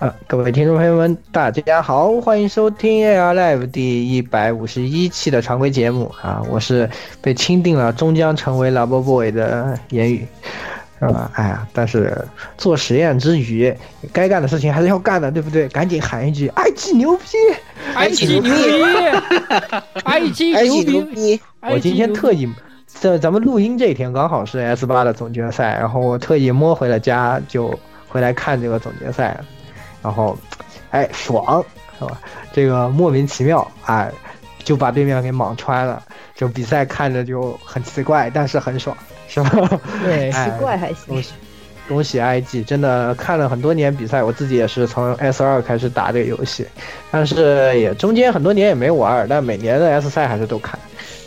[0.00, 6.42] 啊，各位听众朋友们，大家好，欢迎收听 AR Live 第一百五十一期的常规节目啊！
[6.50, 6.88] 我是
[7.22, 10.26] 被钦定了终将成为 Love Boy 的言语，
[10.98, 11.30] 是吧？
[11.34, 12.26] 哎呀，但是
[12.58, 13.72] 做实验之余，
[14.12, 15.68] 该干的事情还是要干的，对不对？
[15.68, 17.24] 赶紧喊一句““IG 牛逼
[17.94, 18.50] ”，”，IG 牛逼
[20.02, 21.40] ，，IG 牛逼！
[21.62, 22.52] 我今天特意，
[23.00, 29.38] 这咱们录音这一天刚好是 S 八的总决赛，然后我特意摸回了家，就回来看这个总决赛。
[30.04, 30.36] 然后，
[30.90, 31.64] 哎，爽，
[31.98, 32.20] 是吧？
[32.52, 34.12] 这个莫名其妙，哎，
[34.62, 36.02] 就把对面给莽穿了。
[36.34, 38.94] 就比赛看着就很奇怪，但是很爽，
[39.28, 39.80] 是吧？
[40.04, 41.06] 对，奇怪还行。
[41.06, 41.32] 恭喜，
[41.88, 42.64] 恭喜 IG！
[42.64, 46.66] 真的看了很多年比赛，我自己也是从 S 二开始打这个游戏，
[47.10, 50.78] 但是也中间很多年也没玩，但每年的 S 赛还是都看。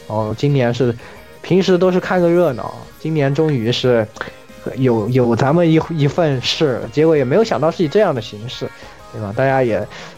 [0.06, 0.96] 哦今年是，
[1.42, 4.08] 平时都是看个热闹，今年终于是。
[4.76, 8.70] 有有咱们一一份事，结果也没有想到是以这样的形式，
[9.12, 9.34] 对吧？
[9.36, 9.78] 大家也，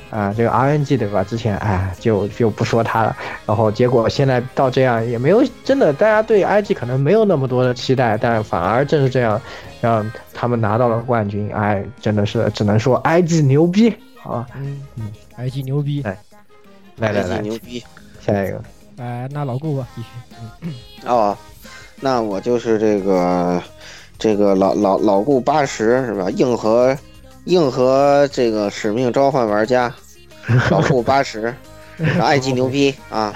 [0.09, 1.23] 啊，这个 RNG 对吧？
[1.23, 3.15] 之前哎，就就不说他了。
[3.45, 9.39] 然后结果现在到这样，也没有真的，大家对 IG 可能没有那么多的期待，但反而正是这样，
[9.81, 11.51] 让他们拿到了冠军。
[11.53, 13.89] 哎，真的是只能说 IG 牛逼
[14.23, 14.45] 啊！
[14.57, 16.17] 嗯嗯，IG 牛逼，来
[16.97, 17.83] 来来来，牛逼，
[18.19, 18.61] 下一个，
[18.97, 20.07] 哎，那老顾吧，继续。
[20.61, 20.73] 嗯，
[21.05, 21.37] 哦，
[22.01, 23.61] 那我就是这个。
[24.19, 26.29] 这个老老老顾八十是吧？
[26.31, 26.95] 硬核，
[27.45, 29.91] 硬核这个使命召唤玩家，
[30.69, 31.55] 老顾八十，
[32.21, 33.33] 爱机牛逼 啊！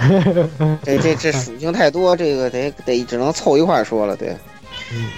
[0.84, 4.14] 这这这属性太多，这个得得只能凑一块说了。
[4.14, 4.36] 对，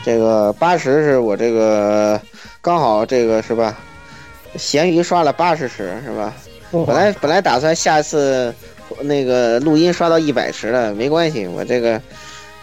[0.04, 2.20] 这个八十是我这个
[2.60, 3.76] 刚好这个是吧？
[4.54, 6.32] 咸鱼刷了八十十是吧？
[6.70, 8.54] 本来本来打算下次
[9.02, 12.00] 那个录音刷到一百十了，没关系，我这个。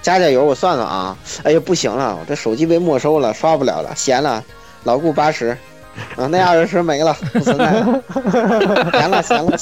[0.03, 1.17] 加加油，我算算啊！
[1.43, 4.43] 哎呀，不行了，我这手机被没收了，刷不了了，闲了。
[4.83, 5.57] 老顾八十，
[6.17, 8.03] 啊，那二十没了，不存在了。
[8.93, 9.57] 闲了，闲了，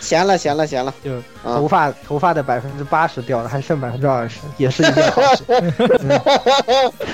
[0.00, 0.94] 闲了，闲了，闲了。
[1.04, 5.42] 就头发，头发的百分之八十掉了，还剩百分之二十，也是一件好事。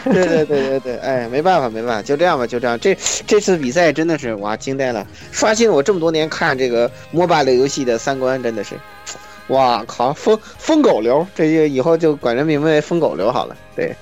[0.04, 2.78] 对对对对对，哎，没办法，没办法，就这样吧，就这样。
[2.78, 2.94] 这
[3.26, 8.75] 这次比赛真的是哇，惊呆了，刷新了我这么多年看这个 MOBA 类游戏的三观，真的是。
[9.48, 13.56] 哇靠，疯疯狗流，这就以后就管人名为疯狗流好了。
[13.74, 13.94] 对，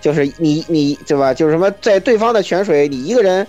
[0.00, 1.32] 就是你你对吧？
[1.32, 3.46] 就是什么，在对方的泉水，你一个人，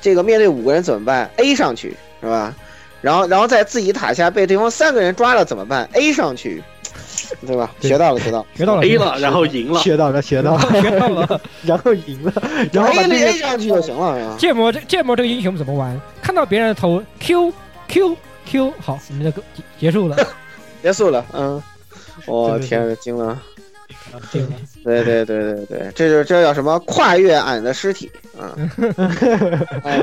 [0.00, 2.54] 这个面对五个人怎么办？A 上去是吧？
[3.00, 6.62] 然后然后在自己塔下被对方三个人抓了怎么办？A 上去，
[7.46, 7.70] 对吧？
[7.80, 12.32] 学到了，学到了， 学到了，A 了，然后赢了，学到了，学到了，学到了，然后赢了，
[12.72, 14.36] 然后 A A 上去就行了。
[14.38, 16.00] 剑魔这剑魔这个英雄怎么玩？
[16.22, 17.52] 看到别人的头 Q
[17.88, 18.16] Q
[18.46, 19.42] Q，好，你们的歌
[19.78, 20.16] 结束了。
[20.82, 21.62] 结束了，嗯，
[22.26, 23.40] 我天，惊了，
[24.32, 26.78] 惊了，对对对对对，这就这叫什么？
[26.80, 28.56] 跨越俺的尸体， 啊，
[29.84, 30.00] 哎，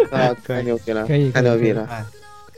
[0.48, 1.88] 太牛逼了，太牛逼了，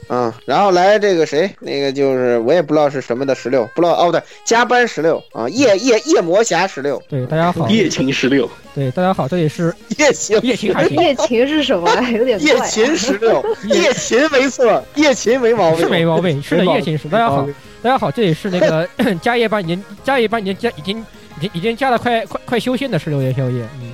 [0.08, 5.22] 嗯，然后来这个谁，那个就是我也不知道是什么的十六，不知道哦，对，加班十六。
[5.32, 11.88] 啊，夜夜夜魔侠十六，对，大家好，夜勤十六，对，大家好，这里是夜勤，夜勤还行，夜勤是什么？
[12.10, 17.48] 有点夜勤十六，夜勤没错，夜勤没毛病，是没毛病，是的，夜勤是，大家好。
[17.82, 18.88] 大家好，这里是那个
[19.20, 23.92] 加夜班已经加夜班已经加已经已经已经加了快快快修仙的十六夜宵夜，嗯，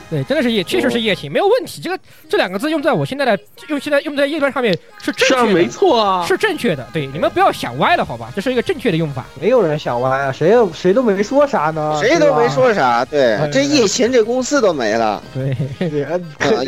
[0.08, 1.80] 对，真的是夜，确实是夜情，没有问题。
[1.80, 1.98] 这个
[2.28, 3.36] 这两个字用在我现在的
[3.68, 4.72] 用现在用在夜班上面
[5.02, 6.24] 是正是啊，确的，没错啊。
[6.24, 6.88] 是正确的。
[6.92, 8.32] 对，你们不要想歪了，好吧？
[8.36, 9.26] 这是一个正确的用法。
[9.40, 15.56] 没有人想歪啊，谁又谁都没说啥呢，谁都没说啥，对哎，这夜勤这公司都没了，对，
[15.90, 16.16] 对啊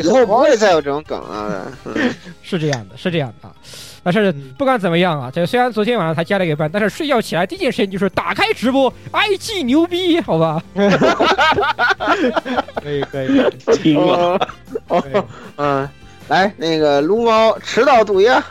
[0.03, 1.71] 以后不会再有这种梗了。
[1.85, 2.13] 嗯
[2.43, 3.55] 是这样的，是这样的啊。
[4.09, 10.63] 但是不管怎么样啊，这虽然昨天晚上才加了一个班，但是睡觉起来第一件事情就是打开直播，IG 牛逼，好吧？
[12.81, 13.27] 可以可以，
[13.75, 14.39] 听了
[14.87, 15.03] 哦，
[15.57, 15.89] 嗯，
[16.29, 18.41] 来那个撸猫迟到毒呀，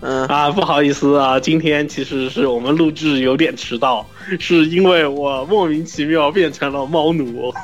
[0.00, 4.04] 嗯，啊，不好意思啊，今天其实是我们录制有点迟到，
[4.40, 7.54] 是因为我莫名其妙变成了猫奴。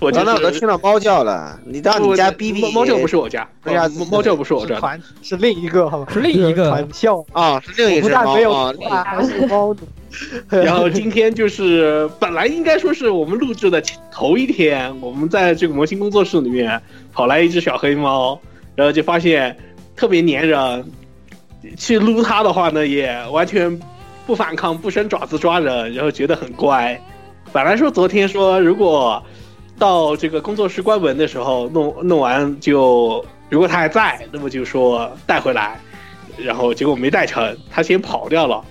[0.00, 4.80] 我就完了，我都听到猫叫了，你到你家逼逼猫猫叫不是我家，对呀猫猫叫不是我家
[5.22, 6.06] 是另一个好吧？
[6.12, 9.78] 是另一个团校，啊，是另一不只猫没有啊，还是猫奴。
[10.50, 13.80] 然后今天就是本来应该说是我们录制的
[14.10, 16.80] 头一天，我们在这个模型工作室里面
[17.12, 18.40] 跑来一只小黑猫，
[18.74, 19.56] 然后就发现
[19.94, 20.84] 特别粘人，
[21.76, 23.78] 去撸它的话呢也完全
[24.26, 27.00] 不反抗，不伸爪子抓人，然后觉得很乖。
[27.52, 29.22] 本来说昨天说如果
[29.80, 35.80] 到这个工作室关门的时候弄弄完就，如果他还在，那么就说带回来，
[36.36, 38.62] 然后结果没带成，他先跑掉了。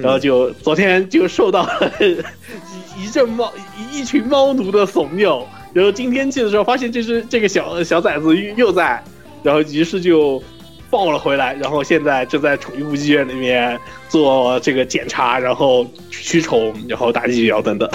[0.00, 5.44] 然后就昨天就受到了一一阵猫一一群猫奴的怂恿，
[5.74, 9.04] 然后今天去的时候发现这只这个小小崽子又又在，
[9.42, 10.42] 然后于是就
[10.88, 13.78] 抱了回来，然后现在正在宠物医院里面
[14.08, 17.86] 做这个检查，然后驱虫，然后打疫苗等等。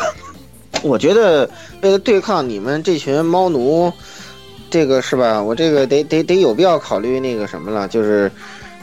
[0.84, 1.50] 我觉得
[1.82, 3.92] 为了对抗你们这群猫奴，
[4.70, 5.42] 这个是吧？
[5.42, 8.32] 我这个得得得有必要考虑那个什么了，就是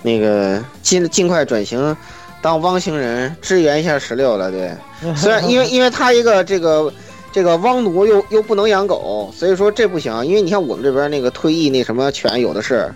[0.03, 1.97] 那个尽尽快转型
[2.43, 4.51] 当汪星人，支援一下十六了。
[4.51, 4.73] 对，
[5.17, 6.93] 虽然因为因为他一个这个
[7.33, 10.27] 这个汪奴又又不能养狗，所以说这不行。
[10.27, 12.93] 因为你像我们这边那个退役那什么犬有的是，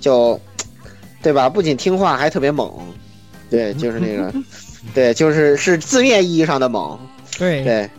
[0.00, 0.40] 就
[1.22, 1.48] 对吧？
[1.48, 2.72] 不仅听话，还特别猛。
[3.50, 4.32] 对，就是那个，
[4.94, 6.98] 对，就是是字面意义上的猛。
[7.38, 7.90] 对，对。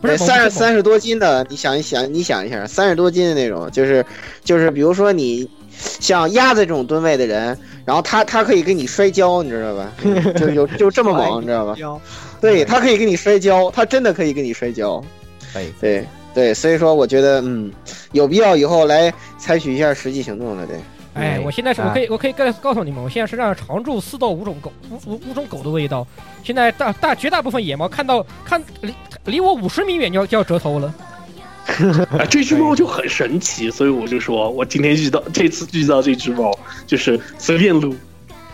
[0.00, 4.04] 不是对，三十十三十多斤的，你想一想，你想一下，三十多斤的那种，就是
[4.44, 5.48] 就是，比如说你
[5.78, 9.92] 像鸭子这种吨位的人，然后他他可以跟你摔跤，你知道吧？
[10.38, 11.74] 就有就这么猛，你知道吧？
[12.40, 15.02] 对他可以跟你摔跤，他真的可以跟你摔跤。
[15.52, 17.72] 可以，对对，所以说我觉得嗯，
[18.12, 20.76] 有必要以后来采取一下实际行动了，对。
[21.18, 26.06] 哎，我现在是我可以我可以告告诉你们，我现在身上常驻四到五种狗，五五五种狗的味道。
[26.44, 28.94] 现在大大绝大部分野猫看到看离
[29.24, 30.94] 离我五十米远就要就要折头了。
[32.10, 36.56] 啊， 这只猫就很神奇，所以我就说我今天遇到这次遇到这只猫，
[36.86, 37.94] 就是随便撸，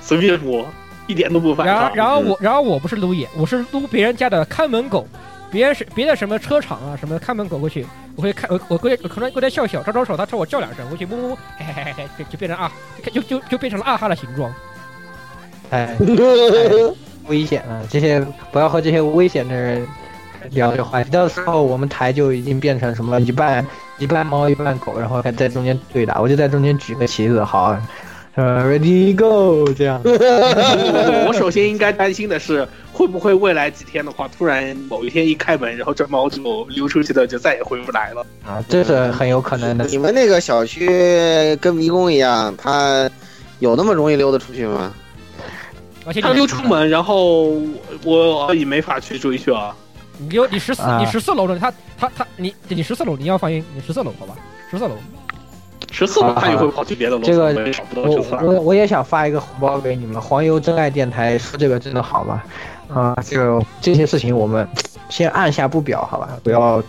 [0.00, 0.66] 随便摸，
[1.06, 1.94] 一点都不反抗。
[1.94, 5.06] 然后然后我然后我不是撸野，我是撸别人家的看门狗，
[5.54, 7.86] 别人是别的什么车厂啊什么看门狗过去，
[8.16, 12.72] 我会看我我过去我可能过来笑笑招招手，他朝我叫两声，我去摸摸摸，嘿嘿嘿嘿，就就变成啊
[13.12, 14.52] 就就就变成了啊哈的形状。
[15.70, 15.96] 哎，
[17.28, 17.80] 危险啊！
[17.88, 18.20] 这些
[18.50, 19.86] 不要和这些危险的人
[20.50, 21.10] 聊这话题。
[21.10, 23.64] 到时候我们台就已经变成什么一半
[23.98, 27.82] 一半猫一半狗，然后还在中间对打，我就在中间举个旗子，好，呃
[28.42, 30.00] ，ready go 这样。
[30.04, 38.26] 我我首先应该担心的是，会不会未来几天的话，突然某一天一开门，然后这猫就溜出去了，就再也回不来了。
[38.44, 39.84] 啊，这是很有可能的。
[39.86, 43.08] 你们那个小区跟迷宫一样，它
[43.60, 44.92] 有那么容易溜得出去吗？
[46.06, 47.44] 而且他溜出门，然后
[48.04, 49.74] 我我也没法去追去啊。
[50.18, 54.34] 你溜你十四啊你十四楼的他他他你你十四楼你要放心，你十四楼好吧，
[54.70, 54.96] 十四楼。
[55.94, 62.42] 十四楼他也会跑去别的楼层，这个我我也想发一个红包给你们，黄油真爱电台说这个真的好吗？
[62.92, 64.68] 啊、这个这些事情我们
[65.08, 66.28] 先按下不表，好吧？
[66.42, 66.82] 不要，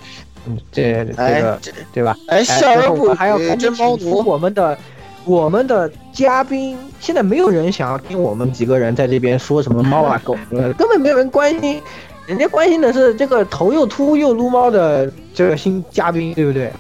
[0.48, 2.18] 嗯，这这哎个、这对吧？
[2.28, 4.28] 哎，哎，然后笑而不语，我还要赶紧真猫请出奴。
[4.28, 4.78] 我们的
[5.24, 11.82] 我们的嘉宾，现在没有人想要听我们几个人在这边说什么猫啊狗的，根本没有人关心，
[12.26, 16.72] 人家关心的是这个头又秃又撸猫的这个新嘉宾，对不对？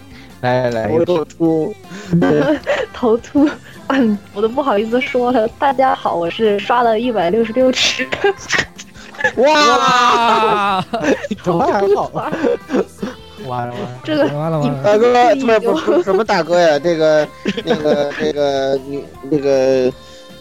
[0.41, 1.73] 来来来，我又出，
[2.93, 3.49] 头秃，
[3.87, 5.47] 嗯，我都不好意思说了。
[5.59, 8.07] 大家好，我是刷了一百六十六尺，
[9.37, 9.59] 哇！
[9.59, 10.85] 啊！
[11.43, 12.31] 头发很好，了
[13.47, 16.77] 完了，这个完了完了，大哥，你这不不什么大哥呀？
[16.79, 17.27] 这个
[17.63, 19.91] 那个那个女那个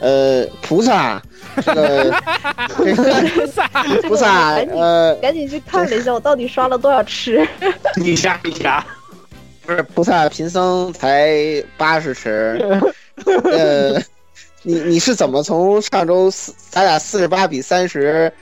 [0.00, 1.22] 呃菩萨，
[1.64, 2.14] 这个
[2.78, 7.46] 这个菩萨赶紧呃赶紧去看了一下，我到底刷了多少尺。
[7.96, 8.84] 你瞎你瞎，
[9.66, 12.60] 不是菩萨贫僧才八十尺，
[13.44, 13.98] 呃，
[14.62, 18.32] 你你是怎么从上周四咱俩四十八比三十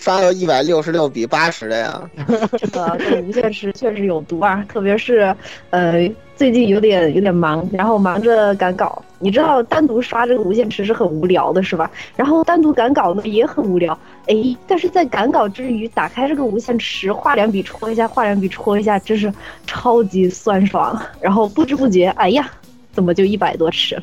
[0.00, 2.10] 刷到一百六十六比八十的呀。
[2.56, 5.34] 这个这个无限池确实有毒啊， 特别是
[5.68, 9.02] 呃最近有点有点忙，然后忙着赶稿。
[9.18, 11.90] 你知道单独刷这个无限池是很无聊的，是吧？
[12.16, 13.92] 然后单独赶稿呢也很无聊，
[14.26, 14.34] 哎，
[14.66, 19.30] 但是在赶稿之余，打开这个无限池，画两笔戳一下，画两笔戳一下，真是
[19.66, 20.98] 超级酸爽。
[21.20, 22.50] 然后不知不觉，哎呀，
[22.94, 24.02] 怎么就一百多尺了？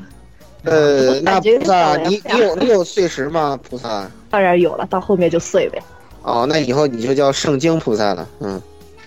[0.65, 3.57] 呃， 那菩萨，你你有你有碎石吗？
[3.67, 4.07] 菩萨？
[4.29, 5.81] 当然有了，到后面就碎呗。
[6.23, 8.27] 哦，那以后你就叫圣经菩萨了。
[8.41, 8.61] 嗯，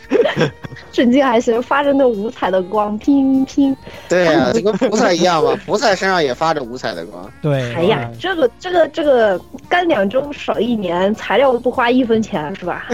[0.93, 3.77] 圣经还行，发着那五彩的光，拼拼。
[4.09, 7.31] 对呀、就跟菩萨一样嘛，菩萨身上也发着五彩的光。
[7.43, 12.89] 对，哎呀，这个这个这个干两周少一年，材料不花一分钱是吧？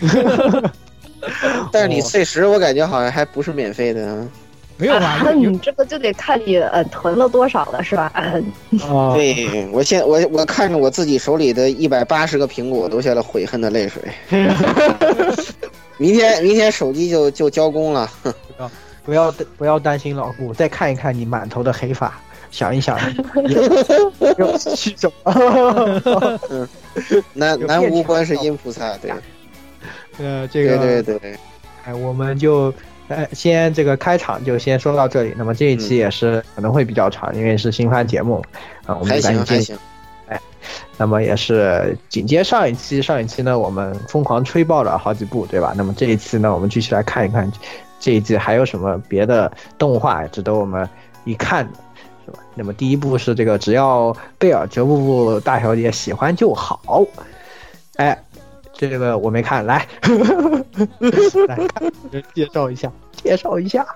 [1.72, 4.26] 但是你碎石，我感觉好像还不是免费的啊。
[4.80, 5.20] 没有吧？
[5.24, 8.10] 有你这个就得看你呃囤了多少了是吧？
[8.14, 14.02] 嗯， 啊，对我现我我看着我自己手里的一百八十个苹果，流下了悔恨的泪水。
[15.98, 18.10] 明天明天手机就就交工了。
[19.04, 22.12] 不要不要担心老顾，再看一看你满头的黑发，
[22.50, 22.98] 想一想，
[24.38, 26.40] 又去什么？
[27.32, 29.10] 南 南无观世音菩萨，对
[30.18, 31.38] 呃，这个对对对，
[31.84, 32.72] 哎，我们就
[33.10, 35.34] 哎先这个开场就先说到这里。
[35.36, 38.42] 那么这一期也是可能会比较长，因为是新番节目
[38.86, 39.60] 啊，我们还赶紧进。
[39.62, 39.78] 行。
[40.96, 45.72] 那么也是紧接上一期，上一期呢我们疯狂吹爆了好几部，对吧？
[45.76, 47.50] 那么这一期呢，我们继续来看一看
[47.98, 50.88] 这一季还有什么别的动画值得我们
[51.24, 51.78] 一看的，
[52.26, 52.38] 是吧？
[52.54, 57.04] 那么第一部是这个，只要贝尔哲布布大小姐喜欢就好，
[57.96, 58.16] 哎。
[58.88, 59.86] 这个我没看，来，
[61.48, 61.92] 来看
[62.34, 62.90] 介绍一下，
[63.22, 63.86] 介绍一下。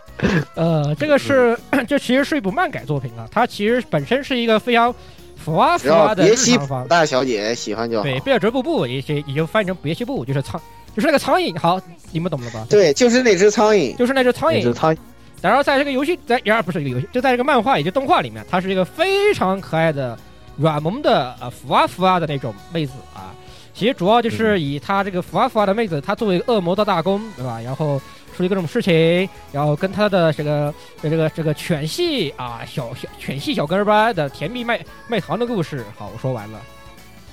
[0.55, 4.95] 呃，这个是这其实是一部漫改作品啊，它其实本身是一个非常
[5.37, 6.89] 浮啊浮啊的日别西普常方。
[6.89, 8.03] 大小姐喜欢就好。
[8.03, 10.61] 对，贝尔哲布布也也也就翻译成别西布，就是苍，
[10.95, 11.59] 就是那个苍蝇。
[11.59, 11.81] 好，
[12.13, 13.97] 你们懂了吧？，对，就是那只苍蝇。
[13.97, 14.71] 就是那只苍蝇。
[14.75, 14.95] 苍
[15.41, 20.19] 然后在这个游戏，在然而不是一个游戏，就在这个漫画以及动画里面，它是一个非常可爱的
[20.59, 23.35] 软萌的呃浮啊浮啊的那种妹子啊。
[23.75, 27.61] 其实主要就是以她这个浮啊浮啊的妹子，她作为恶魔的大公，对吧？
[27.61, 28.01] 然后
[28.37, 35.85] 处理各种事情，然后跟她的这个这个这个犬系啊小小犬系小跟班的甜蜜卖卖糖的故事。
[35.99, 36.61] 好，我说完了。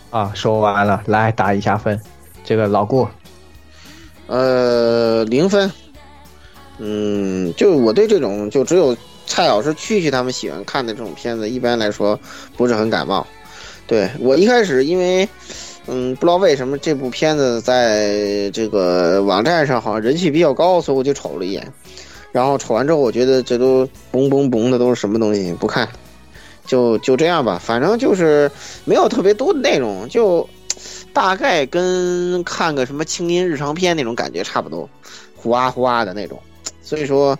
[0.09, 1.97] 啊，说完了，来打一下分。
[2.43, 3.07] 这个老顾，
[4.27, 5.71] 呃，零分。
[6.79, 12.19] 嗯，就我对这种就只有蔡老师、蛐蛐他们喜欢看的这种片子，一般来说
[12.57, 13.25] 不是很感冒。
[13.85, 15.29] 对我一开始因为，
[15.87, 21.67] 嗯，不知道为什么这部片子在这个网站上好像人气比较高，所以我就瞅了一眼。
[22.31, 25.89] 然后瞅完之后，我觉得这都嘣嘣嘣的都是什么东西，不看，
[26.65, 27.59] 就就这样吧。
[27.61, 28.49] 反正就是
[28.85, 30.47] 没有特别多的内容，就
[31.11, 34.89] 大概跟看个什么轻音日常片那种感觉差不多，
[35.35, 36.39] 呼啊呼啊的那种。
[36.81, 37.37] 所以说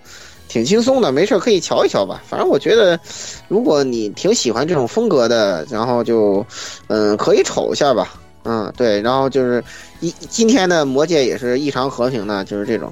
[0.49, 2.21] 挺轻松的，没事可以瞧一瞧吧。
[2.27, 2.99] 反正我觉得，
[3.47, 6.45] 如果你挺喜欢这种风格的，然后就
[6.87, 8.19] 嗯可以瞅一下吧。
[8.43, 9.63] 嗯，对，然后就是
[9.99, 12.91] 一今天的魔界也是异常和平的，就是这种，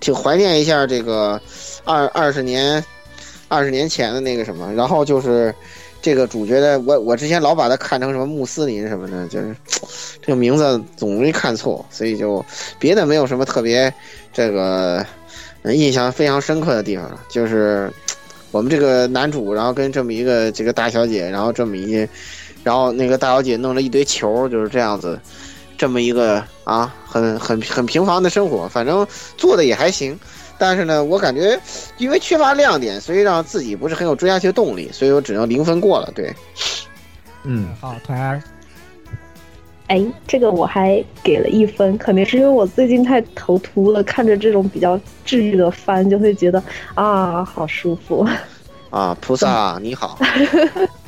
[0.00, 1.40] 挺怀念一下这个
[1.84, 2.84] 二二十年
[3.48, 5.54] 二十年前的那个什么，然后就是
[6.02, 9.54] 这个主角的，我我之前老把他看成什么穆斯林什么的，就是
[10.20, 12.44] 这个名字总容易看错，所以就
[12.78, 13.92] 别的没有什么特别
[14.32, 15.04] 这个
[15.64, 17.90] 印象非常深刻的地方了，就是
[18.52, 22.06] 我们这个男主，然后跟这么一个这个大小姐，然后这么一，
[22.62, 25.18] 然后那个大小姐弄了一堆球，就是这样子，
[25.76, 30.18] 这么一个啊，很很很平凡的生活，反正做的也还行。
[30.58, 31.58] 但是呢，我感觉
[31.98, 36.12] 因为缺乏亮点，所以让自己不是很有追下去的动力，所以我只能零分过了。
[36.14, 36.32] 对，
[37.42, 38.40] 嗯，好，团儿，
[39.88, 46.62] 哎，这个我还给了一分，可能是因为我最近太头秃了，看着这种比较治愈的番，就会觉得
[46.94, 48.24] 啊，好舒服。
[48.90, 50.16] 啊，菩萨你好，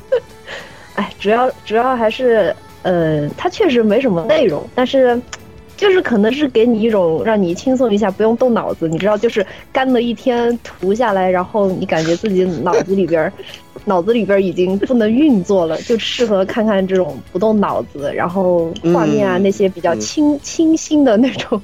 [0.95, 5.19] 哎，主要主要还是，呃，它确实没什么内容，但是，
[5.75, 13.33] 就是可能是给你一种让你轻松一下，不用动脑子，你知道，就是干了一天涂下来，然后你感觉自己脑子里边儿，
[13.83, 21.61] 脑子里边儿已经不能运作了，就适合看看这种不动脑子，然后画面啊、嗯那些比较嗯清清新的那种。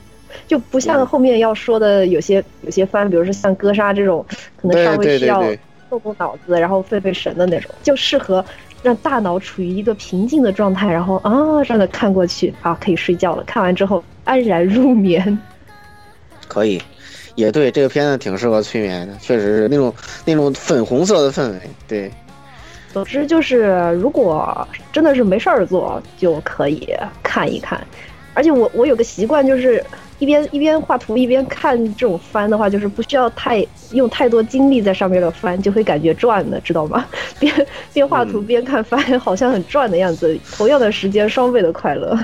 [0.47, 5.41] 就不像后面要说的有些有些番，比如说像哥杀这种，可能稍微需要
[5.89, 8.43] 动动脑子，然后费费神的那种，就适合
[8.81, 13.43] 让大脑处于一个平静的状态，然后啊这样的看过去，啊可以睡觉了。
[13.43, 15.37] 看完之后安然入眠。
[16.47, 16.81] 可以，
[17.35, 19.93] 也对，这个片子挺适合催眠的，确实是那种
[20.25, 22.11] 那种粉红色的氛围，对，
[22.91, 27.79] 总之就是，如果真的是没事儿做，就可以看一看。
[28.33, 29.83] 而且我我有个习惯，就是
[30.19, 37.05] 一边一边画图一边看这种翻的话，就是不需要太用太多精力在上面的翻，就会感觉赚的，知道吗？
[37.39, 37.53] 边
[37.91, 40.37] 边画图边看番，好像很赚的样子。
[40.55, 42.17] 同样的时间，双倍的快乐。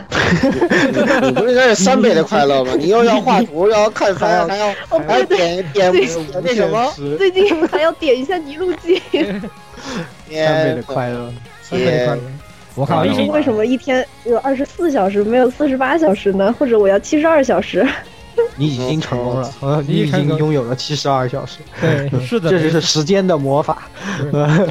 [1.23, 2.73] 你不是应该是三倍的快乐吗？
[2.77, 5.91] 你又要画图，又要看翻，还要哦，还要点点
[6.43, 6.93] 那什么？
[7.17, 9.01] 最近还要点一下泥路记。
[10.29, 11.33] 三倍的快乐。
[11.61, 12.21] 三倍的快乐。
[12.77, 16.53] 我靠，为什么一天只有二十四小时，没有四十八小时呢？
[16.57, 17.85] 或者我要七十二小时？
[18.55, 21.57] 你已经成功了，呃， 你已经拥有了七十二小时。
[21.81, 23.89] 对， 是的，这 就是时间的魔法。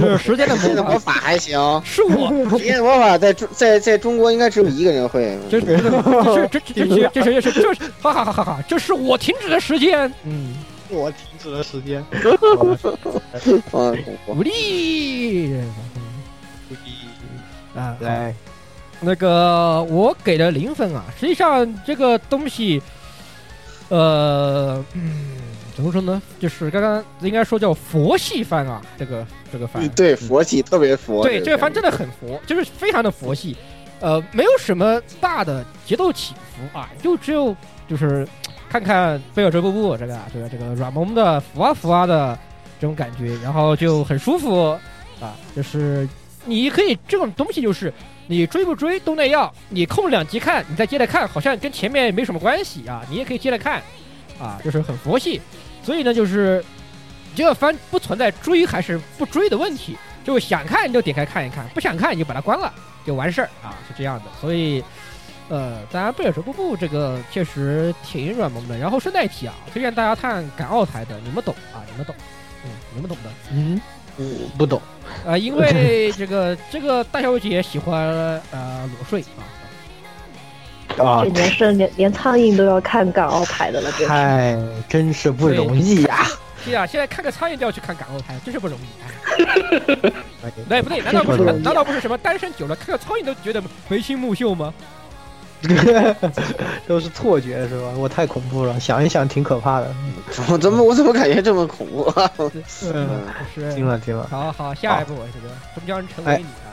[0.01, 5.37] 就是时间的时间的魔魔法还行，是我，时间的魔法在中在在中国应该只有一个人会。
[5.51, 10.13] 这这这这这这这这是这是哈哈哈哈哈，这是我停止的时间。
[10.25, 10.55] 嗯，
[10.89, 12.05] 我停止了时间。
[13.73, 15.57] 嗯，鼓励。
[17.77, 18.35] 啊，来，
[19.01, 22.81] 那个我给的零分啊，实际上这个东西，
[23.91, 25.37] 呃，嗯，
[25.77, 26.23] 怎么说呢？
[26.41, 31.23] 就是刚刚应该说叫佛系番啊，这个这个番，对，佛系特别佛。
[31.23, 33.55] 对，这个番真的很佛，就是非常的佛系，
[34.01, 37.55] 呃，没有什么大的节奏起伏啊，就只有
[37.87, 38.27] 就是
[38.71, 42.39] 看看贝尔哲布布这个这个这个软萌的浮啊浮啊的
[42.81, 44.71] 这种感觉，然后就很舒服
[45.21, 46.09] 啊，就是。
[46.47, 47.93] 你可以这种东西就是
[48.29, 53.83] 你追不追都那样，你空两集看，你再接着看，好像跟前面没什么关系啊，你也可以接着看，
[54.41, 55.41] 啊，就是很佛系。
[55.83, 56.65] 所以呢，就是
[57.35, 62.73] 这个番不存在追还是不追的问题，就是想看你就点开看一看，不想看你就把它关了
[63.05, 64.25] 就完事儿啊，是这样的。
[64.41, 64.83] 所以，
[65.49, 68.77] 呃，当然贝尔哲布布这个确实挺软萌的。
[68.77, 72.15] 然后顺带提啊，推荐大家看港澳台的，你们懂啊，你们懂，
[72.65, 73.81] 嗯，你们懂的，嗯。
[74.57, 74.81] 不懂
[75.27, 77.99] 啊，因为这个这个大小姐喜欢
[78.51, 79.43] 呃裸睡啊
[81.05, 84.59] 啊，这年是连连苍蝇都要看港澳台的了，真是太
[84.89, 86.27] 真是不容易呀！
[86.65, 88.83] 是啊，现在看个苍蝇都要去看港澳台，真是不容易。
[90.71, 94.73] 哎， 不对，难道不是难道不是什么单身久了看个苍蝇都觉得眉清目秀吗？
[96.87, 97.89] 都是错觉是吧？
[97.97, 99.93] 我太恐怖了，想一想挺可怕的。
[100.51, 102.31] 我 怎么我怎么感觉这么恐怖啊？
[102.39, 103.09] 嗯，
[103.55, 104.27] 是听了听了。
[104.31, 106.71] 好好，下一步这个终将成为你啊！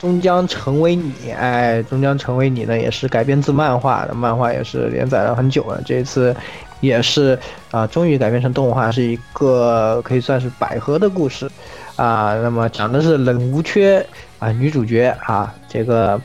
[0.00, 5.80] 终将成为你，哎，终将成为你呢，也是改编自漫画的，漫画也是连载了很久了。
[5.84, 6.34] 这一次
[6.80, 7.38] 也是
[7.70, 11.50] 啊，终于改编成动画，是一个可以算是百合的故事
[11.96, 12.34] 啊。
[12.42, 14.04] 那么讲的是冷无缺
[14.38, 16.20] 啊，女主角啊，这个。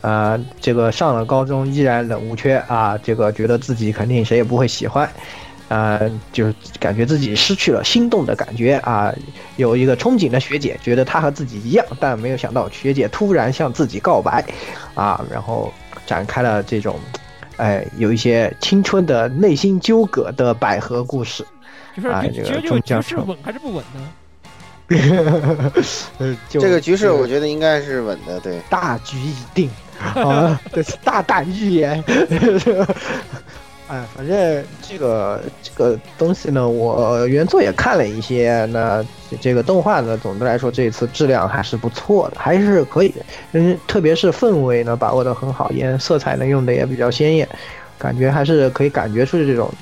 [0.00, 5.10] 呃，这个上了高中依然冷无缺啊，这个觉得自己肯定谁也不会喜欢，
[5.68, 9.12] 呃，就是感觉自己失去了心动的感觉啊。
[9.56, 14.44] 有一个憧憬的学姐，觉得她和自己一样，但没有想到学姐突然向自己告白，
[14.94, 15.72] 啊，然后
[16.06, 16.96] 展开了这种，
[17.56, 21.44] 哎，有一些青春的内心纠葛的百合故事。
[21.96, 24.08] 就是啊，这个终将是稳还是不稳呢？
[26.48, 29.68] 这个局势我觉得应该是稳的，对，大局已定。
[29.98, 32.02] 啊，这是大胆预言。
[33.88, 38.66] 哎，反正这个这个东西呢，我原作也看了一些。
[38.66, 39.02] 那
[39.40, 43.22] 这个动画呢，总的来说这一次质量还是不错的，还是可以的。
[43.52, 47.48] 嗯，特别是氛围呢，把握的很好，颜色彩呢用的也比较鲜艳，
[47.98, 49.72] 感觉还是可以感觉出这种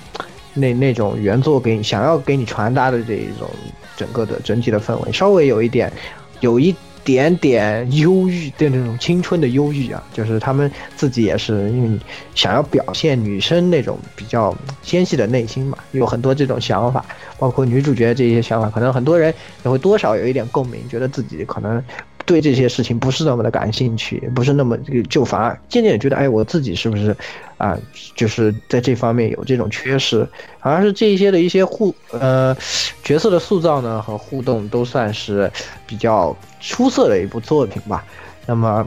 [0.54, 3.50] 那那种原作给你想要给你传达的这一种
[3.96, 5.92] 整个的整体的氛围，稍微有一点
[6.38, 6.72] 有一。
[7.06, 11.98] 点点忧郁的那种青春的忧郁啊，就是他们自己也是因为
[12.34, 17.06] 想要表现女生那种比较纤细的内心嘛，有很多这种想法，
[17.38, 19.32] 包括女主角这些想法，可能很多人
[19.64, 21.80] 也会多少有一点共鸣，觉得自己可能
[22.26, 24.76] 对这些事情不是那么的感兴趣，不是那么
[25.08, 27.16] 就反而渐渐觉得，哎，我自己是不是
[27.56, 27.78] 啊，
[28.14, 32.54] 就是在这方面有这种缺失，好像是这一些的一些互呃
[33.02, 35.50] 角色的塑造呢和互动都算是
[35.86, 36.36] 比较。
[36.58, 38.04] 出色的一部作品吧，
[38.44, 38.84] 那么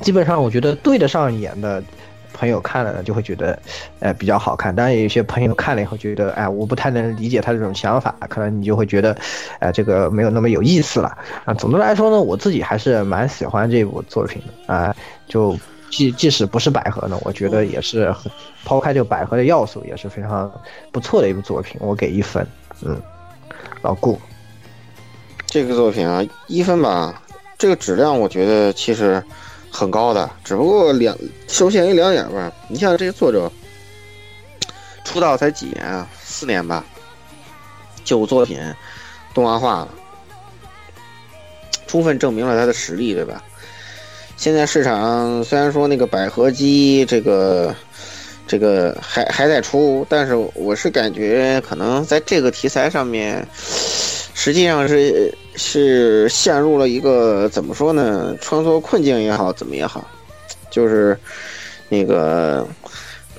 [0.00, 1.82] 基本上我觉得对得上眼的
[2.40, 3.58] 朋友看了呢，就会觉得，
[3.98, 4.74] 呃，比较好看。
[4.74, 9.14] 当然，有些朋友看了以后觉得，哎，我不太能理解他这种想法，可能你就会觉得，
[9.58, 11.18] 呃，这个没有那么有意思了。
[11.44, 14.96] 啊，总的来说呢，我自己还是蛮喜欢这部作品的啊。
[15.26, 15.54] 就
[15.90, 18.10] 即即使不是百合呢，我觉得也是
[18.64, 20.50] 抛开这个百合的要素，也是非常
[20.90, 21.78] 不错的一部作品。
[21.78, 22.46] 我给一分，
[22.82, 22.98] 嗯，
[23.82, 24.18] 老顾。
[25.44, 27.22] 这个作品啊，一分吧，
[27.58, 29.22] 这个质量我觉得其实
[29.70, 32.52] 很高的，只不过两受限于两点吧。
[32.68, 33.50] 你像这个作者
[35.04, 36.84] 出道才几年啊，四年吧，
[38.04, 38.60] 就作品
[39.32, 39.88] 动画化了，
[41.86, 43.42] 充分证明了他的实力，对吧？
[44.36, 47.74] 现在市场虽然说那个百合姬这个
[48.46, 58.34] 这个还还在出，但是我是感觉可能在这个题材上面，实际上是是陷入了一个怎么说呢？
[58.40, 60.02] 穿梭困境也好，怎么也好，
[60.70, 61.16] 就是
[61.88, 62.66] 那个。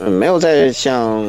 [0.03, 1.23] 嗯，没有再像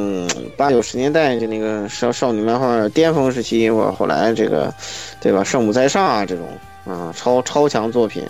[0.57, 4.73] 八九十年代就那个少少女漫画巅峰时期，我后来这个，
[5.21, 5.45] 对吧？
[5.45, 6.49] 圣母在上啊这种
[6.87, 8.27] 啊超超强作品，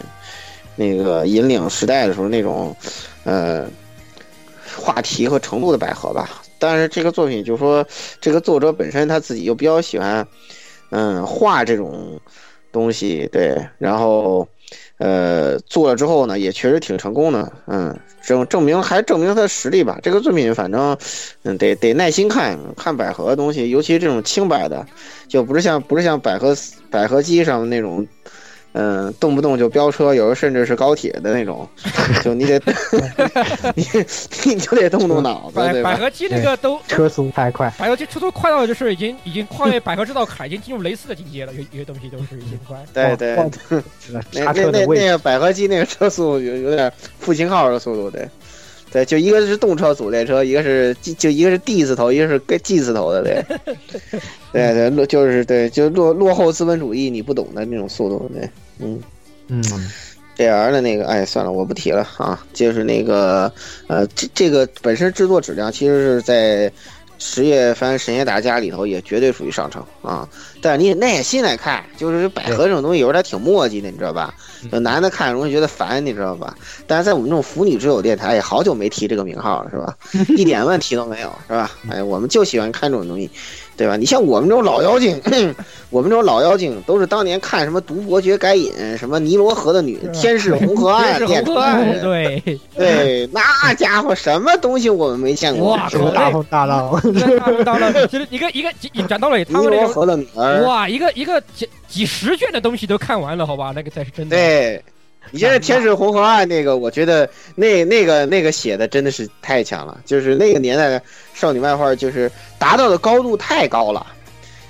[0.75, 2.75] 那个引领时代的时候那种，
[3.22, 3.68] 呃，
[4.77, 6.29] 话题和程度的百合吧。
[6.59, 7.87] 但是这个作品就说
[8.20, 10.27] 这个作者本身他自己又比较喜欢，
[10.90, 12.20] 嗯，画这种
[12.72, 14.48] 东西，对，然后。
[14.98, 19.98] 呃，做了之后呢，也确实挺成功的，嗯，证证明还证明他的实力吧。
[20.00, 20.96] 这个作品反正，
[21.42, 24.87] 嗯，得得耐心看，看百合的东西，尤其这种清白的，
[25.28, 26.56] 就不是像不是像百合
[26.88, 28.06] 百合机上的那种。
[28.72, 31.68] 嗯，动不动就飙车，有时候甚至是高铁的那种，
[32.24, 32.58] 就你得，
[33.76, 33.85] 你
[34.46, 35.58] 你就得动动脑子。
[35.58, 41.52] 百百合机那个都车速太快，百合机车速快到就是已经已经跨越百合之道坎，已经进入蕾丝的境界了。
[41.52, 42.76] 有有些东西都是已经快。
[42.94, 43.37] 对对，
[44.11, 48.26] 那那那那个百合机那个车速有有点复兴号的速度，对。
[48.90, 53.42] 对，就一个是动车组列车，一个是就一个是 D 字头，一个是跟 G 字头的， 对，
[54.52, 58.46] 对对落就是对，就落落后资本主义你不懂的那种速度，对，
[58.83, 59.03] 嗯
[59.49, 59.90] 嗯
[60.37, 63.53] ，J R 的那个，哎，算了，我不提了啊，就是那个
[63.87, 66.73] 呃，这这个本身制作质量其实是在
[67.18, 70.29] 十月番《神仙打架》里头也绝对属于上乘啊，
[70.61, 74.35] 但是你耐心来看，就是百合这种东西有时候它挺磨叽的，你知道吧？
[74.73, 76.57] 有男的看容易觉得烦，你知道吧？
[76.87, 79.97] 但是在我们这种腐女之友电台，也好久没提这个名号了，是吧？
[80.37, 81.71] 一点问题都没有，是吧？
[81.90, 83.31] 哎，我们就喜欢看这种东西。
[83.76, 83.96] 对吧？
[83.96, 85.20] 你像我们这种老妖精，
[85.90, 95.72] 我们这种老妖精都是当年看什么《毒伯爵该隐》、什么《尼罗河的女》、《天使红河岸》、天使红河岸， 对对，那家伙什么东西我们没见过？
[95.72, 96.90] 哇，大风大浪，
[97.38, 103.72] 大风大浪， 就是一个一个一讲到了他们尼罗河的女儿，哇，一个一个几几十卷的东西都看完了，好吧？
[103.74, 104.37] 那个才是真的。
[104.37, 104.82] 对。
[105.30, 114.06] 你现在《天使红河岸》那个，我觉得那那个那个写的真的是太强了，就是那个年代的少女漫画，就是达到的高度太高了，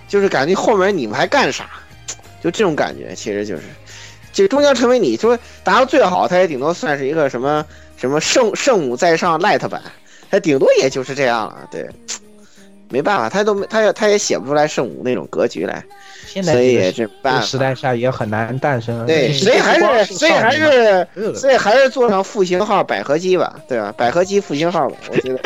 [0.08, 1.68] 就是感觉后面你们还干啥？
[2.42, 3.62] 就这种感觉，其实就是，
[4.32, 7.64] 就终将成为你说达到最好，它也顶多算是一个什么
[7.96, 9.80] 什么圣圣母在上 light 版，
[10.30, 11.68] 它顶多也就是这样了。
[11.70, 11.88] 对，
[12.92, 15.82] 没办法，他都他也他也写不出来圣母那种格局来。
[16.42, 19.04] 所以也是办时代下也很难诞生。
[19.04, 23.92] 对，所以还是所以还是所以还是做上复兴号百合机吧，对吧？
[23.98, 25.40] 百合机复兴号吧，我觉得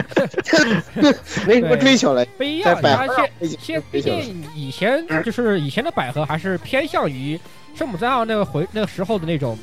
[1.45, 2.25] 没什么追求了。
[2.37, 3.29] 不一样，百合
[3.59, 7.41] 现毕竟以前就是以前的百合还是偏向于
[7.75, 9.59] 圣母三号那个回那个时候的那种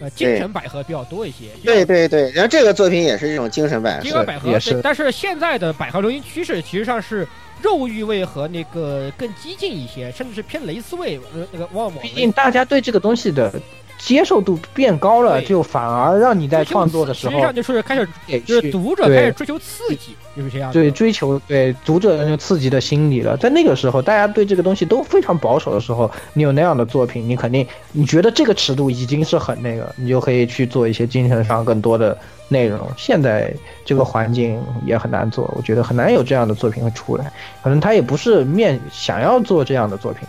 [0.00, 1.46] 呃精神百合比较多一些。
[1.62, 4.80] 对对对，然后这个作品也是这种精神百合，精神百合也是。
[4.82, 7.26] 但是现在的百合流行趋势其实上是。
[7.62, 11.98] 肉欲味和那个更激进一些，甚至是偏蕾丝味，呃，那个旺旺。
[12.02, 13.50] 毕竟大家对这个东西的
[13.98, 18.08] 接受度变高了，就反而让你在创作的时候，实际上就是开始，
[18.46, 20.70] 就是读者开始追求刺激，就是这样。
[20.72, 23.36] 对，追求对读者那种刺激的心理了。
[23.36, 32.16] 在那个时候，大家对这个东西都非常保守的时候，你有那样的作品，你肯定你觉得这个尺度已经是很那个，你就可以去做一些精神上更多的。
[32.48, 33.52] 内容现在
[33.86, 37.32] 这个环境也很难做，我觉得很难有这样的作品会出来。
[37.62, 40.28] 可能他也不是面想要做这样的作品，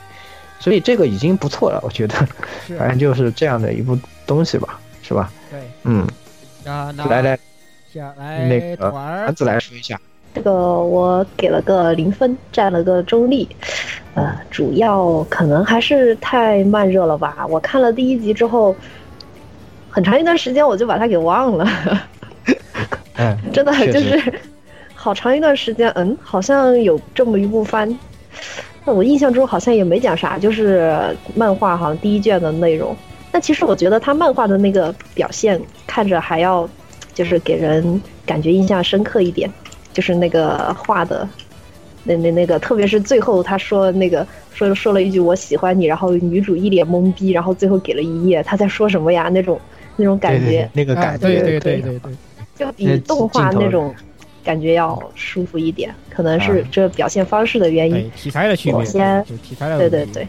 [0.59, 1.79] 所以这个已经不错了。
[1.83, 2.15] 我觉得，
[2.77, 5.31] 反正就是这样的一部东西吧，是吧？
[5.49, 6.07] 对，嗯。
[6.65, 7.37] 啊，来来，
[8.17, 9.99] 来那个丸子来说一下。
[10.33, 13.47] 这个我给了个零分，占了个中立。
[14.15, 17.45] 呃，主要可能还是太慢热了吧。
[17.49, 18.75] 我看了第一集之后。
[19.87, 21.65] 很长一段时间我就把它给忘了，
[23.15, 24.41] 嗯 真的就是
[24.93, 27.87] 好长一段时间，嗯，好像有这么一部番，
[28.74, 32.95] 那我印象中好像也没讲啥，就是漫画好像第一卷的内容。
[33.31, 36.69] 但其实我觉得他漫画的那个表现看着还要
[37.13, 39.51] 就是给人感觉印象深刻一点，
[39.93, 41.27] 就是那个画的
[42.03, 49.59] 那那那个，特别是最后他说那个说说了一句我喜欢你，然后女主一脸懵逼，然后最后给了一页，他在说什么呀那种。
[49.97, 52.17] 那种感觉，那个感觉，对对对对对，
[52.53, 53.95] 就比动画那种
[54.45, 58.09] 感觉要舒服一点，可能是这表现方式的原因。
[58.15, 60.27] 题材的区别，先题材的对对对，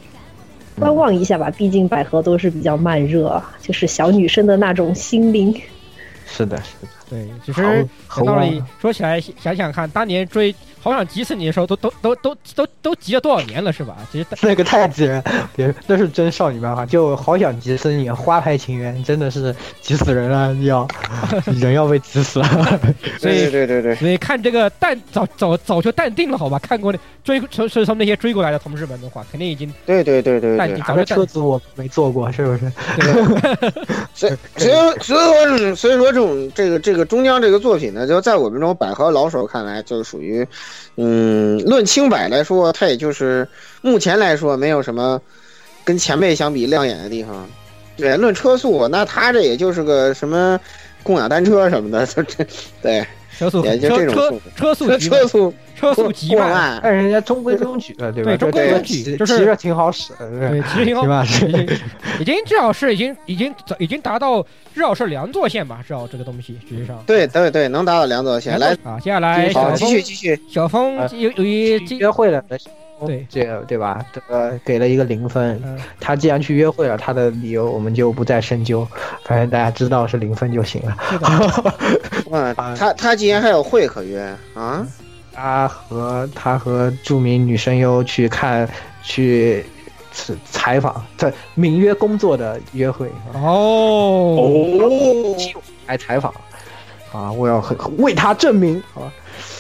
[0.81, 5.55] 观望一下吧，毕竟百合都是比较慢热，就是小女生的那种心灵。
[6.27, 7.87] 是的，是的，对，其实
[8.25, 10.53] 道理说起来，想想看，当年追。
[10.87, 13.97] 好想急死你的时候，都都都都都都急了多少年了是吧？
[14.13, 15.23] 其实那个太急人，
[15.57, 20.87] 别那是真少女漫画，就好想急死你，花牌情缘真的是急死人了，要
[21.61, 22.47] 人要被急死了。
[23.19, 26.59] 所以对对对对，所以看这个淡早早早就淡定了，好吧？
[26.61, 32.73] 看过那追从是从那些追过来的同事们的话，肯定已经对对对对对淡定，，哪个车子我没坐过，是不是？
[34.15, 40.47] 所以所以所以说所以说这种这个这个中江这个作品呢，就在我们这种百合老手看来，就是属于，
[40.97, 43.47] 嗯，论清白来说，它也就是
[43.83, 45.21] 目前来说没有什么
[45.85, 47.49] 跟前辈相比亮眼的地方。
[47.97, 50.61] 对，论车速，那它这也就是个什么
[51.03, 52.47] 共享单车什么的， 就这
[52.83, 53.07] 对，
[53.39, 58.31] 车速也就这车车车速车速车速极慢，但人家中规中矩的，对吧？
[58.31, 61.47] 对中规中矩骑就是骑着挺好使，对，其实挺好使。
[61.49, 61.69] 已经
[62.21, 64.43] 已经至少是已经已经已经达到
[64.75, 67.03] 至少是两座线吧，至少这个东西实际上。
[67.07, 68.59] 对对对，能达到两座线。
[68.59, 70.41] 来，啊，接下来好，小继续峰继续。
[70.49, 72.43] 小峰啊由由于今约会了
[73.05, 74.05] 对这个对吧？
[74.13, 75.61] 这个给了一个零分。
[75.65, 78.87] 嗯他既然去约会了，他的理由我们就不再深究，
[79.25, 80.97] 反正大家知道是零分就行了。
[82.31, 84.23] 哇， 啊他他竟然还有会可约
[84.55, 84.87] 啊！
[85.33, 88.67] 他和他和著名女声优去看
[89.03, 89.63] 去
[90.13, 95.37] 采采访，在名约工作的约会，哦，哦，
[95.87, 96.33] 来采访
[97.13, 97.31] 啊！
[97.33, 99.13] 我要很为他证明啊！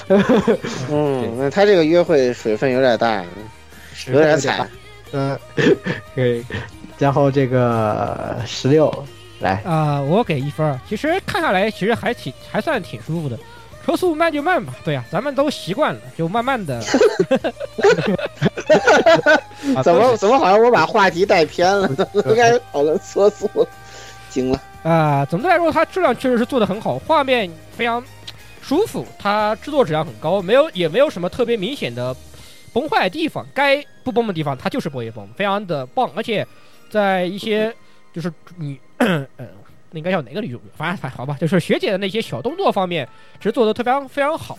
[0.91, 3.25] 嗯，那他这个约会水分有点大，
[4.09, 4.69] 有点惨。
[5.13, 5.39] 嗯，
[6.15, 6.45] 对，
[6.99, 8.93] 然后这个十六
[9.41, 10.79] 来，啊，我给一分。
[10.89, 13.39] 其实看下来，其实还挺还算挺舒服的。
[13.85, 16.77] 车速慢就慢吧，对呀、咱们都习惯了，就慢慢的。
[19.77, 21.89] 啊怎么怎么好像我把话题带偏了？
[22.27, 23.49] 应该讨论车速，
[24.29, 24.61] 惊了。
[24.83, 28.03] 啊、总的来说，它质量确实是做的很好，画面非常
[28.67, 32.15] 舒服，它制作质量很高，没有也没有什么特别明显的
[32.73, 36.45] 崩坏的地方，该不崩的地方它就是不会崩，非常的棒，而且
[36.91, 37.73] 在一些
[38.13, 39.45] 就是女，嗯，那
[39.97, 40.61] 应该叫哪个女主？
[40.77, 44.59] 反正反正好吧，就是学姐的那些小动作方面，其实做的特别非常好，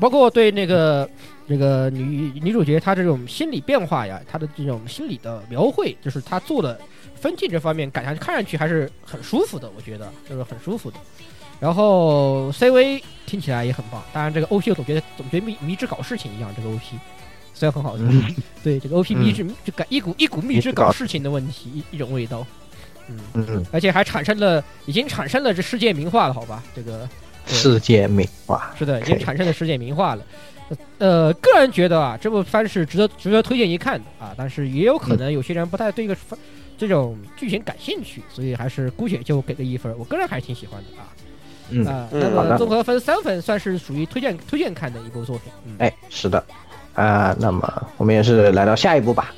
[0.00, 1.08] 包括对那个
[1.48, 6.80] 这个女女主角她这种心理变化呀，她的这种心理的描绘，就是她做的
[7.14, 10.96] 分镜这方面，感上看上去还是很舒服的，我觉得就是很舒服的。
[11.62, 16.80] 然后 CV 听起来也很棒，当然这个 OP 我总觉得总觉得迷迷之搞事情一样，这个 OP
[17.54, 22.44] 虽然很好听，嗯对这个 OP 迷之就感一股一股迷之搞搞事情的问题，一一种味道，
[23.06, 26.64] 嗯，嗯，而且还产生了已经产生了这世界名画了，好吧？
[26.74, 27.08] 这个
[27.46, 30.26] 世界名画，是的，已经产生了世界名画了。
[30.98, 36.36] 呃，个人觉得啊，这部番是值得值得推荐一看的啊，但是也有可能有些人不太对这个番
[36.76, 39.96] 这种剧情感兴趣，所以还是姑且就给个一分。
[39.96, 41.06] 我个人还是挺喜欢的啊。
[41.70, 45.52] 嗯，啊，嗯那么综合分三分，算是属于推荐推荐看的一部作品。
[45.66, 46.42] 嗯，哎，是的，
[46.94, 49.32] 啊、那么我们也是来到下一步吧。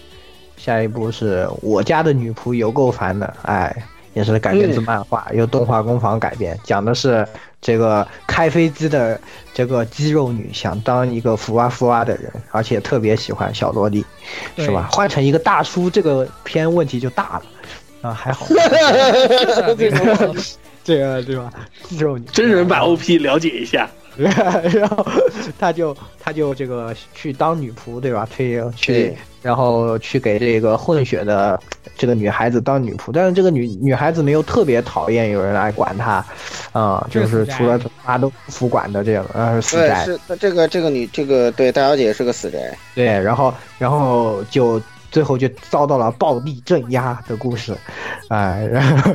[0.57, 3.75] 下一步是我家的女仆有够烦的，哎，
[4.15, 7.27] 也是改编自漫画，由动画工坊改编，讲的是
[7.61, 9.21] 这个开飞机的
[9.53, 14.05] 这个肌肉女想当一个福哇福哇的人，而且特别喜欢小萝莉，
[14.57, 14.89] 是吧？
[14.91, 17.43] 换成一个大叔，这个片问题就大了。
[18.01, 18.47] 啊，还好，
[20.87, 21.51] 这个对吧？
[21.89, 23.89] 肌肉女真人版 OP 了解一下。
[24.17, 25.05] 然后
[25.59, 28.25] 他就他就这个去当女仆，对吧？
[28.31, 31.59] 去去，然后去给这个混血的
[31.97, 36.25] 这个女孩子当女仆，但是这个女女孩子没有特别讨厌有人来管她，
[36.71, 42.59] 啊、这就是除了她都不服管的这样，呃，死对，宅，是这个这个女这个对大小姐是个死宅。
[42.95, 44.81] 对，然后然后就
[45.15, 47.73] 最后就遭到了暴力镇压的故事，
[48.31, 49.13] 哎、然后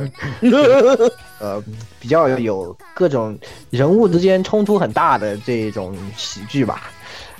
[1.38, 1.62] 呃
[2.00, 6.90] 比较有各种人物之间冲突很大的这种喜剧吧。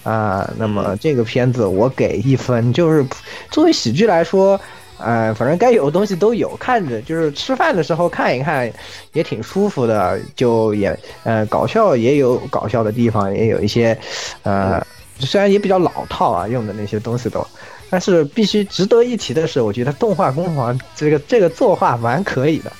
[0.03, 3.03] 啊、那么这个片子我给一分，就是
[3.51, 4.61] 作为喜剧来说，
[4.99, 8.71] 呃，反正该有的东西都有，看着就是吃饭的时候看一看，
[9.15, 10.95] 也挺舒服的，就也
[11.25, 13.99] 呃搞笑也有搞笑的地方，也有一些
[14.43, 14.85] 呃
[15.19, 17.47] 虽然也比较老套啊，用的那些东西都，
[17.91, 22.73] 但是必须值得一提的是，我觉得动画工坊这个这个作画蛮可以的，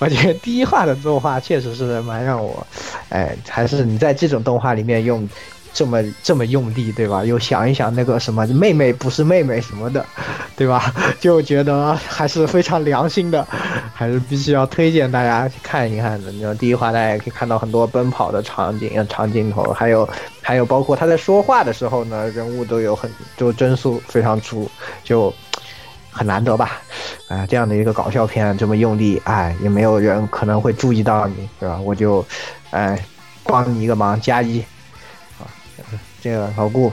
[0.00, 2.66] 我觉得第一话的作画确实是蛮让我，
[3.10, 5.28] 哎，还是你在这种动画里面用。
[5.74, 7.24] 这么这么用力，对吧？
[7.24, 10.06] 又想一想那个什么妹妹不是妹妹什么的，
[10.56, 10.94] 对吧？
[11.20, 13.46] 就觉得还是非常良心的，
[13.92, 16.30] 还是必须要推荐大家去看一看的。
[16.30, 20.08] 你说第一话大家也可以看到很多奔跑的场景、长镜头，还有
[20.40, 24.70] 还有包括他在说话的时候呢，人物都有很就帧数非常足，
[25.02, 25.34] 就
[26.10, 26.80] 很难得吧？
[27.26, 31.80] 啊、这样的一个搞笑片这么用力，哎，也没有人可能会注意到你，对吧？
[31.82, 32.24] 我就，
[32.70, 32.96] 哎，
[33.42, 34.64] 帮你一个忙，加一。
[36.24, 36.90] 这个老顾，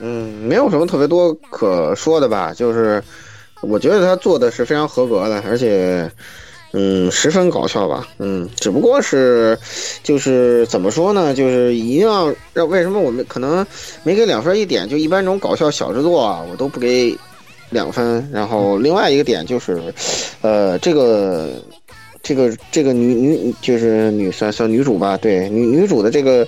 [0.00, 3.02] 嗯，没有什么特别多可说的吧，就是
[3.62, 6.10] 我觉得他做的是非常合格的，而且
[6.72, 9.58] 嗯，十分搞笑吧，嗯，只不过是
[10.02, 13.66] 就是怎么说呢，就是一定要让为什么我们可能
[14.02, 17.16] 没给两分一点，就一般这种搞笑小制作啊，我都不给
[17.70, 18.28] 两分。
[18.30, 19.80] 然后另外一个点就是，
[20.42, 21.48] 呃，这个
[22.22, 26.46] 这个这个女女就是女算算女主吧，对女女主的这个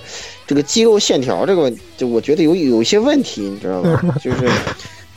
[0.49, 4.03] 这个肌肉线条，这个就我觉得有有一些问题，你知道吧？
[4.19, 4.49] 就是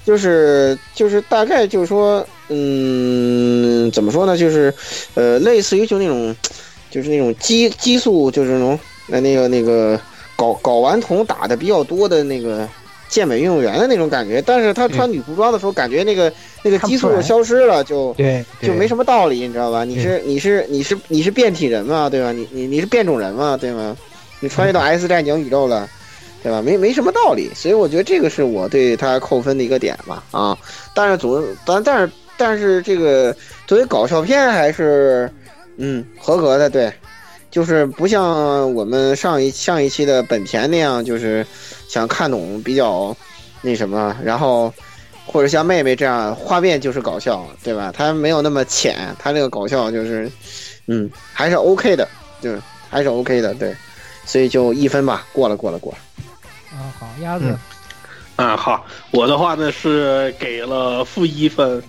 [0.05, 4.37] 就是就是大概就是说，嗯，怎么说呢？
[4.37, 4.71] 就是
[5.15, 6.37] 呃，类似于就那种
[6.91, 9.99] 就是那种激激素，就是那种那那个那个
[10.37, 12.69] 睾睾丸酮打的比较多的那个
[13.09, 14.43] 健美运动员的那种感觉。
[14.45, 16.31] 但是他穿女服装的时候，感觉那个
[16.63, 19.83] 那个激素就消失了，就对，就没什么道理，你知道吧？
[19.83, 22.33] 你是你是你是你是变体人嘛，对吧？
[22.33, 23.97] 你你你是变种人嘛，对吗？
[24.43, 25.89] 你穿越到 S 战警宇宙了，
[26.43, 26.61] 对吧？
[26.61, 30.59] 没没什么道理，所以我觉得这个是我对他扣分的一个点吧，啊。
[30.93, 33.35] 但是总但但是但是这个
[33.67, 35.31] 作为搞笑片还是
[35.77, 36.93] 嗯合格的，对，
[37.51, 41.47] 就是不像我们上一上一期的本田那样，就是
[41.89, 43.17] 想看懂比较
[43.63, 44.71] 那什么，然后。
[45.25, 47.93] 或者像妹妹这样画面就是搞笑，对吧？
[47.97, 50.31] 他没有那么浅，他这个搞笑就是，
[50.89, 52.07] 嗯，还是 OK 的，
[52.41, 52.59] 对，
[52.91, 53.75] 还是 OK 的，对，
[54.25, 55.99] 所以就一分吧，过了，过了，过了。
[56.73, 57.57] 啊，好，鸭子，
[58.37, 61.83] 啊，好，我的话呢是给了负一分，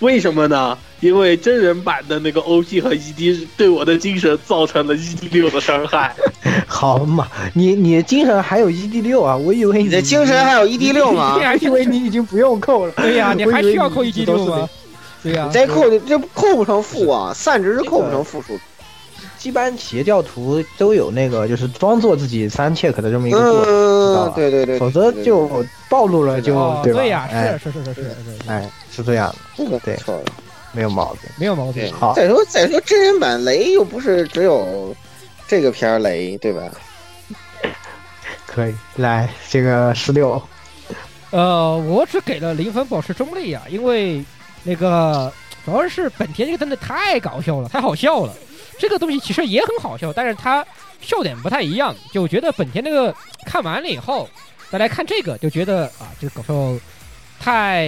[0.00, 0.78] 为什么呢？
[1.00, 6.12] 因为真人版的那个 OP 和 ED 对我的精神造成了 ED 六的伤害。
[6.66, 9.36] 好嘛，你你精神还有 ED 六啊？
[9.36, 11.36] 我以为你的精神还有 ED 六吗？
[11.36, 12.92] 我还以为你已经不用扣了。
[12.96, 14.68] 对呀，你还需要扣 ED 六吗？
[15.22, 18.58] 对呀，你再扣这扣不成负啊，散值是扣不成负数。
[19.42, 23.74] 一般邪教徒都有那个，就是装作自己三 check 的这么一个过程，
[24.08, 24.32] 知道吧？
[24.34, 27.00] 对对对，否则就暴露了，就对吧？
[27.00, 27.28] 对呀，
[27.62, 28.16] 是是是是是，
[28.48, 30.24] 哎，是这样的，这个对错了，
[30.72, 31.92] 没有毛病，没有毛病。
[31.92, 34.94] 好，再说再说真人版雷又不是只有
[35.46, 36.62] 这个片儿雷，对吧？
[38.46, 40.42] 可以来这个十六，
[41.30, 44.24] 呃，我只给了零分，保持中立啊，因为
[44.64, 45.32] 那个
[45.64, 48.34] 主要是本田这个真的太搞笑了，太好笑了。
[48.78, 50.64] 这个东西其实也很好笑，但是它
[51.00, 51.94] 笑点不太一样。
[52.12, 53.14] 就我觉得本田那个
[53.44, 54.28] 看完了以后，
[54.70, 56.80] 再来看这个，就觉得啊，这个搞笑
[57.40, 57.84] 太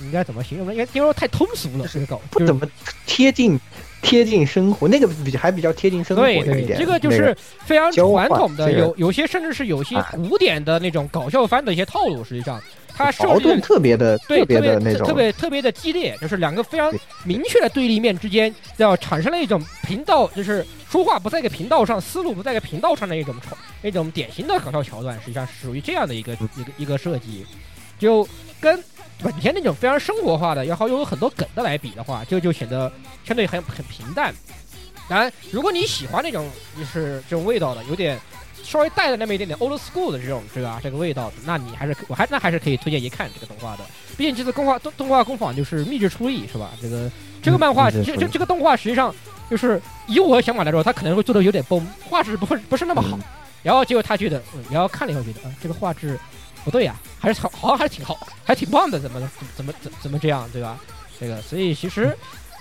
[0.00, 0.72] 应该怎么形容呢？
[0.72, 2.68] 应该形容太通俗了，这个搞不怎么
[3.06, 3.58] 贴近
[4.02, 12.60] 贴近生活，那个比还比较贴近生活对对，这个就是非常传统的，有有些甚至是有些啊古典的那种搞笑番的一些套路，实际上
[12.96, 16.90] 它设矛盾特别的对特别的那种特别特别的激烈，就是两个非常
[17.24, 27.44] 明确的对立面之间，要产生了一种频道，就是说话不在一个频道上，思路不在一个频道上的一种传一种典型的搞笑桥段，实际上是属于这样的一个一个一个设计，
[27.98, 28.26] 就
[28.60, 28.82] 跟
[29.22, 32.90] 本田那种非常生活化的，然后又有很多梗的来比的话，就就显得
[33.24, 34.34] 相对很很平淡。
[35.08, 38.18] 当然，如果你喜欢那种就是这种味道的，有点
[38.66, 43.84] 稍微带了那么一点点 old school 的这种这个啊这个味道的，那你还是我还那还是可以推荐一看这个动画的。
[44.16, 46.72] 毕竟这次动画动动画工坊就是秘制出力是吧？
[46.82, 47.10] 这个
[47.42, 49.14] 这个漫画这这这个动画实际上
[49.48, 53.18] 就是以我的想法来说，它可能会做的有点崩，画质不会不是那么好。
[53.62, 56.18] 然后结果他觉得，嗯，然后看了以后觉得，啊、这个画质
[56.64, 60.78] 不对呀、还是好，好像还是挺好，还挺棒的，怎么怎么怎么怎怎么这样，对吧？
[61.18, 62.16] 这个，所以其实，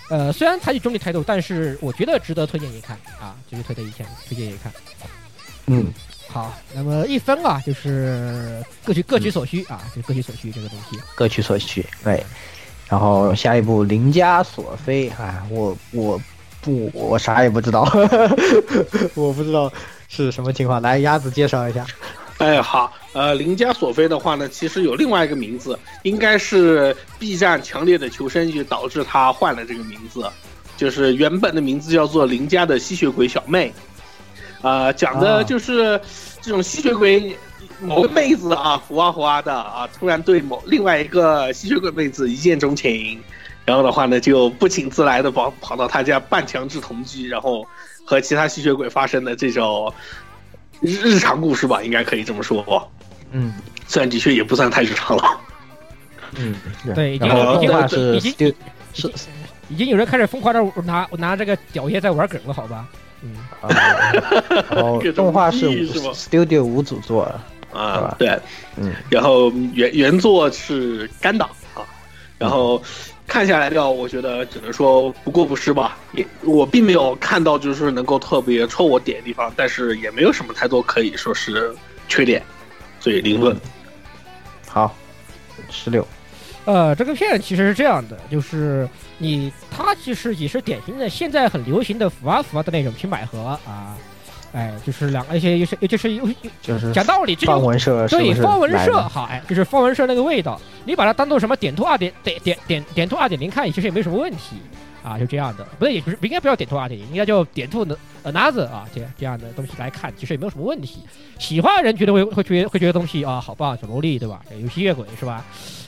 [0.09, 4.71] 呃，虽然采取中立态度，但是我觉得值得推荐一看啊，值得推荐一看，推荐一看。
[5.67, 5.93] 嗯，
[6.27, 10.99] 好，那么一分啊，就是各取各取所需啊，就各取所需这个东西。
[11.15, 12.23] 各取所需，对。
[12.87, 16.21] 然后下一步邻家索菲，啊，我我
[16.61, 17.81] 不我啥也不知道，
[19.15, 19.71] 我不知道
[20.07, 21.83] 是什么情况，来鸭子介绍一下。
[22.37, 30.29] 哎，好，呃，邻家索菲的话呢，其实有另外一个名字，应该是 B 站强烈的求生欲导致他换了这个名字，
[30.77, 33.73] 就是原本的名字叫做邻家的吸血鬼小妹，
[34.65, 35.99] 啊、讲的就是
[36.41, 37.37] 这种吸血鬼
[37.79, 43.21] 某个妹子啊，胡啊胡啊的啊，突然对某另外一个吸血鬼妹子一见钟情，
[43.63, 47.63] 然后的话呢，就不请自来的跑跑到他家半强制同居，然后
[48.05, 49.93] 和其他吸血鬼发生的这种
[50.81, 52.89] 日日常故事吧，应该可以这么说。
[53.31, 53.53] 嗯
[53.87, 55.23] 虽然的确也不算太日常了。
[56.37, 56.55] 嗯，
[56.95, 58.55] 对已经然后已经动画是已经
[58.93, 59.13] 是
[59.69, 62.87] 已经有人开始疯狂的拿拿这个屌爷在玩梗了，好吧？
[63.25, 63.35] 嗯，
[64.69, 65.67] 后动画是
[66.13, 68.39] Studio 五组做的，啊，对，
[68.77, 71.81] 嗯，然后原原作是干党啊，
[72.37, 72.79] 然后
[73.25, 75.97] 看下来的，我觉得只能说不过不失吧。
[76.13, 81.75] 也我并没有看到就是能够特别戳我点的地方，但是也没有什么太多可以说是
[82.07, 82.43] 缺点。
[82.99, 83.55] 所以零分。
[84.67, 84.95] 好，
[85.71, 86.07] 十六。
[86.65, 88.89] 呃，这个片其实是这样的，就是
[89.19, 93.95] 你它其实也是典型的现在很流行的腐啊腐啊的那种平百合啊，
[94.51, 96.27] 哎，就是两个一些就是就是有
[96.61, 104.55] 就是讲道理，这方种文社是是对方文社好，哎，就是方文社那个味道，你把它当做什么点兔二点点点点点兔二点零看，其实也没什么问题
[105.03, 111.01] 啊，就这样的，不对，也不是不应该不要点兔二点零，应该叫点兔的 another 啊，这这样的东西来看，其实也没有什么问题。
[111.37, 114.41] 喜欢的人觉得会会觉得会觉得东西啊好棒，小萝莉对吧？
[114.59, 115.45] 有吸血鬼是吧？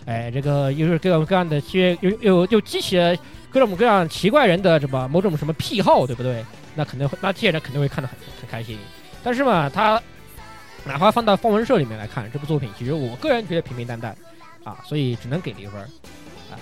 [0.07, 3.13] 哎，这个又是各种各样的些，又又又激起了
[3.51, 6.43] 各种各样奇怪人的什么某种什么癖好，对不对？
[6.75, 8.77] 那肯定会，那这些人肯定会看得很很开心。
[9.21, 10.01] 但是嘛，他
[10.85, 14.15] 哪怕放到方文社里面来看这部作品，其实我个人觉得平平淡淡
[14.63, 15.85] 啊，所以只能给零分，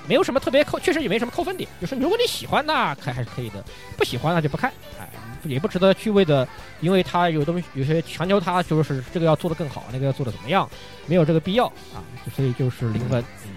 [0.07, 1.69] 没有什么特别扣，确实也没什么扣分点。
[1.79, 3.59] 就是如果你喜欢，那可还是可以的；
[3.97, 5.07] 不喜欢那就不看，哎，
[5.43, 6.47] 也不值得去为的，
[6.81, 10.69] 因为他有东西有些强求他就是这个要做的更好，那个要做的怎么样，
[11.07, 12.03] 没有这个必要啊，
[12.35, 13.23] 所以就是零分。
[13.45, 13.51] 嗯，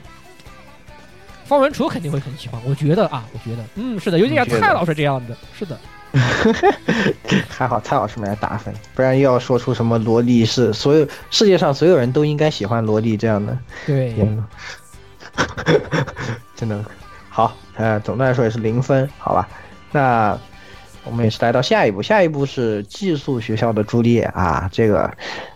[1.44, 5.78] 方文楚肯定会很喜欢，我觉得啊，我觉得，嗯，是的，有点像蔡老师这样的，是的。
[7.50, 14.42] 还好蔡老师没来打分，不然又要说出什么萝莉是所有世界上所有人都应该喜欢萝莉这样的对，言论，
[16.56, 16.84] 真的
[17.28, 17.54] 好。
[17.76, 19.48] 呃，总的来说也是零分，好吧？
[19.92, 20.36] 那
[21.04, 25.10] 我们也是来到下一步，下一步是寄宿学校的朱丽叶啊，这个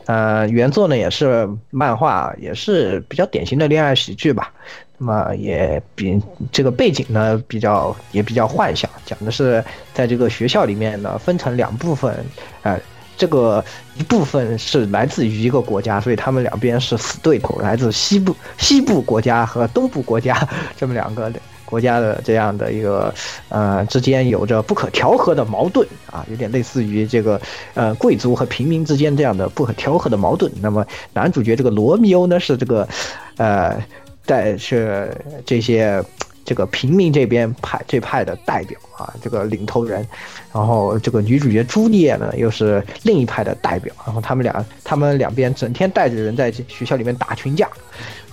[0.07, 4.53] 呃原作呢也是漫画，也是比较典型的恋爱喜剧吧。
[4.99, 6.22] 那么也比
[6.53, 9.62] 这个背景呢比较也比较幻想，讲的是
[9.93, 12.24] 在这个学校里面呢分成两部分，
[12.62, 12.80] 呃，
[13.16, 13.64] 这个
[13.96, 21.32] 一部分是来自于一个国家，所以他们两边是死对头，来自西部西部国家和东部国家这么两个
[21.64, 23.14] 国家的这样的一个
[23.48, 27.40] 呃之间有着不可调和的矛盾啊，有点类似于这个
[27.74, 30.50] 呃贵族和平民之间这样的不可调和的矛盾。
[30.60, 32.88] 那么男主角这个罗密欧呢是这个
[33.36, 33.80] 呃
[34.24, 36.02] 在是这些。
[36.45, 40.07] 这个平民这边派这派的代表啊，这个领头人，
[40.53, 47.68] 然后这个女主角朱丽叶呢又是另一派的代表，然后他们俩他们两边整天带着人在学校里面打群架，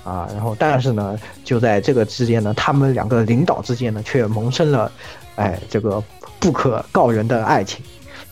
[0.04, 4.92] 啊，然后但是呢就在这个之间呢，他们两个领导之间呢却萌生了，
[5.36, 6.04] 哎，这个
[6.40, 7.84] 不可告人的爱情，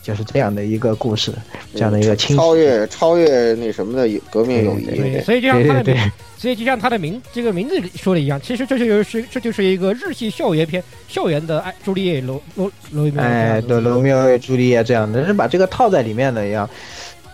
[0.07, 1.33] 就是这样的一个故事，
[1.73, 4.85] 这样的一个亲超越超越那什么的革命友谊。
[4.85, 16.69] 对，所以就像对对对他的名，所以就像他的名这个名字说的一样，其实这就是这就是一个日系校园片，校园的爱朱丽叶罗罗罗密欧哎，对，罗密欧与朱丽叶这样的，是把这个套在里面的一样。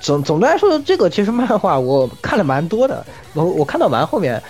[0.02, 3.06] 总总的来说，这个其实漫画我看了蛮多的，
[3.36, 4.42] 我我看到蛮后面，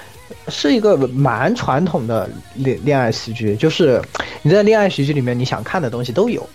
[0.47, 4.01] 是一个蛮传统的恋恋爱喜剧，就是
[4.43, 6.47] 你在恋爱喜剧里面你想看的东西都有。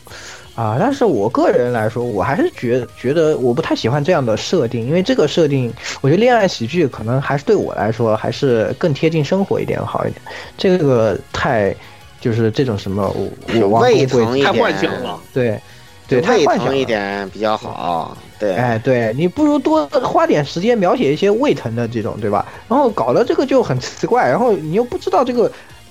[0.58, 10.20] 啊，但是我个人来说，我还是觉觉得我不太喜欢这样的设定，因为这个设定，我觉得恋爱喜剧可能还是对我来说还是更贴近生活一点好一点。
[10.56, 11.72] 这个太
[12.20, 13.28] 就是这种什么我
[13.60, 15.20] 我王胃公贵疼一太幻想，了。
[15.32, 15.60] 对，
[16.08, 16.84] 对，太幻想一。
[16.84, 18.16] 点比较好。
[18.36, 22.44] 对，哎，对你不如多花点时间描写一些胃疼的这种，对吧？
[22.66, 25.48] 然后搞得这个就很奇怪，然后你又不知道这个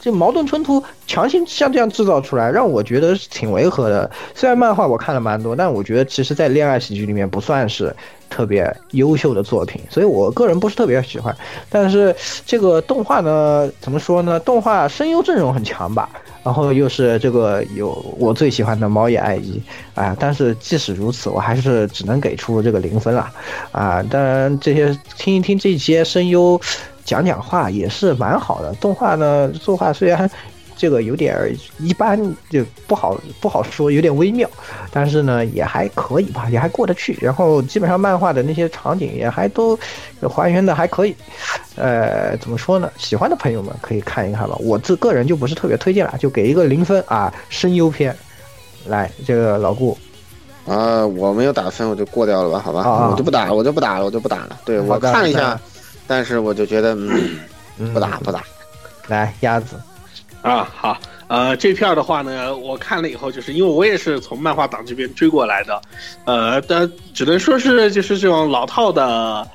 [0.07, 4.09] 这矛盾冲突强行像这样制造出来，让我觉得是挺违和的。
[4.33, 7.93] 虽然漫画我看了蛮多，但我觉得其实在恋爱喜剧里面不算是
[8.29, 11.35] 特别优秀的作品，所以我个人不是特别喜欢。
[11.69, 14.39] 但是这个动画呢，怎么说呢？
[14.39, 16.09] 动画声优阵容很强吧，
[16.41, 19.61] 然后又是这个有我最喜欢的猫野爱一
[19.93, 23.29] 啊，但是即使如此，我还是只能给出这个零分了
[23.73, 24.01] 啊。
[24.03, 26.57] 当然，这些听一听这些声优
[27.07, 28.71] 讲讲话也是蛮好的。
[28.75, 30.29] 动画呢，作画虽然
[30.75, 32.19] 这个有点儿一般，
[32.51, 34.47] 就不好不好说，有点微妙，
[34.91, 37.17] 但是呢也还可以吧，也还过得去。
[37.19, 39.75] 然后基本上漫画的那些场景也还都
[40.29, 41.15] 还原的还可以。
[41.77, 42.91] 呃，怎么说呢？
[42.97, 44.55] 喜欢的朋友们可以看一看吧。
[44.59, 48.15] 我自个人就不是特别推荐了，就给一个零分啊，声优篇。
[48.85, 49.97] 来，这个老顾，
[50.65, 54.57] 啊，我没有打分，我就过掉了吧，好吧，啊我就不打了，我就不打了，我就不打了。
[54.63, 55.59] 对我看了一下
[56.07, 57.39] 但是我就觉得，嗯，
[57.77, 58.43] 嗯不打不打。
[59.07, 59.79] 来，鸭子，
[60.41, 60.97] 啊，好，
[61.27, 65.81] 呃，这片儿的话呢，我看了以后，就是因为我也是从漫画党这边追过来的，
[66.25, 69.47] 呃，但只能说是就是这种老套的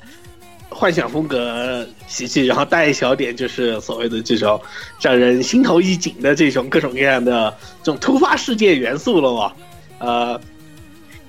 [0.69, 4.59] 幻想风格喜剧，然后带一小点就是所谓的这种
[4.99, 9.53] 让人心头一紧的这种各种各样的这种突发事件元素了嘛，
[9.99, 10.41] 呃。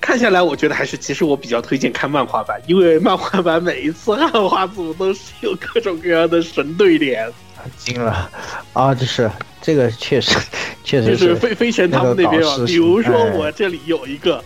[0.04, 7.26] 看下来，我觉得还是其实我比较推荐看漫画版，因为漫画版每一次汉化组都是有各种各样的神对联，
[7.78, 8.30] 惊了。
[8.74, 8.94] 啊！
[8.94, 9.30] 这是
[9.62, 10.38] 这个确实
[10.84, 13.30] 确实就是飞飞神他们那边嘛那个搞，事比如说哎。
[13.30, 14.44] 我这里有一个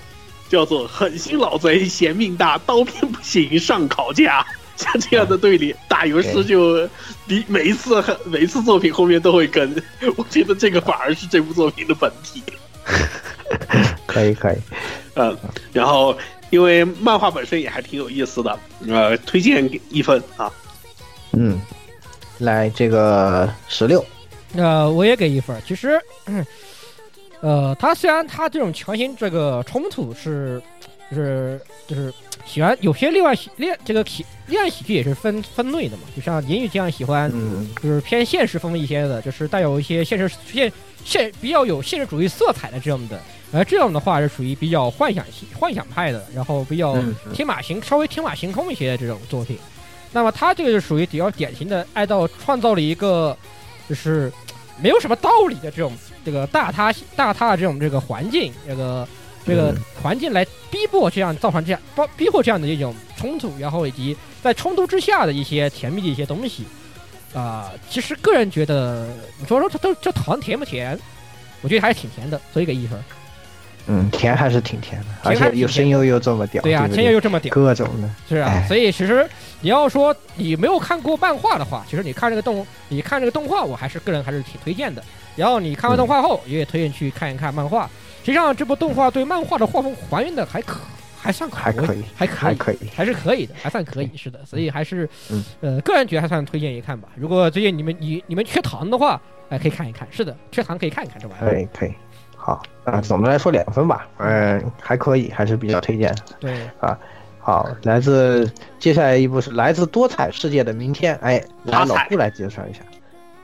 [0.49, 4.47] 叫做“狠心老贼嫌命大，刀片不行上烤架”，
[4.77, 6.89] 像这样的对联打游戏就
[7.27, 9.75] 你每一次每一次作品后面都会跟，
[10.17, 12.41] 我觉得这个反而是这部作品的本体。
[14.07, 14.57] 可 以可以，
[15.15, 15.37] 嗯，
[15.73, 16.17] 然后
[16.51, 18.59] 因为漫画本身也还挺有意思的，
[18.89, 20.51] 呃，推荐给一分啊。
[21.33, 21.61] 嗯，
[22.39, 24.05] 来这个十六，
[24.55, 25.57] 呃，我也给一分。
[25.67, 26.45] 其实，嗯
[27.41, 30.61] 呃，他虽然他这种强行这个冲突是，
[31.11, 32.13] 就是就是
[32.45, 40.73] 喜欢有些恋爱喜恋这个喜恋爱喜剧也是分分类的嘛，就像言语这样喜欢嗯就是偏现实风一些的，就是带有一些现实现
[41.09, 43.19] 现比较有现实主义色彩的这样的，
[43.51, 46.95] 而这样的话是属于比较幻想系幻想派的，然后比较
[47.33, 49.59] 天马行稍微天马行空一些的这种作品。
[50.13, 53.35] 那么他这个就属于比较典型的爱到创造了一个
[53.89, 54.31] 就是
[54.79, 55.93] 没有什么道理的这种
[56.25, 59.09] 这个大他大他的这种这个环境，这个
[59.47, 66.65] 这个嗯环境来逼迫这样造成这样包逼迫这样的一种冲突，然后以及在冲突之下的一些甜蜜的一些东西。
[67.35, 69.07] 啊、其实个人觉得，
[69.39, 70.99] 你说说这都这糖甜不甜？
[71.61, 72.99] 我觉得还是挺甜的，所以给一分。
[73.87, 79.29] 嗯，甜还是挺甜的，而且有声优又这么屌，对呀、不甜又又这么屌，各种的，是啊哎，所以其实
[79.61, 85.03] 你要说你没有看过漫画的话，其实你看这个动，你看这个动画，我还是个人还是挺推荐的。
[85.37, 87.89] 然后你看完动画后，也推荐去看一看漫画。
[88.25, 90.81] 实际上，这部动画对漫画的画风还原的还可，
[91.29, 94.43] 还算可以还可以，还可以，还可以，还是可以的，还算可以，是的。
[94.47, 97.11] 所以还是，嗯呃，个人觉得还算推荐一看吧。
[97.17, 99.21] 如果最近你们你你们缺糖的话，
[99.51, 100.09] 哎、可以看一看。
[100.11, 101.51] 是的，缺糖可以看一看这玩意儿。
[101.51, 101.93] 可以可以。
[102.35, 106.17] 好，啊，总的来说两分吧，嗯，还可以，还是比较推荐。
[106.41, 106.99] 对啊，
[107.39, 112.81] 好，来自接下来一部是来自多彩世界的明天，哎，来老顾来介绍一下。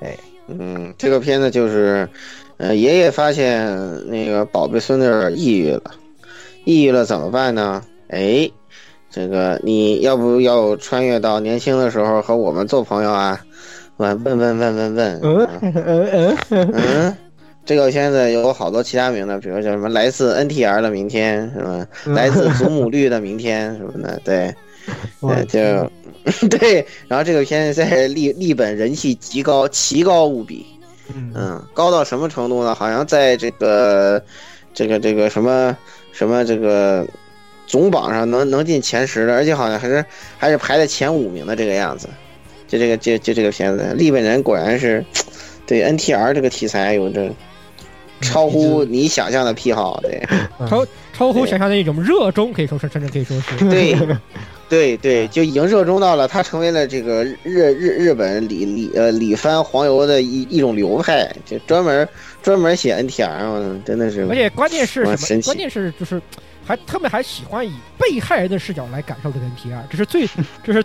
[0.01, 0.17] 哎
[0.47, 2.09] 嗯，这个片子就是，
[2.57, 3.67] 呃，爷爷发现
[4.09, 5.91] 那个宝贝孙女儿抑郁了，
[6.65, 7.83] 抑郁了怎么办呢？
[8.09, 8.51] 哎，
[9.11, 13.41] 这个你要不要穿越到年轻的时候和我们做朋友啊？
[13.99, 17.17] 问问问问问问，嗯嗯嗯嗯，嗯，
[17.65, 21.87] 这个片子有好多其他名的，比如叫什么来自 NTR 的明天，什么？
[22.13, 24.53] 来自祖母绿的明天什么的，对，
[25.21, 25.89] 我对，
[26.25, 26.85] 就 对。
[27.07, 30.67] 然后这个片子在立立本人气极高，奇高无比。
[31.15, 32.75] 嗯嗯，高到什么程度呢？
[32.75, 34.21] 好像在这个
[34.73, 35.77] 这个这个什么
[36.15, 37.07] 什么这个
[37.67, 40.03] 总榜上能能进前十的，而且好像还是
[40.39, 42.09] 还是排在前五名的这个样子。
[42.69, 45.05] 就这个就就这个片子，日本人果然是
[45.67, 47.31] 对 NTR 这个题材有着
[48.21, 50.23] 超乎你想象的癖好，对
[50.69, 53.69] 超超乎想象的一种热衷，可以说是甚至可以说是。
[53.69, 53.97] 对。
[54.75, 62.09] 对对，就已经热衷到了，它成为了这个日日日本里里呃里番黄油的一一种流派，就专门
[62.43, 65.43] 专门写 NTR，嗯真的是，而且关键是什么？
[65.43, 66.21] 关键是就是
[66.67, 70.27] 还他们还喜欢以被害人的视角来感受这个 NTR，这是最
[70.65, 70.85] 这是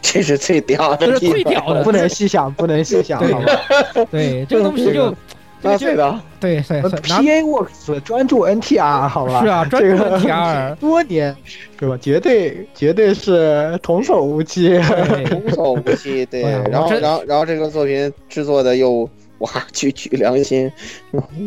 [0.00, 4.06] 这是最屌的这是，最屌的，不能细想，不能细想，好吧？
[4.10, 5.14] 对这个东西就
[5.62, 9.40] 这那个就对的，对对对，PA Works 专注 NTR，好吧？
[9.42, 11.34] 是啊，专注 NTR， 多年
[11.78, 11.98] 对吧？
[12.00, 14.68] 绝对绝对是童叟无欺。
[14.68, 20.70] 对 童叟无欺，对然后然后然后这个作品制作的又哇， 举举良心，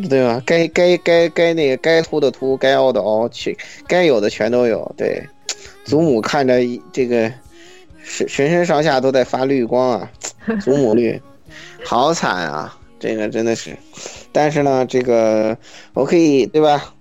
[0.10, 0.42] 对吧？
[0.46, 3.58] 该该该该那个该凸的凸，该凹的凹，去
[3.88, 5.22] 该有的全都有，对。
[5.84, 6.60] 祖母看着
[6.94, 7.30] 这个
[8.06, 10.10] 全全身上下都在发绿光啊，
[10.62, 11.20] 祖母绿，
[11.84, 12.78] 好惨啊！
[13.02, 13.76] 这个真的是，
[14.32, 15.58] 但是呢，这个
[15.94, 16.94] 我可以对吧？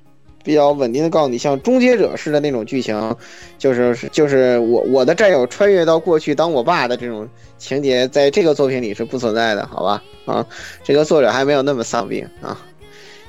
[0.42, 3.14] 比较稳定的告诉你，像终结者式的那种剧情，
[3.59, 7.28] 就是就是我我的战友穿越到过去当我爸的这种
[7.59, 10.03] 情节，在这个作品里是不存在的，好吧？
[10.24, 10.46] 啊，
[10.82, 12.59] 这个作者还没有那么丧病啊。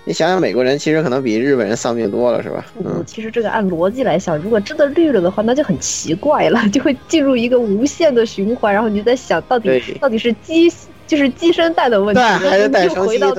[0.06, 2.66] 你想想，美国人其实可能比日本人丧病多了，是吧？
[2.78, 10.72] 嗯嗯，，其实这个按逻辑来想，如果真的绿了的话，那就很奇怪了， 就会进入一个无限的循环，然后你就在想到底到底是鸡
[11.12, 13.30] 就是鸡生蛋的问题，对还是蛋就生鸡对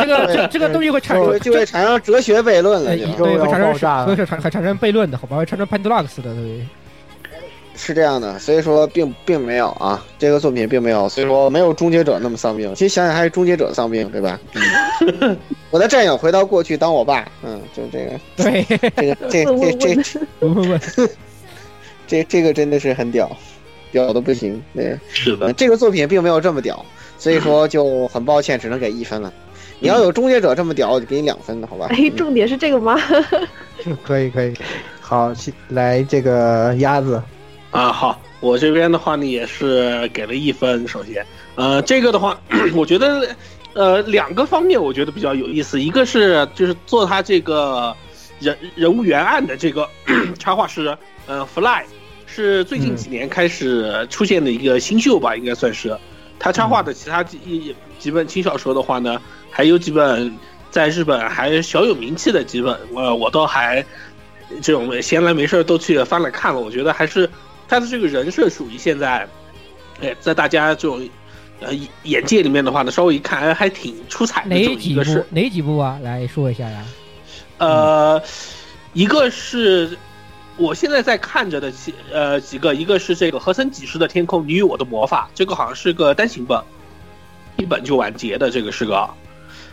[0.00, 3.78] 这个这这个东西会产生就会产生哲学悖论了，对会产生会
[4.24, 5.36] 产会产生悖论的，好吧？
[5.36, 6.66] 会产生 Pandlux 的，对。
[7.78, 12.74] 是这样的，所以说并并没有啊，这个作品并没有，所以说没有终结者那么丧病。
[12.74, 14.40] 其实想想还是终结者丧病，对吧？
[15.20, 15.36] 嗯
[15.70, 18.64] 我的战友回到过去当我爸，嗯，就这个对，
[18.96, 19.44] 这个这
[19.76, 20.78] 这这不不不，
[22.06, 23.30] 这这个真的是很屌，
[23.92, 24.62] 屌的不行。
[24.74, 26.84] 对，是的嗯，这个作品并没有这么屌，
[27.18, 29.32] 所以说就很抱歉，只能给一分了。
[29.78, 31.86] 你要有终结者这么屌，我就给你两分了，好吧？
[31.90, 32.98] 哎，重点是这个吗？
[34.02, 34.54] 可以可以，
[35.00, 37.22] 好，去来这个鸭子，
[37.70, 40.88] 啊，好，我这边的话呢也是给了一分。
[40.88, 41.24] 首先，
[41.56, 42.40] 呃，这个的话，
[42.74, 43.28] 我觉得，
[43.74, 47.94] 呃，两个方面我觉得比较有意思，一个是就是做他这个
[48.40, 49.86] 人人物原案的这个
[50.38, 51.84] 插画师，呃，Fly
[52.36, 55.96] 是最近几年开始出现的一个新秀吧，应该算是。
[56.38, 59.18] 他插画的其他几几本轻小说的话呢，
[59.50, 60.30] 还有几本
[60.70, 63.82] 在日本还小有名气的几本，我我倒还
[64.60, 66.60] 这种闲来没事都去翻了看了。
[66.60, 67.26] 我觉得还是
[67.66, 69.26] 他的这个人设属于现在，
[70.02, 71.08] 哎，在大家这种
[71.60, 71.70] 呃
[72.02, 75.24] 眼界里面的话呢，稍微一看哎还挺出彩的哪几个是？
[75.30, 75.98] 哪几部啊？
[76.02, 76.84] 来说一下呀。
[77.56, 78.22] 呃，
[78.92, 79.96] 一个是
[80.56, 86.60] 我现在在看着的几呃几个，一个是这个和森几十的天空，你与我的魔法，这个好像是个单行本，
[87.56, 89.08] 一本就完结的，这个是个。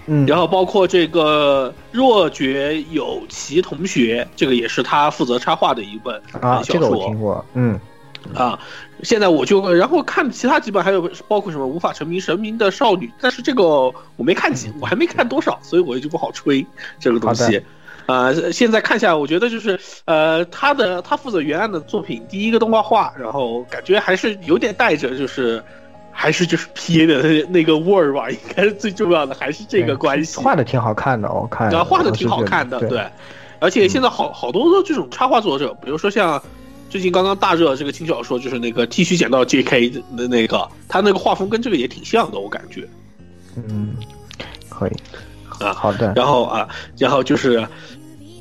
[0.05, 7.79] 嗯，然后包括这个若觉有其同学，这个也是他负责插画的一本啊，小这个我说听过，嗯
[8.35, 8.59] 啊。
[9.01, 13.63] 现在我就然后看其他几本，还有包括什么无法成名神明的少女，但是这个
[14.17, 16.65] 我没看几，我还没看多少，所以我也就不好吹
[16.99, 17.61] 这个东好西。
[18.07, 25.63] 呃，现在看下来，我觉得就是呃，他的他负责原案的作品，第一个动画画，然后感觉还是有点带着就是。
[26.15, 30.39] 还是就是 P A 的那那个味儿吧，应该是最重要的，还是这个关系。
[30.39, 31.71] 画的挺好看的，我看。
[31.71, 32.87] 对，画的挺好看的，对。
[32.87, 33.07] 对
[33.59, 36.39] 而且现在好好多的这种插画作者，比如说像
[36.87, 42.87] 最近刚刚大热这个轻小说，就是那个剃须剪刀 J K 的那个，他那个画风跟这个也挺像的，我感觉。
[43.55, 43.95] 嗯，
[44.69, 44.91] 可以。
[45.63, 46.13] 啊，好的。
[46.15, 47.65] 然后啊，然后就是，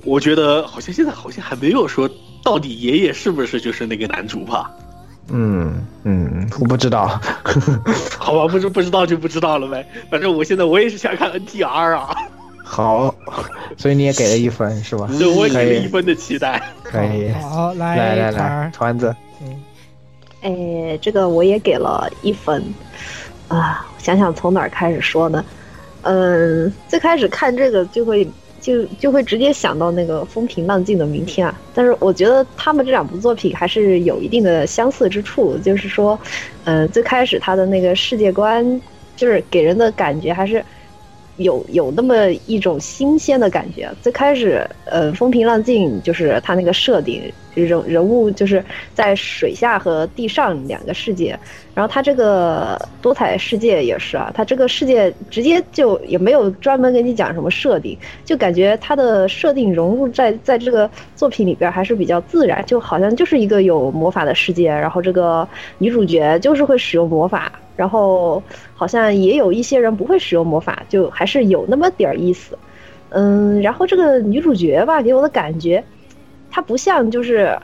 [0.05, 2.09] 我觉得好像现在好像还没有说
[2.43, 4.71] 到底爷爷是不是就是那个男主吧。
[5.29, 7.21] 嗯嗯，我不知道，
[8.19, 9.87] 好吧，不是不知道就不知道了呗。
[10.11, 12.15] 反正我现在我也是想看 NTR 啊。
[12.65, 13.15] 好，
[13.77, 15.09] 所以你也给了一分是吧？
[15.19, 16.61] 对，我也给了一分的期待。
[16.83, 17.31] 可以。
[17.33, 19.15] 好，来来来来，团子。
[19.43, 19.63] 嗯。
[20.43, 22.63] 哎，这个我也给了一分。
[23.49, 25.45] 啊，想想从哪儿开始说呢？
[26.03, 28.27] 嗯，最开始看这个就会。
[28.63, 36.17] 就就会直接想到那个风平浪静的明天啊，但是我觉得他们这两部作品还是有一定的相似之处，就是说，
[36.63, 38.81] 嗯，最开始他的那个世界观，
[39.17, 40.65] 就是给人的感觉还是
[41.43, 43.91] 有有那么一种新鲜的感觉。
[44.01, 47.23] 最开始，呃，风平浪静就是他那个设定，
[47.55, 48.65] 人人物就是
[48.95, 51.39] 在水下和地上两个世界。
[51.75, 67.51] 然后它这个多彩世界也是啊，它这个世界直接就也没有专门给你讲什么设定，就感觉它的设定融入在在这个作品里边还是比较自然，就好像就是一个有魔法的世界，然后这个女主角就是会使用魔法，
[67.83, 68.41] 然后
[68.77, 72.57] 好像也有一些人不会使用魔法，就还是有那么点儿意思。
[73.09, 75.83] 嗯，然后这个女主角吧，给我的感觉，
[76.49, 77.59] 她不像就是。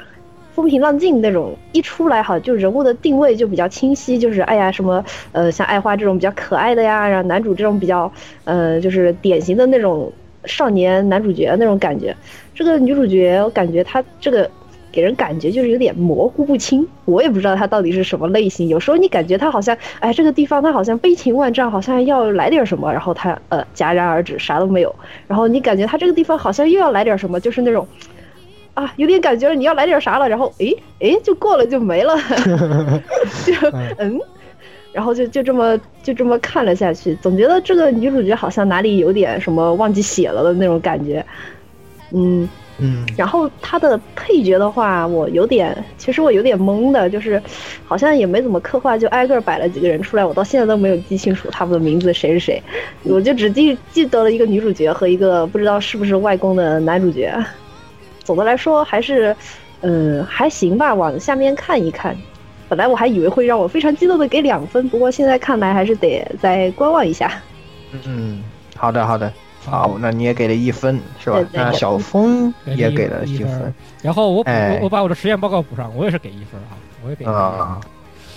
[0.55, 8.13] 风平浪静那种一出来哈，就人物的定位就比较清晰，就是哎呀什么呃像爱花这种比较可爱的呀，然后男主这种比较
[8.43, 10.13] 呃就是典型的那种
[10.47, 12.13] 少年男主角那种感觉。
[12.57, 14.51] 这个女主角我感觉她这个
[14.99, 18.67] 给人感觉就是有点模糊不清，我也不知道她到底是什么类型。
[18.67, 24.93] 有时候你感觉她好像哎这个地方她好像悲情万丈，好像要来点什么，然后她呃戛然而止，啥都没有。
[25.29, 27.87] 然后你感觉她这个地方好像又要来点什么，就是那种。
[28.75, 32.17] 啊，有点感觉你要来点啥了，然后诶诶就过了就没了，
[33.45, 33.53] 就
[33.99, 34.21] 嗯，
[34.93, 41.25] 然后就就这么就这么看了下去，总觉得这个女主角好像哪里有点什么忘记写了的那种感觉，
[42.13, 42.49] 嗯
[42.79, 47.43] 嗯，然后他的配角的话，我有点其实我有点懵的，就是
[47.85, 52.63] 好像也没怎么刻画，就挨个摆了几个人出来，我到现在都没有记清楚他们的名字谁是谁，
[53.03, 57.35] 我就只记记得了一个女主角和一个不知道是不是外公的男主角。
[58.23, 59.35] 总的来说还是，
[59.81, 60.95] 嗯，还行吧。
[60.95, 62.17] 往下面看一看，
[62.69, 67.33] 本来我还以为会让我非常激动的给两分，不过现在看来还是得再观望一下。
[68.05, 68.45] 嗯，
[68.77, 69.33] 好的，好的，
[69.71, 71.39] 好，那你也给了一分是吧？
[71.53, 77.35] 那小峰也给了一分，然后我哎我我把我的实验报告补上，我也是给一分啊，我也给一分。
[77.37, 77.81] 啊，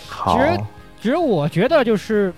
[0.07, 0.61] 好其，实
[1.01, 2.33] 其实我觉得就是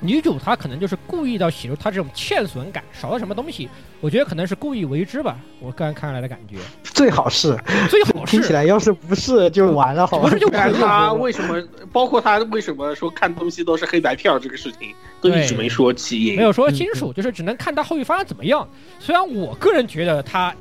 [0.00, 3.68] 女主她可能就是故意要写出她这种欠损感，少了什么东西，
[4.00, 5.36] 我觉得可能是故意为之吧。
[5.60, 7.56] 我个人看来的感觉，最好是，
[7.88, 10.30] 最好听起来要是不是就完了，好吧不？
[10.30, 11.12] 是就完看他。
[11.12, 16.36] 为什么，包括他为什么说看东西都是黑白片儿这个事情，都一直没说起因。
[16.36, 18.66] 没有说清楚，就是只能看他后续发展怎么样。
[18.98, 20.54] 虽然我个人觉得他。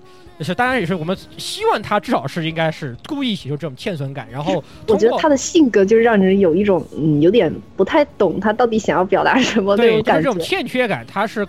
[0.44, 10.40] 是，当然也是我们希望他至少是应该是故意写出这种欠损感，然后 我觉得他的性格就是让人有一种嗯有点不太懂他到底想要表达什么那对，就是种感觉这种。
[10.40, 11.46] 欠缺感，他是，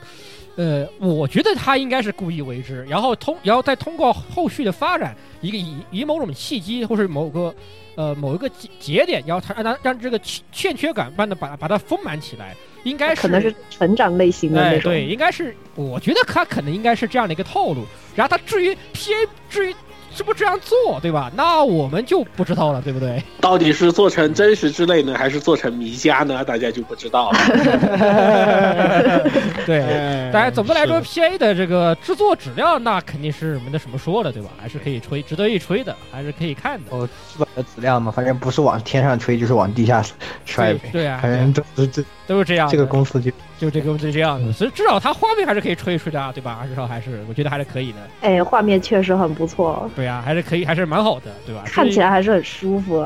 [0.56, 7.54] 呃，我觉得他应该是故意为之，然后通，然后再通过后续的发展，一个以以某种契机或是某个，
[7.94, 12.54] 呃，某一个节节点，然后他让他让这个欠欠缺感慢的把把它丰满起来，
[12.84, 14.92] 应该是可能是成长类型的哎，那种。
[14.92, 17.84] 对，应该是，我觉得他可能应该是这样的一个套路。
[18.14, 19.74] 然后他至于 P A 至于
[20.12, 21.30] 是不是这样做，对吧？
[21.36, 23.22] 那我们就不知道了，对不对？
[23.40, 26.44] 到底是做成真实之类呢，还是做成迷家呢？
[26.44, 27.38] 大家就不知道了。
[29.64, 34.50] 对，哎当然总的来说，P A 的这个制作质量，那肯定是没得什么说的，对吧？
[34.60, 36.86] 还是可以吹，值得一吹的，还是可以看的。
[36.90, 40.04] 哦，基本的质量嘛，反正不是往天上吹，就是往地下
[40.44, 40.80] 摔呗。
[40.90, 42.68] 对对啊，反正都是这都是这样。
[42.68, 43.28] 这个公司就
[43.58, 46.64] 就这个就这样的，所以至少它画面还是可以吹一吹的啊，对吧？
[46.68, 47.98] 至少还是我觉得还是可以的。
[48.20, 51.64] 哎，画面确实很不错，对啊，还是可以，还是蛮好的，对吧？
[51.66, 53.04] 看起来还是很舒服。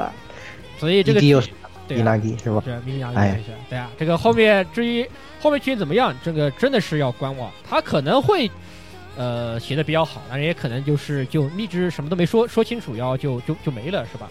[0.79, 1.49] 所以这个一滴又是
[1.89, 2.63] 对啊伊拉蒂是吧？
[2.67, 5.09] 是明阳哎对啊，这个后面至于
[5.41, 8.51] 后面剧情怎么样，这个真的是要观望，他可能会
[9.17, 14.29] 呃写的比较好，但是也可能就是就一直什么都没说说清楚，然后就就就没了，是吧？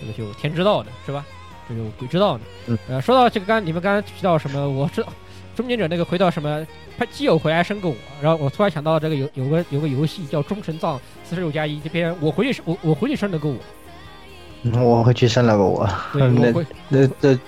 [0.00, 1.24] 这个就天知道的，是吧？
[1.68, 2.44] 这就鬼知道呢。
[2.66, 5.08] 嗯，呃，说到这个刚你们刚才提到什么，我知道
[5.54, 6.66] 终结者那个回到什么，
[6.98, 13.56] 他基友回来生个我，然后我突然想到这个有有个有个游戏叫《忠臣藏四十六加一》，这边我回去生我我回去生了个我，
[14.62, 17.38] 嗯我回去生了个我，那我回那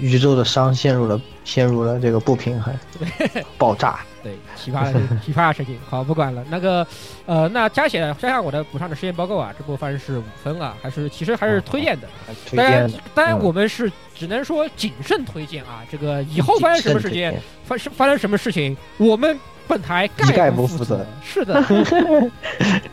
[0.00, 2.74] 宇宙的伤陷入了陷入了这个不平衡，
[3.56, 4.00] 爆炸。
[4.24, 5.78] 对，奇葩的奇葩的事情。
[5.88, 6.42] 好，不管了。
[6.50, 6.84] 那个，
[7.26, 12.08] 呃，那加起来加上我的补上的实验报告啊，这部分是五分啊，还是其实还是推荐的。
[12.48, 15.82] 推当然荐，当然嗯我们是只能说谨慎推荐啊。
[15.92, 17.32] 这个以后发生什么事情，
[17.64, 21.06] 发生发生什么事情，我们本台一概不不负责责。
[21.22, 21.62] 是的，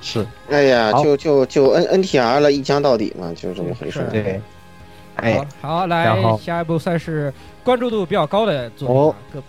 [0.02, 4.06] 是哎呀，就就就 N N T R 了，一枪到底嘛，就是这么回事。
[4.12, 4.42] 对，
[5.16, 9.44] 哎好，，好，来下一步算是关注度比较高的作品啊哦，各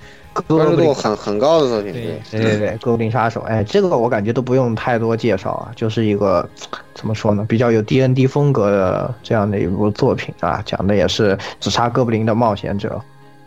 [0.47, 6.49] 关注度哥布林，很很高的作品，对对，对哥布林杀手，哎，这个我感觉都不用太多介绍啊，就是一个
[6.95, 13.01] 怎么说呢，比较有 D N D 风格的这样的一部作品啊，讲的也是只杀哥布林的冒险者。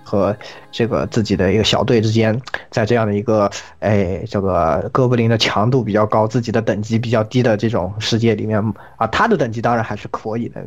[0.08, 0.38] 和
[0.72, 8.64] 这个自己的一个小队之间，在这样的一个哎，这个哥布林的强度比较高，自己的等级比较低的这种世界里面
[8.98, 10.64] 啊，他的等级当然还是可以的，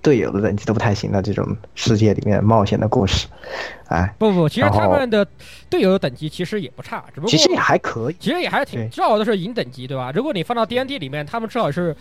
[0.00, 3.26] 队友的等级都不太行的这种世界里面冒险的故事，
[3.88, 5.26] 哎，不不，其实他们的
[5.68, 8.16] 队友的等级其实也不差，只不过其实也还可以。
[8.20, 10.12] 其实也还是挺，至少都是银等级，对吧？
[10.14, 11.94] 如果你放到 D N D 里面，他们至少是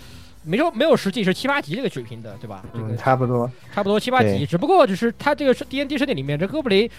[0.43, 2.63] 没有没有实际是七八级这个水平的，对吧？
[2.73, 3.49] 这个嗯，差不多。
[3.73, 6.89] 差不多七八级，只不过就是他这个是 D N D 设定里面这哥布林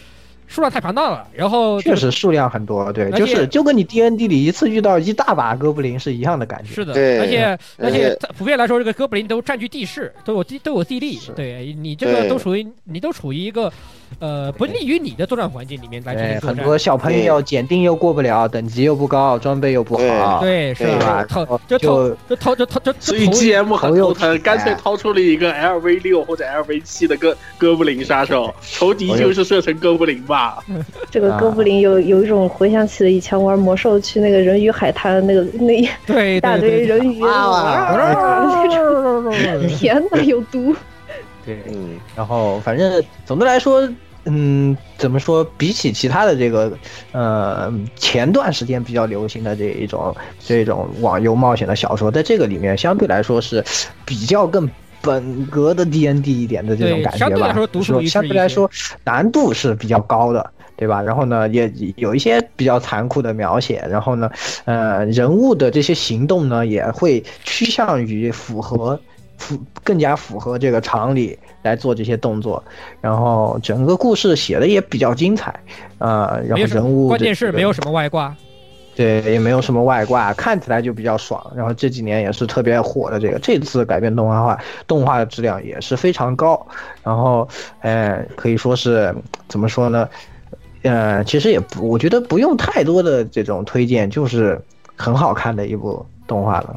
[0.48, 6.74] 数量太庞大了，然后确实数量很多，对，就是就跟你 D N D 里一次遇到一大把哥布林是一样的感觉。
[6.74, 7.44] 是的，对而且
[7.76, 13.70] 而而且普遍来说，这个哥布林都占据地势，都有地都有地利，对你这个都属于你都处于一个
[14.18, 16.56] 呃不利于你的作战环境里面来进，行作战。
[16.56, 21.24] 很多小朋友检定又过不了，等级又不高，装备又不好，对，是对吧？
[21.28, 21.44] 掏？
[21.66, 30.62] 就掏就掏就掏就就所以 G M 很头疼，干脆掏出了一个 L V 六或者 L V 七的哥哥布林杀手，仇敌就是射程哥布林吧。
[31.10, 37.20] 这个哥布林有有一种回想起了以前玩魔兽去那个人鱼海滩那个那一大堆人鱼，
[39.76, 40.74] 天呐，有毒！
[41.48, 43.88] 对，嗯，然后反正总的来说，
[44.24, 45.42] 嗯，怎么说？
[45.56, 46.70] 比起其他的这个，
[47.12, 53.64] 呃，前段时间比较流行的这一种这种网游冒险的小说，在这个里面相对来说是
[54.04, 54.68] 比较更
[55.00, 57.18] 本格的 D N D 一点的这种感觉吧。
[57.18, 58.70] 相对来说独树一帜相对来说
[59.04, 60.52] 难度是比较高的。
[60.76, 61.02] 对吧？
[61.02, 64.30] 然后呢，也有一些比较残酷的描写，然后呢，
[64.64, 69.00] 呃，人物的这些行动呢，也会趋向于符合
[69.38, 72.62] 符更加符合这个常理来做这些动作，
[73.00, 75.58] 然后整个故事写的也比较精彩，
[75.96, 78.36] 啊，然后人物关键是没有什么外挂，
[78.94, 81.40] 对，也没有什么外挂，看起来就比较爽。
[81.54, 86.66] 然后这几年也是特别火的这个，这次改编动画化，动画的质量也是非常高。
[87.04, 87.48] 然后，
[87.80, 89.14] 呃，可以说是
[89.48, 90.08] 怎么说呢？
[90.82, 94.60] 呃，其实也不，我觉得不用太多的这种推荐，就是
[94.96, 96.74] 很好看的一部动画了。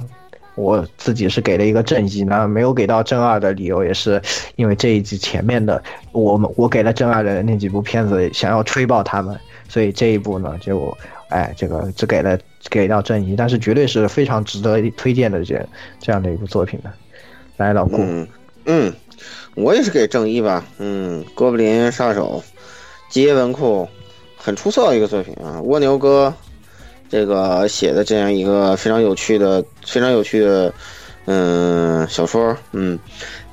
[0.61, 4.21] 我自己是给了一个正一，那没有给到正二的理由，也是
[4.55, 5.81] 因为这一集前面的
[6.11, 9.37] 我们我给了正二的那几部片子，想要吹爆他们，
[9.67, 10.95] 所以这一部呢就
[11.29, 12.37] 哎这个只给了
[12.69, 15.59] 给到正一，但是绝对是非常值得推荐的这
[15.99, 16.91] 这样的一部作品的。
[17.57, 17.97] 来，老顾，
[18.65, 18.91] 嗯，
[19.55, 20.65] 我也是给正一吧。
[20.79, 22.43] 嗯，哥布林杀手，
[23.09, 23.87] 吉耶文库，
[24.35, 25.61] 很出色的一个作品啊。
[25.61, 26.33] 蜗牛哥
[27.11, 30.73] 这个写的这样一个非常有趣的、非常有趣的
[31.25, 32.97] 嗯小说，嗯，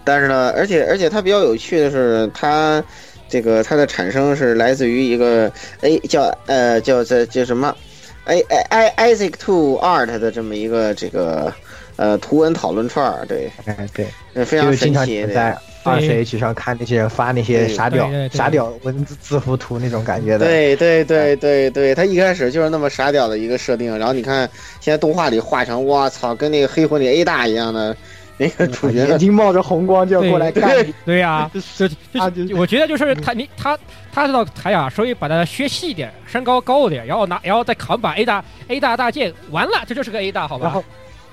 [0.05, 2.83] 但是呢，而且而且它比较有趣的是它。
[3.31, 5.53] 这个它的产生是来自于一个
[5.83, 7.77] A 叫呃叫这叫什么
[8.25, 8.41] A
[8.71, 11.53] I Isaac Two Art 的这么一个这个
[11.97, 15.61] 呃图文讨论串儿，对，哎对，呃非常神奇的。
[15.89, 20.47] 在二 C H 上看那些人发那些傻屌傻屌文字字符图那种感觉的。
[20.47, 24.49] 对对对对对，他一开始就是那么傻屌的一个设定，然后你看
[24.81, 27.97] 现在动画里画成，我操，跟那个黑魂里 A 大一样的
[28.41, 31.51] 那个主角眼睛冒着红光就要过来干你，对呀、
[32.57, 33.77] 我觉得就是他你他
[34.13, 40.85] 他这道台啊，所以把它削细一点，身高高一点，然后拿然后再扛把 A 大 A 大大剑，完了这就是个 A 大，好吧然后？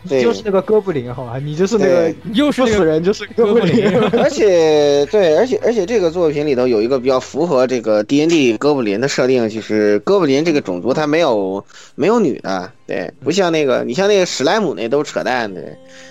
[0.08, 11.64] 对 就是那个哥布林，好吧，你就是那个 又是死人就是哥哥布布林林，而且对，而且而且这个作品里头有一个比较符合这个 D N D 哥布林的设定，就是哥布林这个种族它没有
[11.96, 15.62] 没有女的，对，不像那个你像那个史莱姆那都扯淡，的，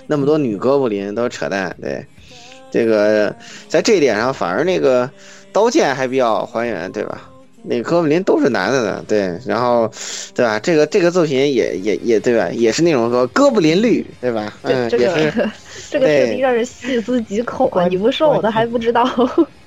[0.06, 2.04] 那么多女哥布林都扯淡，对，
[2.70, 3.34] 这个
[3.68, 5.10] 在这一点上反而那个
[5.52, 7.30] 刀剑还比较还原，对吧？
[7.66, 9.90] 那个哥布林都是男的呢，对，然后，
[10.34, 10.58] 对吧？
[10.60, 12.48] 这个这个作品也也也对吧？
[12.52, 14.52] 也是那种说哥布林绿，对吧？
[14.62, 15.30] 嗯，这也是。
[15.30, 15.50] 个
[15.90, 17.86] 这个设定让人细思极恐啊！
[17.88, 19.08] 你不说我都还不知道。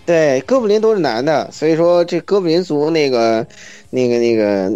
[0.06, 3.46] 对，哥布林都是男的，所以说这哥布林族那个、
[3.90, 4.72] 那个、那个，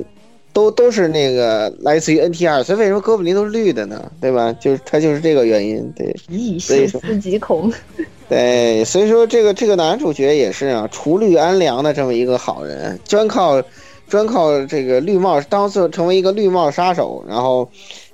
[0.54, 4.12] 都都是那个来自于 NTR，所以为什么哥布林都是绿的呢？
[4.20, 4.52] 对吧？
[4.60, 7.72] 就是它就是这个原因，对细思极恐。
[8.28, 13.62] 对，所以说这个这个男主角也是啊，除绿安良的这么一个好人，专靠
[14.08, 17.70] 专靠这个绿帽当做成为一个绿帽杀手，然后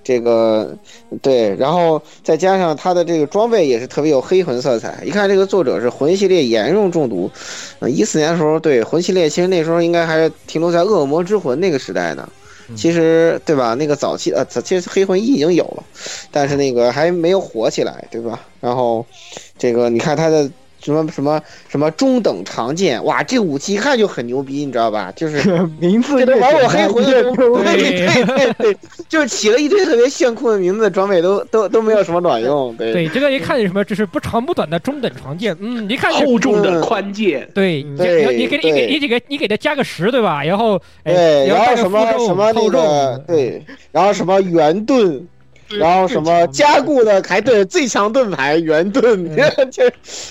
[0.07, 0.73] 这个
[1.21, 5.03] 对，然后再加上他的这个装备也是特别有黑魂色彩。
[5.05, 7.29] 一看这个作者是魂系列严重中毒，
[7.79, 12.29] 呃，一四年的时候，对魂系列其实那时候应该还是停留在恶魔之魂那个时代呢。
[12.75, 13.73] 其实对吧？
[13.73, 15.83] 那个早期呃，早其实黑魂一已经有了，
[16.31, 18.39] 但是那个还没有火起来，对吧？
[18.61, 19.05] 然后
[19.57, 20.49] 这个你看他的
[20.81, 25.11] 什么什么什么中等长剑，哇，这武器一看就很牛逼，你知道吧？
[25.15, 28.77] 就是 名字这都越玩我黑魂的对对对对，
[29.09, 32.75] 就是起了一堆特别炫酷的名字，装备都都都没有什么卵用。
[32.77, 40.43] 对对这个一看什么，就是不长不短的中等长剑，嗯，一看就厚重的宽剑，对，你给你给你给你给他加个十，对吧？
[40.43, 45.27] 然后哎对，然后什么什么那厚重个对，然后什么圆盾。
[45.69, 49.25] 然后什么加固的还对最强盾牌圆盾，
[49.71, 49.83] 就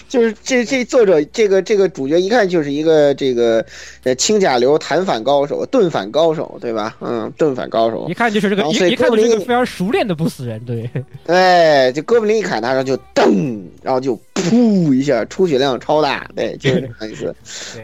[0.09, 3.65] 就是这这作者这个这个主角一看就是一个这个
[4.05, 6.97] 呃轻甲流弹反高手盾反高手对吧？
[7.01, 8.15] 嗯，盾反高手一。
[8.15, 10.91] 看就是这个一一看就是哥布林这个非常熟练的不死人，对，
[11.27, 17.35] 对， 就哥布林一砍他，然后就噔，然后就噗一下，出血量超大，对， 就是这个意思。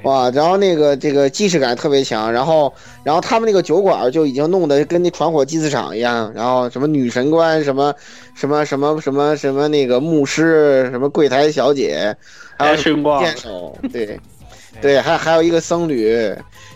[0.02, 2.72] 哇，然后那个这个既视感特别强，然后
[3.02, 7.94] 然后他们那个酒馆就已经弄得跟那传火祭祀场一样，然后什么女神官，什么
[8.34, 12.14] 什么什么什么什么那个牧师，什么柜台小姐，
[12.58, 14.18] 还有还神光剑手， 对
[14.80, 16.34] 对，还还有一个僧侣。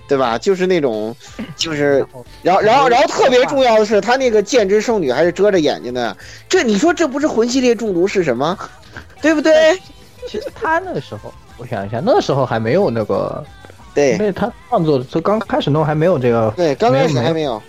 [0.09, 0.39] 对吧？
[0.39, 1.13] 就是那种，
[1.57, 2.07] 就是，
[2.41, 6.17] 然后，然后，然后特别重要的是，他那个剑之圣女还是遮着眼睛的。
[6.49, 8.57] 这你说这不是魂系列中毒是什么？
[9.27, 9.77] 对不对？
[10.29, 13.45] 其实他那个时候，我想一下，那个时候还没有那个，
[13.93, 16.49] 对因对为他创作的时候刚开始弄还没有这个。
[16.57, 17.61] 对，刚开始还没有。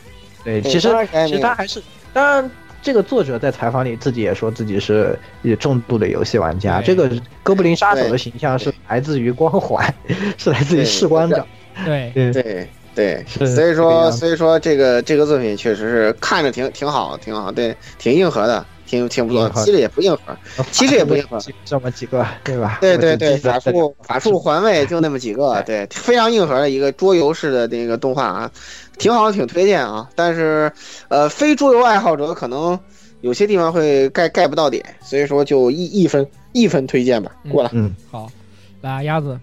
[0.44, 0.96] 对，其实
[1.26, 1.82] 其实他还是，
[2.14, 2.48] 当然
[2.80, 6.80] 这个作者在采访里自己也说自己是也重度的游戏玩家。
[6.80, 7.10] 这个
[7.42, 9.92] 哥布林杀手的形象是来自于光环，
[10.38, 11.44] 是来自于士官长。
[11.84, 19.50] 对，对对对，所以说，所以说这个这个作品确实是看着挺挺好，挺好，对，挺硬核的，挺挺不错硬。
[19.54, 20.36] 核其实也不硬核，
[20.72, 21.38] 其实也不硬核。
[21.66, 22.80] 这么几个，对吧？
[22.82, 28.52] 对对对，法术法术环卫就那么几个， 对，非常硬核的一个桌游式的那个动画啊，
[28.98, 30.10] 挺好，挺推荐啊。
[30.16, 30.72] 但是，
[31.10, 32.80] 呃，非桌游爱好者可能
[33.22, 37.70] 有些地方会盖盖不到点，所以说就一一分一分推荐吧，过了。
[37.74, 38.32] 嗯，好，
[38.82, 39.38] 来鸭子，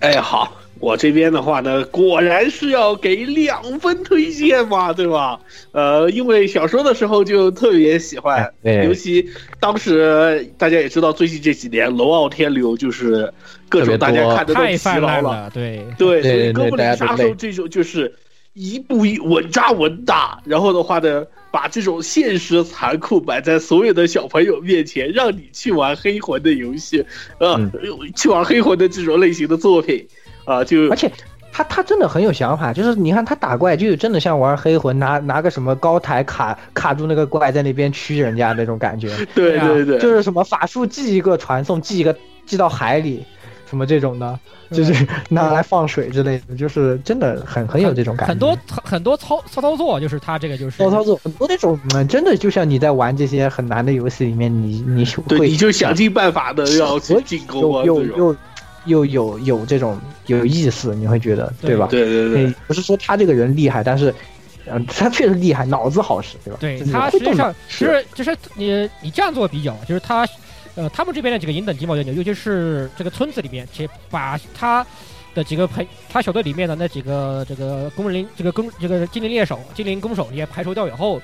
[0.00, 5.38] 哎，好，我这边的话呢，果然是要给两分推荐嘛，对吧？
[5.70, 8.84] 呃，因为小时候的时候就特别喜欢，对。
[8.84, 9.30] 尤其
[9.60, 13.32] 当时大家也知道，最近这几年龙傲天流就是
[13.68, 18.12] 各种大家看的都太疲劳了，泛滥了，对，对，所对对以哥布林杀手这种就是
[18.54, 27.06] 一步一稳扎稳打，然后的话呢，把这种现实残酷摆在所有的小朋友面前，让你去玩黑魂的游戏，
[27.38, 27.70] 呃，嗯。
[28.16, 30.06] 去玩黑魂的这种类型的作品，
[30.44, 31.10] 啊、就而且
[31.52, 42.16] 他他真的很有想法，就是你看他打怪就真的像玩黑魂，拿拿个什么高台卡卡住那个怪在那边驱人家那种感觉，啊对对对，就是什么法术寄一个传送，寄一个
[42.46, 43.22] 寄到海里，
[43.68, 44.38] 什么这种的，
[44.70, 48.30] 就是 拿来放水之类的，就是真的很很有这种感觉。
[48.30, 50.78] 很多很很多操操操作，就是他这个就是。
[50.82, 58.34] 操操作，很多那种嗯真的就像你在玩这些很难的游戏里面，你你对，会你就想尽办法的要去进攻啊，这种，
[58.86, 61.86] 又有有这种有意思，你会觉得对对吧？
[61.90, 64.14] 对对对对，不是说他这个人厉害，但是，
[64.66, 66.58] 嗯， 他确实厉害，脑子好使，对吧？
[66.60, 70.26] 对他实际上就是就是你你这样做比较，就是他
[70.74, 74.84] 呃，他们这边的几个银等级冒险者，尤其是这个村子里面，且把他
[75.34, 81.20] 的几个排，他小队里面的那几个这个工人，这个工这个精灵猎手、精灵弓手也排除掉以后，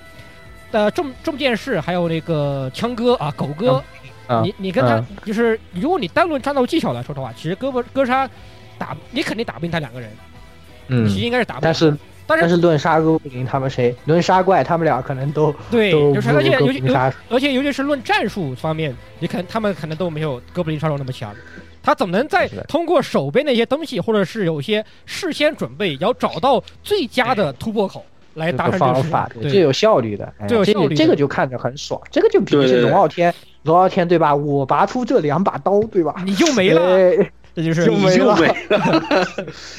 [0.70, 3.82] 的重重剑士还有那个枪哥啊，狗哥，
[4.28, 8.30] 啊你你跟他嗯就是，如果你单论战斗技巧来说的话，其实哥布哥杀
[8.78, 10.08] 打你肯定打不赢他两个人，
[10.86, 11.62] 嗯其实应该是打不赢。
[11.62, 16.94] 但是但是论杀哥布林他们谁论杀怪他们俩可能都对，都就是而且尤其尤
[17.30, 21.34] 而且尤其是论战术方面，你可能他们可能都没有哥布林杀手那么强。
[21.82, 28.04] 他怎么能在通过手边的一些东西，或者是有些事先准备，要找到最佳的突破口
[28.38, 29.60] 来达方法，最？
[29.60, 33.34] 有效率的，哎这个这有效率这个就看着很爽，这个就比是对对对龙傲天，
[33.64, 34.34] 龙傲天对吧？
[34.34, 36.14] 我拔出这两把刀，对吧？
[36.24, 39.26] 你就没了，哎这就是就没了就没了。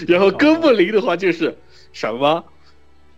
[0.07, 1.57] 然后哥布林的话就是
[1.93, 2.43] 什么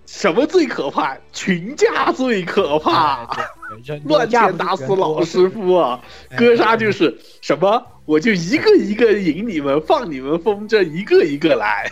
[0.06, 1.18] 什么最可怕？
[1.34, 3.28] 群架最可怕，
[4.06, 6.00] 乱拳打死老师傅啊！
[6.38, 7.84] 哥杀就是什么？
[8.06, 11.90] 我就一个一个引你们，放你们风筝，一个一个来。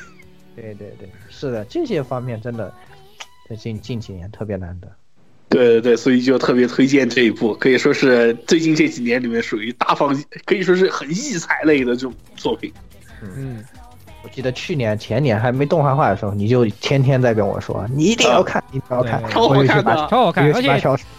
[0.56, 2.74] 对对对，是的，这些方面真的
[3.50, 4.88] 在近近几年特别难得。
[5.50, 12.72] 对对对，所以就特别推荐这一部，可以说是最近这几年里面属于大放，可以说是很异彩类的这种作品。
[13.24, 13.66] 嗯，
[14.24, 20.70] 我记得去年前年还没动画化的时候，你就天天在跟我说，你一定要看，你一定要看，超好看的，超好看，而且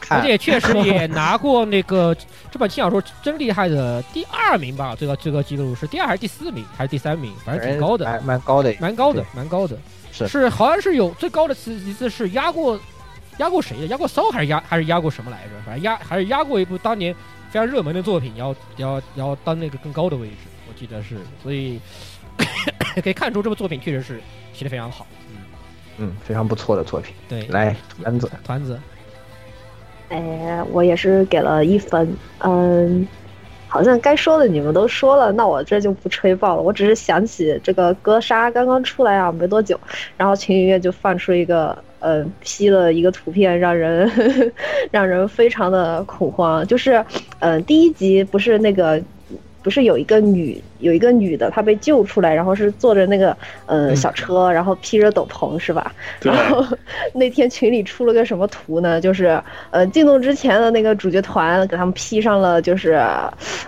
[0.09, 0.23] 而。
[0.23, 2.17] 且确实也拿过那个
[2.53, 4.95] 这本轻小说真厉害的第二名吧？
[4.95, 7.33] 最高最高记录是第二还是第四名还是第三名？
[7.45, 9.77] 反正挺高的，蛮蛮高的，蛮高的对，蛮高的。
[10.13, 12.79] 是是好像是有最高的次一次是压过
[13.39, 13.87] 压过谁的？
[13.87, 15.51] 压过骚还是压还是压过什么来着？
[15.65, 17.15] 反正压还是压过一部当年
[17.51, 20.35] 非常热门的作品，要要要当那个更高的位置，
[20.69, 21.81] 我记得是，所以
[23.03, 24.21] 可以看出这部作品确实是
[24.53, 25.07] 写的非常好。
[25.31, 25.37] 嗯，
[25.99, 27.15] 嗯，非常不错的作品。
[27.29, 28.79] 对，来，团子，团子，
[30.11, 32.15] 哎，我也是给了一分。
[32.39, 33.07] 嗯，
[33.71, 36.63] 好像该说的你们都说了，那我这就不吹爆了。
[36.63, 39.79] 我只是想起这个哥杀刚刚出来啊，没多久，
[40.17, 44.11] 然后群里面就放出一个呃 P 了一个图片，让人
[44.91, 46.67] 让人非常的恐慌。
[46.67, 46.95] 就是
[47.39, 49.01] 嗯、呃第一集不是那个。
[49.63, 53.37] 不是有一个女有一个女的，她被救出来，然后是坐着那个
[53.67, 55.93] 呃嗯小车，然后披着斗篷是吧？
[56.21, 56.65] 对然后
[57.13, 59.01] 那天群里出了个什么图呢？
[59.01, 59.41] 就是
[59.71, 62.93] 呃进洞之前的那个主角团给他们 P 上了，就是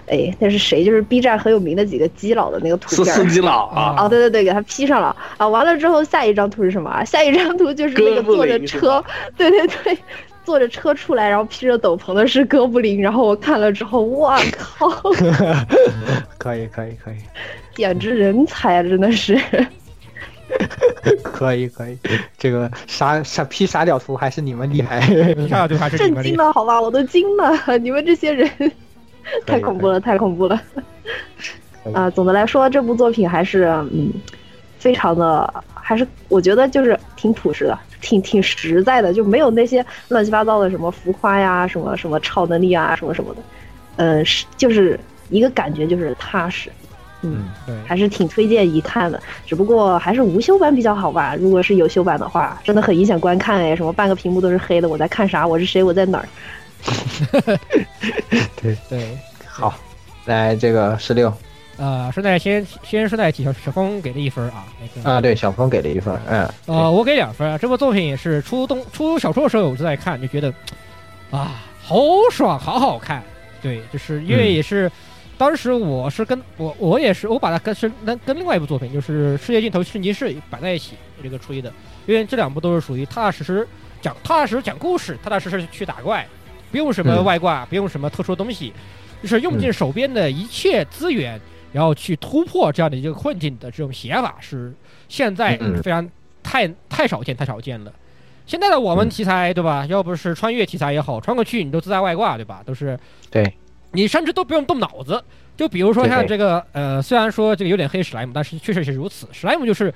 [0.07, 0.85] 哎那是谁？
[0.85, 3.15] 就是 B 站很有名的几个基佬的那个图片。
[3.15, 5.47] 是司机佬啊，哦，对对对，给他 P 上了啊！
[5.47, 7.05] 完了之后，下一张图是什么啊？
[7.05, 9.05] 下一张图就是那个坐着车，
[9.37, 9.99] 对对对，
[10.45, 13.01] 坐着车出来，然后披着斗篷的是哥布林。
[13.01, 14.89] 然后我看了之后，我靠，
[16.39, 17.17] 可以，可以，可以，
[17.75, 18.83] 简直人才啊！
[18.83, 19.41] 真的是。
[21.23, 21.97] 可以，可以。
[22.37, 25.01] 这个傻傻批傻屌图还是你们厉害。
[25.09, 26.23] 一下就还是你震。
[26.25, 28.51] 惊了，好吧，我都惊了，你们这些人
[29.47, 30.61] 太恐怖了，太恐怖了。
[31.95, 34.13] 啊、总的来说，这部作品还是嗯，
[34.79, 43.43] 非常的，还是我觉得就是挺朴实的，挺挺实在的，就没有那些乱七八糟的什么浮夸呀、什么什么超能力啊、什么什么的，
[43.97, 46.71] 嗯，是就是一个感觉就是踏实。
[47.25, 51.37] 嗯，对，还是挺推荐一看的，只不过还是无修版比较好吧。
[51.39, 55.47] 如果是有修版的话，真的很影响观看哎，什么半个屏幕都是黑的，我在看啥？
[55.47, 55.83] 我是谁？
[55.83, 56.29] 我在哪儿？
[58.61, 59.17] 对，
[59.47, 59.73] 好，
[60.25, 61.33] 来这个十六
[61.79, 67.57] 呃，顺带先先顺带起小小峰给了一分啊，那个啊，对，小峰给了一分，嗯，呃，我给两分啊。
[67.57, 70.53] 这部作品也是出动出小说的时候我就在看，就觉得
[71.31, 71.97] 啊，好
[72.31, 73.23] 爽，好好看。
[73.63, 74.91] 对，就是因为嗯也是、
[75.39, 81.73] 当时我是跟我我也是我把它跟是跟跟另外一部作品就是《世界尽头圣骑士》摆在一起这个吹的，
[82.07, 83.67] 因为这两部都是属于踏踏实实
[84.01, 86.27] 讲踏踏实实讲故事，踏踏实实去打怪，
[86.71, 88.73] 不用什么嗯外挂，不用什么特殊的东西，
[89.23, 91.41] 就是用尽手边的一切资源。
[91.73, 94.73] 然后去突破这样的一个困境的这种写法是
[95.09, 96.09] 现在嗯非常
[96.43, 97.93] 太太少见太少见了。
[98.45, 99.87] 现在的我们嗯题材对吧？
[99.87, 102.63] 要不是穿越题材也好，穿过去你都自带外挂对吧？
[102.67, 102.99] 都是
[103.31, 103.55] 对，
[103.93, 105.23] 你甚至都不用动脑子。
[105.57, 109.29] 就比如说像这个呃，虽然说这个有点黑史莱姆，但是确实是如此。
[109.33, 109.93] 史莱姆就是，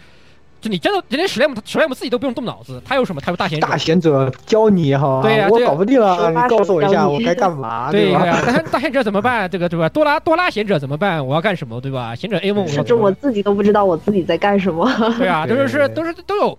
[0.61, 3.21] 就你真的人家史莱姆史莱姆自己都不用动脑子，他有什么？
[3.21, 8.25] 他有大贤者大贤者教你哈，我对呀对呀搞不定了，你告诉我一下我该干嘛，对吧？
[8.27, 9.49] 呀，大大贤者怎么办？
[9.49, 9.89] 这个对吧？
[9.89, 11.25] 多拉多拉贤者怎么办？
[11.25, 11.81] 我要干什么？
[11.81, 12.15] 对吧？
[12.15, 14.91] 贤者 A 梦甚至我自己都不知道我自己在干什么。
[15.19, 16.59] 对啊，对就是是都是都有，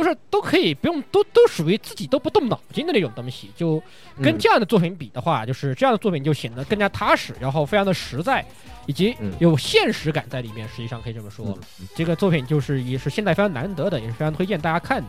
[0.00, 3.50] 都是都可以不用都都属于自己都不动脑筋的那种东西。
[3.54, 3.82] 就
[4.22, 8.42] 跟嗯这样的作品比的话，就是这样的作品就显得更加踏实，然后非常的实在，
[8.86, 10.66] 以及嗯有现实感在里面。
[10.68, 11.58] 实际上可以这么说，
[11.94, 15.08] 这个作品就是也是现在非常难得的，也是非常推荐大家看的。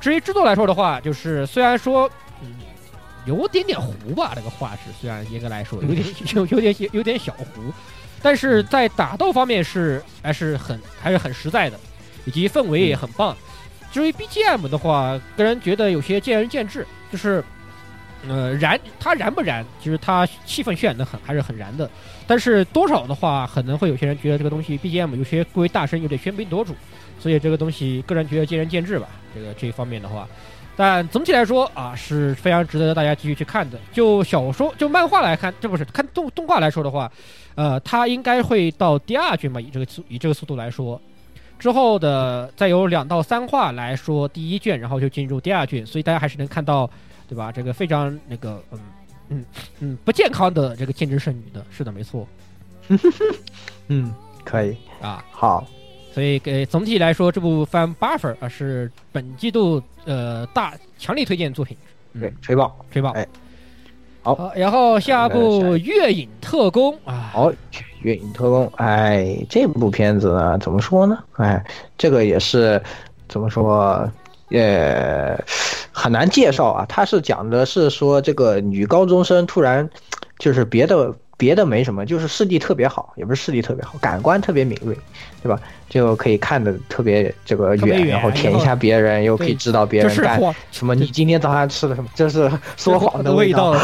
[0.00, 2.08] 至于制作来说的话，就是虽然说，
[2.40, 2.54] 嗯，
[3.26, 7.72] 有点点糊吧，这个画质虽然严格来说有点 有有点有点小糊，
[8.22, 11.80] 但是在打斗方面是还是很还是很实在的，
[12.24, 13.36] 以及氛围也很棒。
[13.98, 17.42] 至于 BGM 的话，个人觉得有些见仁见智，就是
[18.28, 21.90] 呃燃它燃不燃，其实它气氛渲染的很还是很燃的，
[22.24, 26.76] 但是多少的话，可能会有些人觉得这个东西 BGM 有些过于大声，有点喧宾夺主，
[27.18, 29.08] 所以这个东西个人觉得见仁见智吧。
[29.34, 30.28] 这个这一方面的话。
[30.76, 33.76] 但总体来说啊，是非常值得大家继续去看的。
[33.92, 37.10] 就小说、就漫画来看，这不是看动动画来说的话，
[37.56, 41.00] 呃，它应该会到第二卷吧，以这个速以这个速度来说，
[41.58, 46.88] 之后的再有两到三话来说第一卷，然后就进入第二卷，所以大家还是能看到，
[47.28, 47.50] 对吧？
[47.50, 48.78] 这个非常那个，嗯
[49.28, 49.44] 嗯
[49.80, 52.26] 嗯，不健康的这个兼职剩女的，是的，没错。
[53.88, 55.66] 嗯，可以啊，好。
[56.10, 61.76] 所以给总体来说，这部番八分啊，是本季度呃大强力推荐作品。
[62.18, 63.10] 对，吹爆，吹爆。
[63.10, 63.28] 哎，
[64.22, 67.52] 好，然后下部《月影特工》啊，好，
[68.02, 71.18] 《月影特工》哎，这部片子呢，怎么说呢？
[71.36, 71.64] 哎，
[71.96, 72.80] 这个也是
[73.28, 74.10] 怎么说？
[74.50, 75.38] 呃，
[75.92, 76.86] 很难介绍啊。
[76.88, 79.88] 它是讲的是说，这个女高中生突然
[80.38, 81.14] 就是别的。
[81.40, 84.92] 别的没什么，就是视力特别好，也不是视力特别好，感官特别敏锐，
[85.40, 85.56] 对吧？
[85.88, 90.42] 就可以看的特别这个远，然后舔一下别人，又可以知道别人干
[90.72, 90.96] 什么。
[90.96, 92.10] 你今天早上吃的什么？
[92.12, 93.76] 这是说谎的味道。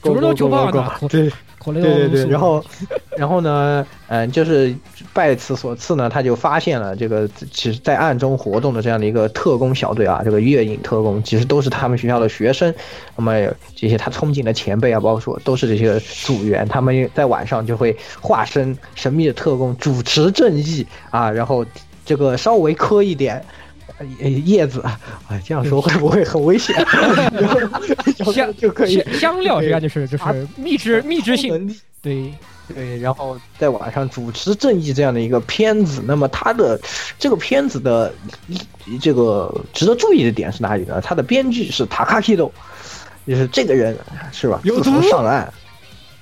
[0.00, 0.70] 九十多九八
[1.08, 1.28] 对。
[1.72, 2.64] 对对对，然后，
[3.16, 4.74] 然后呢，嗯，就是
[5.12, 12.74] 拜此所赐呢，他就发现了这个其实，在暗中活动的这样的一个特工小队啊，这个月影特工其实都是他们学校的学生，
[13.16, 13.34] 那么
[13.74, 21.64] 这些他憧憬的前辈啊，包括说都是这些组员，他们在晚上就会化身神秘的特工，主持正义啊，然后
[22.04, 23.44] 这个稍微磕一点。
[24.44, 25.00] 叶子啊，
[25.44, 26.74] 这样说会不会很危险？
[28.32, 32.32] 香就可以香料，这样就是就是秘制秘制性，对
[32.68, 32.98] 对。
[32.98, 36.78] 然后在晚上主持正义这样的一个片子，那么它的
[37.18, 38.12] 这个片子的
[39.00, 41.00] 这个值得注意的点是哪里呢？
[41.00, 42.52] 它的编剧是塔卡基多，
[43.26, 43.96] 就是这个人
[44.32, 44.60] 是吧？
[44.64, 45.52] 自从上了岸，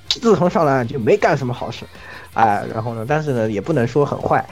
[0.08, 1.84] 自从上了岸就没干什么好事，
[2.34, 4.44] 哎，然后呢，但是呢，也不能说很坏。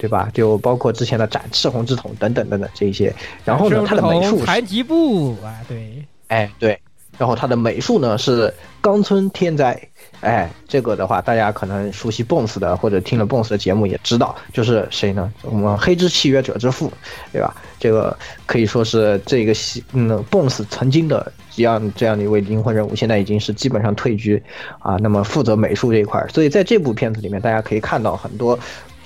[0.00, 0.30] 对吧？
[0.32, 6.80] 就包括之前的展赤红之瞳等等等等这一些，然后呢，它的美术残疾部啊，对，哎对，
[7.18, 9.78] 然后它的美术呢是冈村天哉，
[10.22, 15.30] 哎，这个的话大家可能熟悉 BOSS 的或者听了 BOSS 的节目也知道，就是谁呢？
[15.42, 16.90] 我们黑之契约者之父，
[17.30, 17.54] 对吧？
[17.78, 24.42] 这个可以说是这个系嗯 BOSS 曾经的这样这样的一位灵魂人物，现在已经是基本上退居
[24.78, 28.58] 啊，那么负责美术这一块，所以在这部片子里面，大家可以看到很多。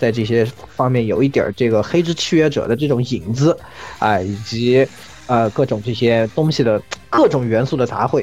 [0.05, 0.47] 在这些
[0.77, 3.57] 方面有一点这个黑之契约者的这种影子，
[3.99, 4.87] 啊，以及
[5.27, 8.23] 呃各种这些东西的各种元素的杂烩。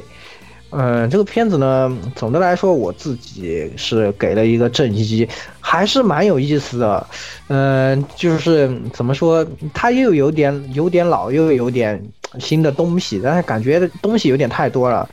[0.70, 5.28] 嗯，这个片子呢，总的来说我自己是给了一个正一，
[5.60, 7.08] 还是蛮有意思的。
[7.48, 12.00] 嗯，就是怎么说，它又有点有点老，又有点
[12.40, 15.10] 新的东西，但是感觉东西有点太多了，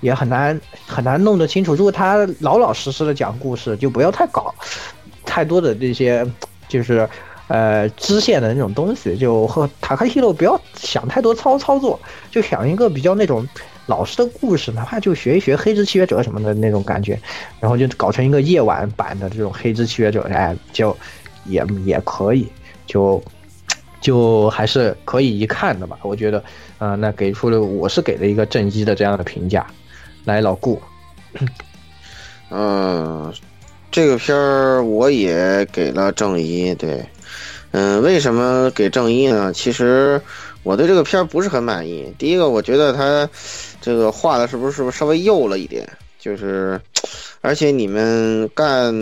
[0.00, 1.74] 也很难很难弄得清楚。
[1.74, 4.52] 如果他老老实实的讲故事，就不要太搞。
[5.28, 6.26] 太多的这些，
[6.68, 7.06] 就是，
[7.48, 12.00] 呃，支线的那种东西，就和塔克希洛不要想太多操操作，
[12.30, 13.46] 就想一个比较那种
[13.86, 17.20] 老实的故事，哪怕就学一学黑之契约者什么的那种感觉，
[17.60, 20.96] 然后就搞成一个夜晚版的这种黑之契约者，哎，就
[21.44, 22.48] 也也可以，
[22.86, 23.22] 就
[24.00, 26.42] 就还是可以一看的吧，我觉得，
[26.78, 29.66] 嗯，那给出了我是给了一个正一的这样的评价，
[30.24, 30.80] 来老顾，
[32.50, 33.32] 嗯。
[33.90, 37.04] 这个片儿我也给了正一，对，
[37.72, 39.52] 嗯，为什么给正一呢？
[39.52, 40.20] 其实
[40.62, 42.12] 我对这个片儿不是很满意。
[42.18, 43.28] 第一个，我觉得他
[43.80, 45.88] 这个画的是不是是不是稍微幼了一点？
[46.18, 46.80] 就是，
[47.40, 48.94] 而且你们干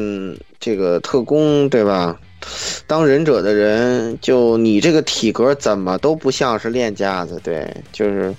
[0.61, 2.17] 这个特工对吧？
[2.87, 8.33] 当忍者的人，就你这个体格怎么都不像是练家子，对，就是，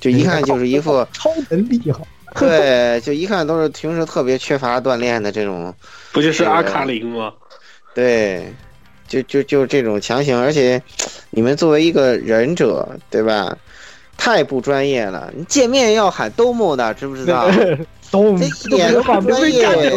[0.00, 2.02] 就一看就是一副超能力哈。
[2.40, 5.72] 对，就一看都是平时特别缺乏锻炼的这种，
[6.12, 7.32] 不就是阿卡林吗？
[7.94, 8.52] 对，
[9.06, 10.82] 就就就这种强行，而且
[11.30, 13.56] 你们作为一个忍者，对吧？
[14.16, 17.50] 太不专业了，你见面要喊 domo 的，知不知道？
[18.12, 19.90] 都这一点都不专业，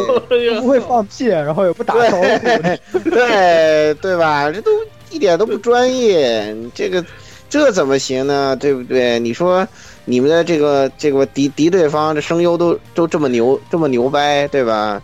[0.59, 4.51] 不会放屁，然后也不打招呼，对对吧？
[4.51, 4.71] 这都
[5.11, 7.03] 一点都不专业，这个
[7.49, 8.55] 这怎么行呢？
[8.55, 9.19] 对不对？
[9.19, 9.67] 你说。
[10.09, 15.01] 你们的这个这个敌敌对方这声优都都这么牛这么牛掰，对吧？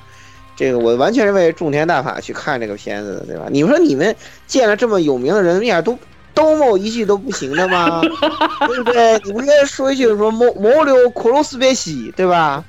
[0.56, 3.48] 这个我完全是为种田大法去看这个片子的，对吧？
[3.52, 4.16] 你们说你们
[4.48, 6.00] 见了这么有名的人，面都都
[6.34, 8.02] 兜某一句都不行的吗？
[8.68, 9.20] 对不对？
[9.26, 12.64] 你不应该说一句说谋谋流库鲁斯别西，对吧？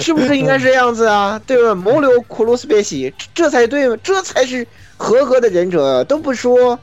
[0.00, 1.40] 是不是应该是这样子啊？
[1.46, 1.76] 对吧？
[1.76, 6.76] 谋流库鲁斯别西，这这才对嘛，这才是合格的忍者，都不说。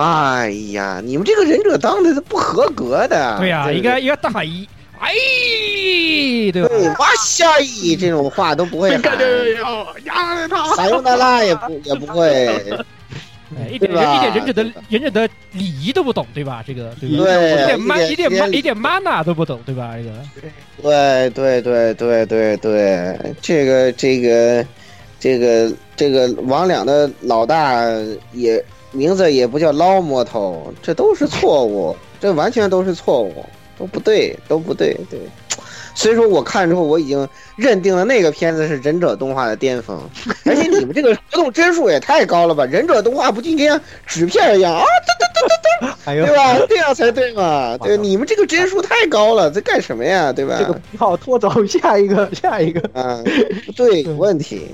[0.00, 3.36] 哎呀，你们这个忍者当的是不合格的。
[3.40, 4.64] 对呀、不应该应该大喊一，
[5.00, 5.10] 哎，
[6.52, 6.68] 对吧？
[6.68, 8.96] 对，哇下一这种话都不会。
[10.76, 12.46] 撒尤那拉也不也不会。
[13.58, 16.62] 哎一点对吧一点忍者的忍者的礼仪都不懂，对吧？
[16.64, 17.24] 这个对吧？
[17.24, 19.94] 对，一点 man 一点一 man 一点 mana 都不懂，对吧？
[19.96, 20.12] 这个
[20.82, 24.64] 对对对对对对，这个这个
[25.18, 27.82] 这个这个王两的老大
[28.32, 28.62] 也
[28.92, 33.44] 名字也不叫捞魔头，这都是错误，这完全都是错误，
[33.78, 35.20] 都不对，都不对，对。
[35.94, 39.98] 所以说我看之后，我已经认定了那个片子是忍者动画的巅峰，
[40.44, 42.64] 而且你们这个活动帧数也太高了吧！
[42.64, 44.84] 忍者动画不就应该像纸片一样啊，
[46.06, 46.56] 哎呦对，吧？
[46.68, 47.76] 这样才对嘛？
[47.78, 50.32] 对，你们这个帧数太高了，在干什么呀？
[50.32, 50.56] 对吧？
[50.60, 53.20] 这个不好拖走下一个下一个，啊，
[53.66, 54.68] 不对，有问题，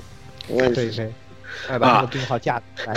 [0.47, 0.91] 有问题。
[1.67, 2.93] 对对，来把这个病号架来，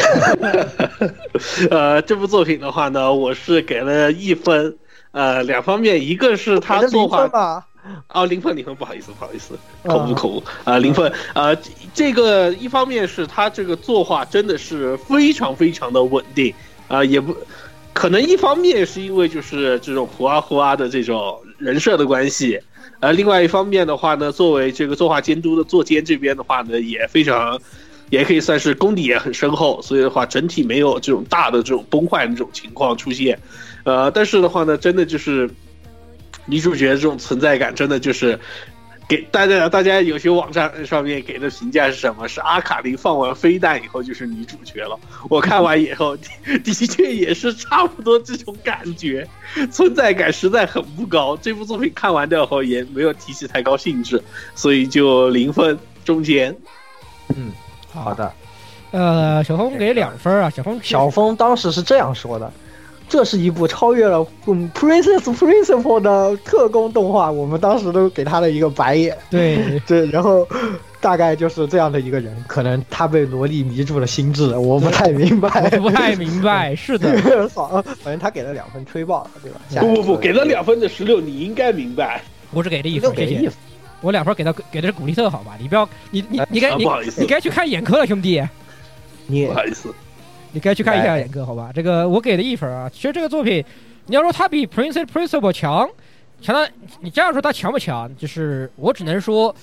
[1.71, 4.77] 呃，这部作品的话呢，我是给了一分。
[5.11, 7.67] 呃，两方面，一个是他作画吧，
[8.13, 16.55] 哦，零分零分，不好意思不好意思，啊口误口误啊，零分呃，这这个一方面是他这个作画真的是非常非常的稳定
[16.89, 17.35] 啊、也不
[17.95, 22.61] 可能一方面是因为就是这种胡啊胡啊的这种人设的关系，
[23.01, 27.59] 呃，另外一方面的话呢，作为这个作画监督的作监这边的话呢，也非常。
[28.11, 33.39] 也可以算是功底也很深厚，所以的话，整体没有这种大的这种崩坏的这种情况出现，
[33.85, 35.49] 呃，但是的话呢，真的就是
[36.47, 38.39] 女主角这种存在感，真的就是
[39.09, 42.29] 给大家，大家有些网站上面给的评价是什么？
[42.29, 44.99] 是阿卡琳放完飞弹以后就是女主角了。
[45.31, 49.27] 我看完以后，的的确也是差不多这种感觉，
[49.71, 51.37] 存在感实在很不高。
[51.39, 54.23] 这部作品看完掉后也没有提起太高兴致，
[54.55, 56.55] 所以就零分中间。
[57.35, 57.53] 嗯，
[58.03, 58.33] 好的。
[58.91, 62.51] 呃，小峰给两分啊，小峰小峰当时是这样说的
[63.07, 69.15] ：“这是一部超越了嗯 Princess Principle 的特工动画。”我们当时都给他的一个白眼。
[69.29, 70.49] 对 对，然后
[71.03, 77.15] 大概就是这样的一个人，可能他被萝莉迷住了心智，我不太明白，不太明白，是的，
[77.55, 79.61] 好，反正他给了两分，吹爆了，对吧？
[79.69, 82.23] 下不不不，给了两分的十六，你应该明白。
[82.53, 83.55] 我只给了一分，谢谢给一分。
[84.01, 85.57] 我两分给到给的是古力特，好吧？
[85.61, 88.43] 你不要，你你你该你你该去看眼科了，兄弟，
[89.27, 89.95] 你不好意思，
[90.53, 91.71] 你该去看一下眼科，好吧？
[91.75, 92.89] 这个我给的一分啊。
[92.93, 93.65] 其实这个作品，
[94.07, 95.89] 你要说它比 Princess Principle 强，
[96.41, 96.67] 强到
[97.01, 98.11] 你这样说它强不强？
[98.17, 99.55] 就是我只能说，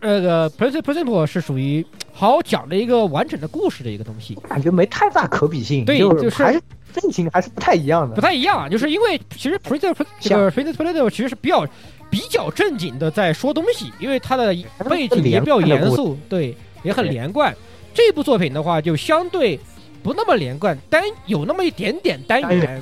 [0.00, 6.60] 那个 Princess Principle 是属于好讲的一个完整的故事的一个东西，感觉没太大可比性，对就就是还是
[7.02, 11.66] 类型还是不太一样的，不太一样，啊就是因为其实 Princess 这个 Princess Principle 其实是比较
[12.10, 14.54] 比较正经的在说东西，因为它的
[14.88, 17.54] 背景也比较严肃，对，也很连贯。
[17.94, 19.58] 这部作品的话就相对
[20.02, 22.80] 不那么连贯，单有那么一点点单元，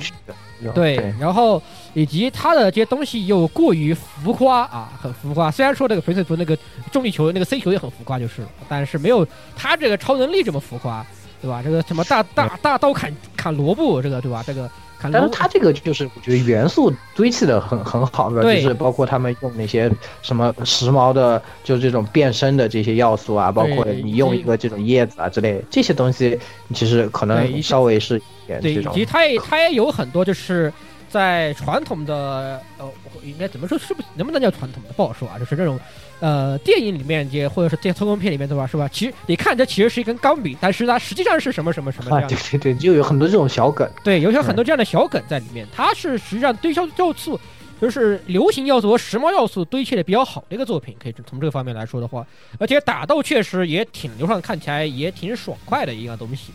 [0.73, 1.61] 对，然后
[1.93, 5.49] 以及他的这些东西又过于浮夸啊，很浮夸。
[5.51, 6.57] 虽然说这个 Princess 那个
[6.91, 11.05] 重力球那个 C 球也很浮夸就是了，但是没有他这个超能力这么浮夸，
[11.41, 11.61] 对吧？
[11.63, 14.43] 这个什么大大大刀砍砍萝卜，这个对吧？
[14.45, 14.69] 这个。
[15.11, 19.91] 但是他这个就是我觉得元素堆砌的很很好的，就是包括他们用那些
[20.21, 26.39] 什么时髦的，就是这种变身的这些要素啊，包括你用一个这种叶子啊之类这些东西，
[26.75, 28.75] 其实可能稍微是点对。
[28.75, 30.71] 以及它也他也有很多就是
[31.11, 32.89] 在传统的呃，
[33.23, 33.77] 应该怎么说？
[33.77, 34.93] 是不能不能叫传统的？
[34.93, 35.79] 不好说啊，就是这种。
[36.21, 38.67] 呃，电影里面也或者是这些特工片里面对吧？
[38.67, 38.87] 是吧？
[38.89, 42.27] 其实你看这其实是一根钢笔，但是它实际上是什么什么什么样、啊？
[42.29, 43.89] 对对对，就有很多这种小梗。
[44.03, 45.67] 对，有有很多这样的小梗在里面。
[45.75, 47.39] 它是实际上堆消要素，
[47.81, 50.95] 就是流行要素和时髦要素堆砌的比较好的一个作品。
[51.01, 52.23] 可以从这个方面来说的话，
[52.59, 56.51] 而且打斗确实也挺流畅，看起来也挺爽快的一样东西。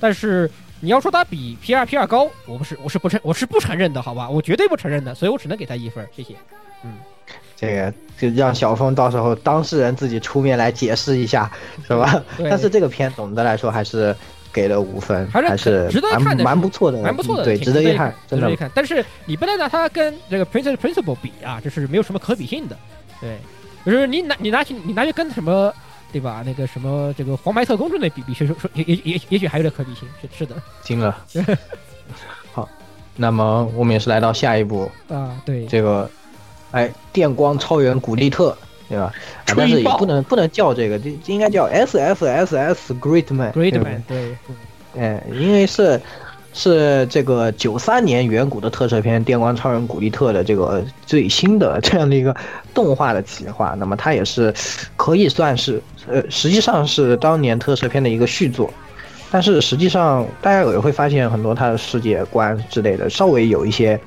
[0.00, 4.28] 但是你要说他比 P 二 P 二高，我不是我是不承我是不承认的，好吧？
[4.28, 6.34] 我绝对不承认的，所以我只能给他一分，谢谢。
[6.84, 6.92] 嗯。
[7.56, 11.50] 这个就让小峰到时候当事人自己出面来解释一下，
[11.88, 12.22] 是吧？
[12.38, 14.14] 但是这个片总的来说还是
[14.52, 18.70] 给了五分，还是还是值得看的，蛮不错的，蛮不错的，对，值得一看，值得一看。
[18.74, 22.76] 但是你不能拿它跟这个 Princess Principle 比啊，这是没有什么可比性的。
[23.22, 23.38] 对，
[23.86, 25.72] 就是你拿你拿去你拿去跟什么
[26.12, 26.42] 对吧？
[26.46, 30.54] 那个什么这个黄白特工之类比比，说说也也也也许还有点可比性，是是的。
[30.82, 31.16] 惊了。
[32.52, 32.68] 好，
[33.16, 36.08] 那么我们也是来到下一步啊，对这个。
[36.72, 38.54] 哎，电光超人古力特，
[38.88, 39.04] 对吧？
[39.04, 39.14] 啊，
[39.56, 43.52] 但是也不能不能叫这个，这应该叫 S S S S Great Man。
[43.52, 44.36] Great Man，对。
[44.98, 45.98] 哎，因为是
[46.58, 52.34] 是这个九三年远古的特摄片《电光超人古力特》的这个最新的这样的一个
[52.72, 53.76] 动画的企划。
[53.78, 54.52] 那么它也是
[54.96, 58.72] 可以算是呃，实际上是当年特摄片的一个续作。
[59.30, 64.00] 但是实际上，大家也会发现很多它的世界观之类的稍微有一些，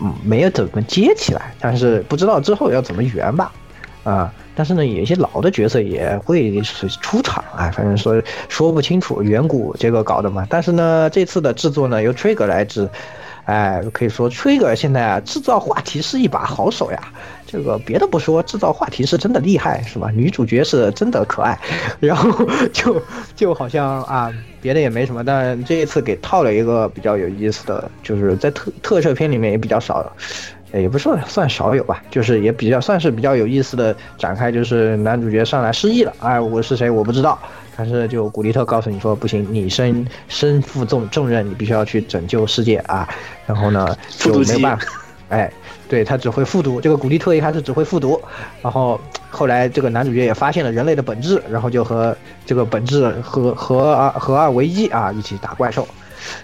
[0.00, 1.54] 嗯，没有怎么接起来。
[1.60, 3.52] 但是不知道之后要怎么圆吧，
[4.02, 4.34] 啊。
[4.58, 6.60] 但是呢，有一些老的角色也会
[7.00, 10.44] 出场啊，反正说说不清楚，远古这个搞的嘛。
[10.50, 12.88] 但是呢，这次的制作呢由 Trigger 来制，
[13.44, 16.98] 哎，可以说 Trigger 现在啊制造话题是一把好手呀。
[17.46, 20.10] 这个别的不说，制造话题是真的厉害，是吧？
[20.12, 21.56] 女主角是真的可爱，
[22.00, 23.00] 然后就
[23.36, 24.30] 就好像啊，
[24.60, 30.12] 别的也没什么，但这一次给套了一个比较有意思的，就是在特特摄片里面也比较少。
[30.72, 36.90] 也不算算少有吧，就是也比较算是比较有意思的展开，就是男主角上来失忆了，哎，我是谁？
[36.90, 37.38] 我不知道，
[37.76, 43.08] 但是就古力特告诉你说不行，你身身负重重任，你必须要去拯救世界啊，
[43.46, 44.84] 然后呢就没有办法，
[45.30, 45.50] 哎，
[45.88, 48.20] 对他只会复读，这个古力特一开始只会复读，
[48.60, 49.00] 然后
[49.30, 52.14] 后来这个男主角也发现了人类的本质，然后就和
[52.44, 55.88] 这个本质合合二合二为一啊，一起打怪兽。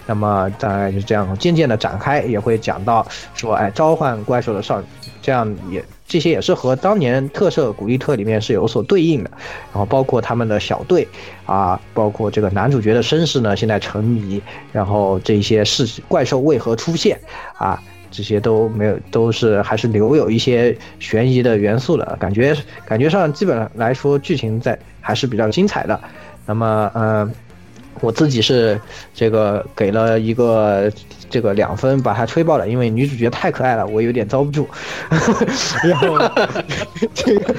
[0.07, 4.87] 那么大概就这样渐渐的展开，也会讲到说，哎，召唤怪兽的少女，
[5.23, 9.31] 这样也这些也是和当年特摄古力特里面是有所对应的。
[9.73, 11.09] 然后包括他们的小队
[11.47, 14.41] 啊，包括这个男主角的身世呢，现在沉迷，
[14.73, 17.19] 然后这些是怪兽为何出现
[17.57, 25.99] 啊，这些都没有，都是还是留有一些悬疑的元素的，感觉感觉上基本上来说剧情在还是比较精彩的。
[26.47, 27.35] 那么嗯。
[28.01, 28.81] 我自己是
[29.15, 30.91] 这个给了一个
[31.31, 34.69] 这个两分，把它吹爆了，因为女主角太可爱了，我有点遭不住。
[35.89, 36.19] 然后
[37.15, 37.55] 这个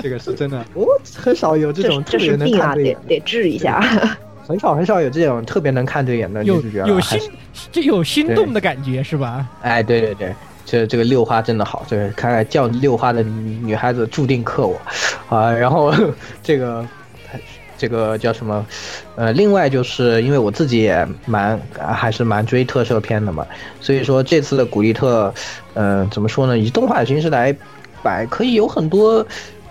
[0.00, 0.86] 这个是真的， 我
[1.16, 3.82] 很少有这种特别能看对眼，得治一下。
[4.46, 7.20] 很少很少有这种特别能看对眼的女主角，有心
[7.70, 9.46] 就有心动的感觉是吧？
[9.62, 10.34] 哎，对对对，
[10.66, 14.80] 这这个六花真的好，这个看来叫六花的女孩子注定克我
[15.28, 15.52] 啊。
[15.52, 15.94] 然后
[16.42, 16.86] 这个。
[17.82, 18.64] 这个叫什么？
[19.16, 23.44] 呃，另外就是因为我自己也蛮还是蛮追特摄片的嘛，
[23.80, 25.34] 所以说这次的古力特，
[25.74, 26.56] 呃，怎么说呢？
[26.56, 27.52] 以动画的形式来
[28.00, 29.26] 摆，可以有很多，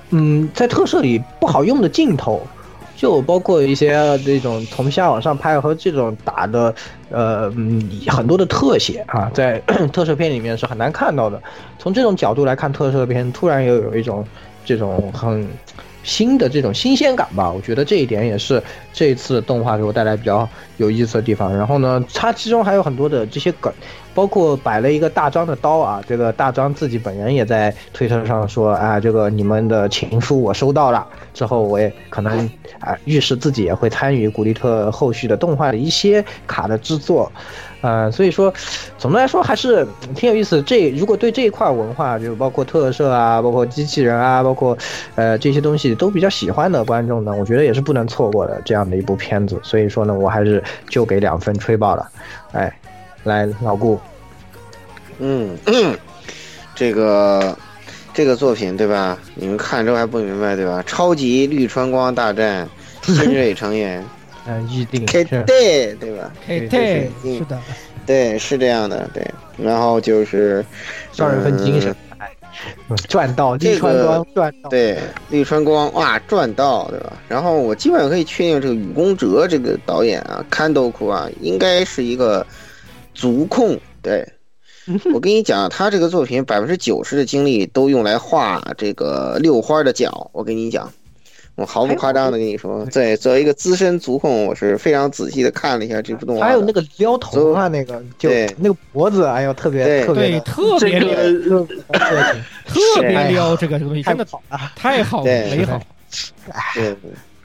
[0.10, 2.46] 嗯，在特摄里不好用的镜头，
[2.98, 3.94] 就包括一些
[4.26, 6.76] 这种从下往上拍和这种打的，
[7.12, 9.58] 呃，嗯，很多的特写啊，在
[9.94, 11.42] 特摄片里面是很难看到的。
[11.80, 14.28] 从这种角度来看，特摄片突然又有一种
[14.66, 15.48] 这种很。
[16.03, 18.61] 新的这种新鲜感吧，我觉得这一点也是
[18.91, 21.56] 这一次动画给我带来比较有意思的地方。
[21.56, 23.73] 然后呢，它其中还有很多的这些梗，
[24.14, 37.32] 包括摆了一个大张的刀啊，这个大张自己本人也在推特上说啊，这个你们的情书我收到了，之后我也可能啊，预示自己也会参与古力特后续的动画的一些卡的制作。
[37.82, 38.54] 呃，所以说，
[39.00, 40.62] 总的来说还是挺有意思。
[40.62, 44.78] 这如果对这一块文化，就包括特色啊，包括机器人啊，包括
[45.16, 49.60] 呃这些东西都比较喜欢的观众呢，我觉得也是不能错过的这样的一部片子。
[49.64, 52.08] 所以说呢，我还是就给两分吹爆了。
[52.52, 52.72] 哎，
[53.23, 53.99] 来老顾，
[55.19, 55.57] 嗯，
[56.76, 57.57] 这个
[58.14, 59.18] 这个作品对吧？
[59.35, 60.84] 你们看之后还不明白对吧？
[60.85, 62.68] 超级绿川光大战
[63.03, 64.03] 新锐成员。
[64.48, 67.60] 嗯， 预定，K 对对吧？K 对，是的，
[68.07, 69.23] 对，是这样的，对。
[69.57, 70.65] 然后就是
[71.11, 71.95] 少人分精神，
[73.07, 74.98] 赚到绿川光赚到，对，
[75.30, 77.14] 绿川光哇赚到，对吧？
[77.27, 82.43] 然后我基本上可以确定，这个雨宫哲这个导演啊，看豆库啊，应该是一个
[83.22, 83.80] 足控。
[84.02, 84.27] 对，
[85.14, 90.31] 我跟你讲，他这个作品百分之九十的精力都用来画这个六花的脚。
[90.34, 90.91] 我跟你讲。
[91.56, 96.48] 我毫不夸张的跟你说，对，作为一个资深足控，我是非常仔细的看了一下这部动画。
[96.48, 101.68] 还有那个撩头发那个，就那个脖子，哎呦，特别特别特别撩，
[102.65, 105.80] 特别撩，这个东西真的好啊，太好了，美好。
[106.73, 106.95] 对，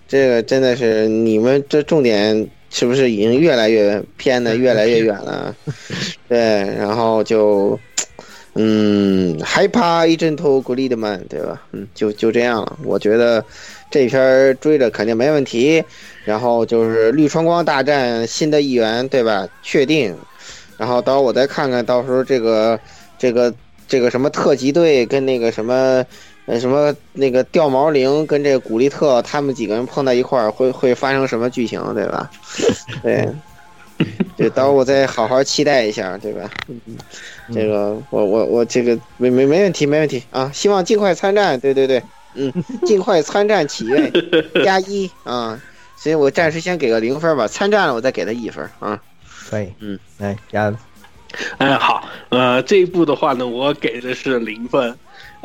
[0.07, 5.57] 这个真的是你们这重点是不是已经越来越偏的 越来越远了？
[6.29, 6.39] 对，
[6.79, 7.81] 然后就，
[8.53, 11.63] 嗯，害怕一阵头孤立的们，对吧？
[11.73, 13.43] 嗯，就就这样了，我觉得。
[13.89, 15.83] 这篇追着肯定没问题，
[16.25, 19.49] 然后就是绿川光大战新的一员，对吧？
[19.63, 20.15] 确定，
[20.77, 22.79] 然后到时候我再看看到时候这个
[23.17, 23.55] 这个
[23.87, 26.05] 这个什么特级队跟那个什么
[26.47, 32.31] 呃什么那个掉毛灵跟这个古力特他们几个人碰在一块儿会会发生什么剧情，对吧？
[33.03, 33.29] 对，
[34.37, 36.51] 对，到时候我再好好期待一下，对吧？
[37.53, 42.03] 这个我我我这个没没没问题没问题啊，希望尽快参战，对对对。
[42.39, 42.53] 嗯，
[42.85, 44.13] 尽快参战祈愿
[44.63, 45.59] 加一啊，
[45.97, 47.49] 所以我暂时先给个零分吧。
[47.49, 49.01] 参战了我再给他一分啊。
[49.49, 50.77] 可以，嗯，来鸭子，
[51.57, 54.95] 哎，好，呃，这一部的话呢，我给的是零分。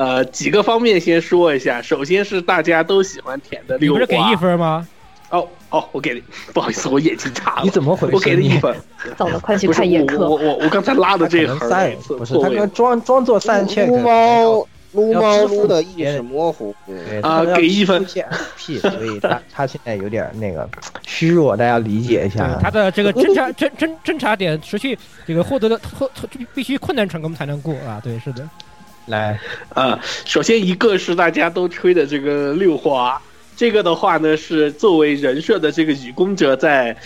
[0.01, 3.99] 呃，几个方面先说一下，首先是大家都喜欢舔的六花。
[3.99, 4.87] 你不是给一分吗？
[5.29, 6.21] 哦哦，我给，
[6.53, 7.61] 不好意思，我眼睛差了。
[7.63, 8.15] 你怎么回事？
[8.15, 8.75] 我给了一分。
[9.15, 10.17] 走了，快去看眼科。
[10.19, 16.75] 我我我我刚才拉的这可横不是他装装作三千，撸猫撸猫撸的意识模糊，
[17.21, 20.67] 啊给一分出现 P，所以他 他现在有点那个
[21.05, 22.59] 虚弱，大家理解一下，。
[22.61, 26.09] 他的这个侦查 侦侦侦查点持续这个获得的获
[26.53, 28.45] 必须困难成功才能过啊，对，是的，
[29.11, 29.39] 来，
[29.75, 33.21] 呃，首先一个是大家都吹的这个六花，
[33.55, 36.97] 这个的话呢是作为人设的这个雨公者在。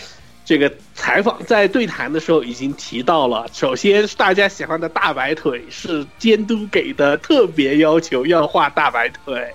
[0.48, 9.52] 这个采访在对谈的时候已经提到了，首先是大家喜欢的大白腿是监督给的特别要求，要画大白腿，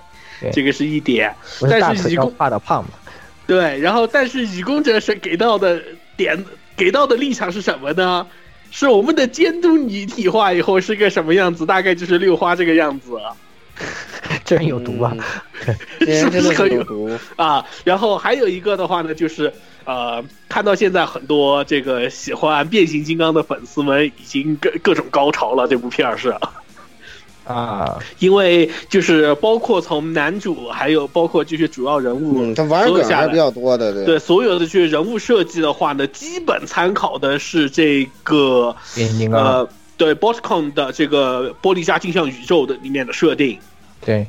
[0.52, 1.34] 这个是一点。
[1.62, 2.90] 但是一共画的胖嘛？
[3.46, 5.82] 对，然后但是雨公者是给到的
[6.14, 6.44] 点，
[6.76, 8.26] 给到的立场是什么呢？
[8.72, 11.64] 是我们的监督拟体化以后是个什么样子？
[11.64, 13.12] 大概就是六花这个样子
[14.44, 15.14] 这人有毒吧？
[15.14, 15.76] 嗯？
[16.00, 17.10] 这人真的是不是很有毒。
[17.36, 17.64] 啊。
[17.84, 19.52] 然后还有一个的话呢，就是
[19.84, 25.68] 呃，看到现在很多这个喜欢变形金刚的粉丝们已经各各种高潮了。
[25.68, 26.34] 这部片儿是。
[27.44, 34.04] 啊，因为就是包括从男主，还有包括就是主要人物，嗯，他玩梗还是比较多的，对。
[34.04, 38.74] 对所有的这些人物设计的话呢，基本参考的是这个
[39.32, 43.58] 呃，对 BotCon 的这个玻璃加镜像宇宙的里面的设定，
[44.04, 44.26] 对，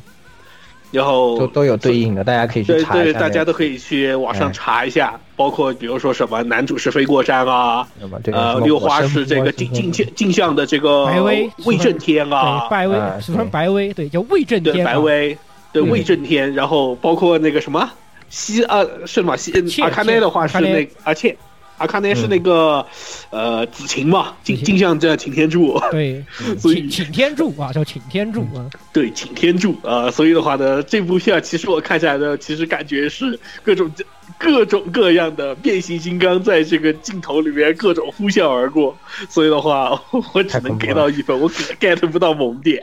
[0.94, 3.20] 然后都都有对应的，大家可以去对对，查一下。
[3.20, 7.88] 大家都可以去网上哎查一下，包括比如说什么男主是飞过山啊，
[8.32, 15.36] 呃，六花是这个镜什么镜镜像的这个白威魏正天啊对，，白威啊，俗称白威，对，叫魏震天啊，白威，
[15.72, 17.90] 对嗯魏正天，然后包括那个什么
[18.30, 19.36] 西啊是吗？
[19.36, 19.52] 西
[19.82, 21.38] 阿卡内的话是那阿卡内那
[21.78, 22.86] 阿卡内是那个，
[23.30, 26.24] 呃，子晴嘛，镜镜像这擎天柱，对，
[26.60, 33.92] 所以擎擎天柱啊，叫擎天柱啊，对，擎天柱啊、呃所以的话呢，这部片其实我看下来呢，其实感觉是各种
[34.38, 38.96] 各种各样的变形金刚在这个镜头里面各种呼啸而过，
[39.30, 40.00] 所以的话，
[40.34, 42.82] 我只能给到一分，我 get 不到萌点。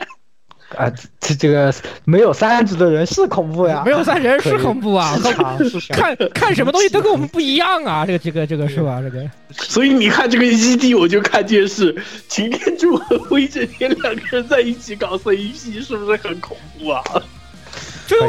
[0.77, 1.73] 啊，这这个
[2.05, 5.17] 没有三指的人是恐怖呀，没有三人是恐怖啊，
[5.89, 9.01] 看看什么东西都跟我们不一样啊，这个这个这个是吧？
[9.01, 11.95] 这个所以你看这个 ED，我就看见是
[12.27, 17.01] 擎天柱和威震天两个人在一起搞 CP，是不是很恐怖啊？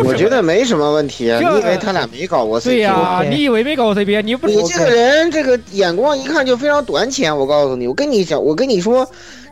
[0.05, 2.65] 我觉得没什么问题啊，这你以为他俩没搞过 CP？
[2.65, 9.05] 对呀、你以为没搞过 CP，你不你这个人这个眼光一看就非常短浅，我告诉你，我跟你讲，我跟你说，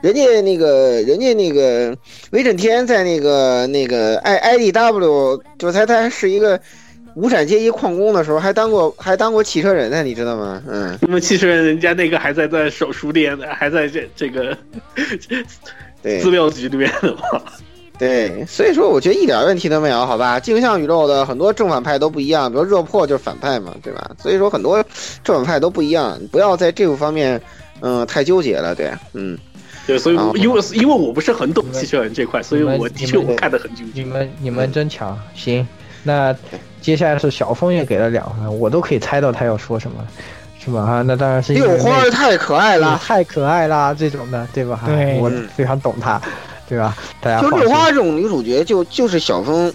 [0.02, 1.96] 人家那个人家那个
[2.30, 6.58] 威震天在那个那个 I IDW，就他他是一个
[7.14, 10.62] 无产阶级矿工的时候，还当过还当过汽车人呢，你知道吗？
[10.66, 14.56] 嗯，那么汽车人人家那个还在在手书店呢，还在这这个
[16.02, 17.42] 对资料局里面的嘛。
[17.98, 20.40] 对，所以说我觉得一点问题都没有，好吧？
[20.40, 24.12] 镜像宇宙的很多正反派都不一样，比如热破就是反派嘛，对吧？
[24.18, 24.82] 所以说很多
[25.22, 27.38] 正反派都不一样，你不要在这个方面，
[27.80, 29.36] 嗯、太纠结了，对，嗯。
[29.90, 33.92] 对，所以我啊因为因为我不是很懂汽车人这块，所以我的确我看得很清楚。
[33.94, 35.66] 你们你们真强，行，
[36.04, 36.32] 那
[36.80, 40.06] 接下来是小峰也给了两分，我都可以猜到他要说什么，
[40.64, 40.86] 是吧？
[40.86, 44.76] 哈，那当然是因为六花儿太可爱那了，太可爱啦，这种的，对吧？
[44.76, 46.22] 哈对我非常懂他，
[46.68, 46.96] 对吧？
[47.20, 49.72] 大家就六花这种女主角就就是小峰，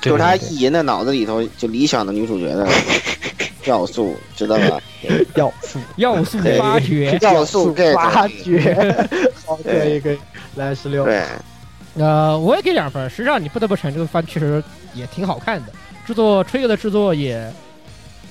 [0.00, 2.66] 就是他对意淫的脑子里头就理想的女主角的
[3.64, 4.80] 要素，知道吧？
[5.02, 7.18] 对 要素要素对发掘。
[7.20, 9.06] 要素挖掘，
[9.46, 10.18] 好，可以可以，
[10.56, 11.22] 来十六，对，
[11.98, 13.08] 呃，我也给两分。
[13.10, 14.62] 实际上，你不得不承认，这个番确实
[14.94, 15.72] 也挺好看的，
[16.06, 17.50] 制作吹哥的制作也，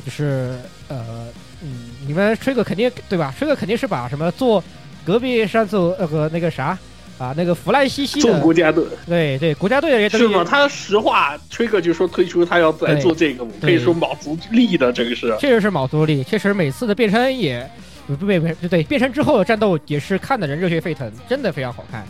[0.05, 0.55] 就是
[0.87, 1.25] 呃，
[1.61, 3.33] 嗯，你们吹哥肯定对吧？
[3.37, 4.63] 吹哥肯定是把什么做
[5.05, 6.77] 隔壁上次那个那个啥
[7.21, 10.43] 啊，那个弗兰西西做的，国家队对对，国家队的这些东西是吗？
[10.43, 15.35] 他实话，吹哥就说推出他要来做这个，我可以说卯足力的，这个是。
[15.39, 17.69] 确实是卯足力，确实每次的变身也
[18.07, 22.03] 不不不对对，变身之后的战斗也是看的人热血沸腾，真的非常好看。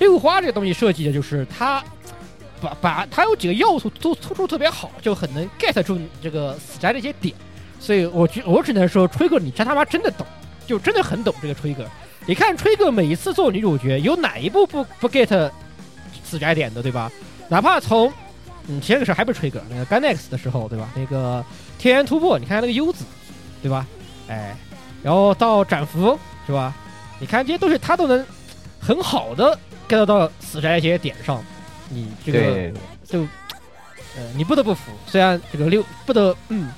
[0.00, 1.80] 六花这个东西设计的就是他
[2.60, 7.32] 把把他有几个要素都突出特别好，就很能 get 住这个死宅的一些点，
[7.78, 10.26] 所以我觉我只能说，吹哥你真他妈真的懂，
[10.70, 11.84] 就真的很懂这个吹哥。
[12.26, 15.50] 你看吹哥每一次做女主角，有哪一部不不 get
[16.22, 17.10] 死宅点的，对吧？
[17.48, 18.12] 哪怕从
[18.68, 20.88] 嗯前个时候还不是吹哥，那个 Ganex 的时候，对吧？
[20.94, 21.44] 那个
[21.76, 23.04] 天元突破，你看那个优子，
[23.60, 23.84] 对吧？
[24.28, 24.56] 哎，
[25.02, 26.16] 然后到斩服
[26.46, 26.72] 是吧？
[27.18, 28.24] 你看这些都是他都能
[28.78, 31.44] 很好的 get 到死宅一些点上，
[31.88, 33.22] 你这个，就
[34.16, 36.68] 呃你不得不服，虽然这个六不得嗯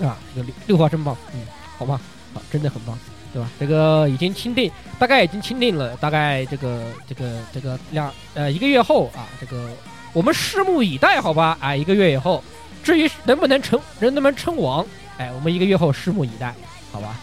[0.00, 1.40] 啊这个六六花真棒，嗯
[1.76, 1.98] 好棒
[2.32, 2.96] 啊真的很棒，
[3.34, 3.48] 对吧？
[3.58, 9.68] 这个已经钦定，大概已经钦定了，大概这个这个这个两呃一个月后啊，这个
[10.12, 11.58] 我们拭目以待，好吧？
[11.60, 12.42] 啊，一个月以后，
[12.84, 14.86] 至于能不能成能不能称王，
[15.18, 16.54] 哎，我们一个月后拭目以待，
[16.92, 17.18] 好吧？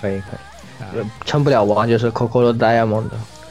[0.00, 3.04] 可以可以，啊，呃称不了王就是 Coco Diamond，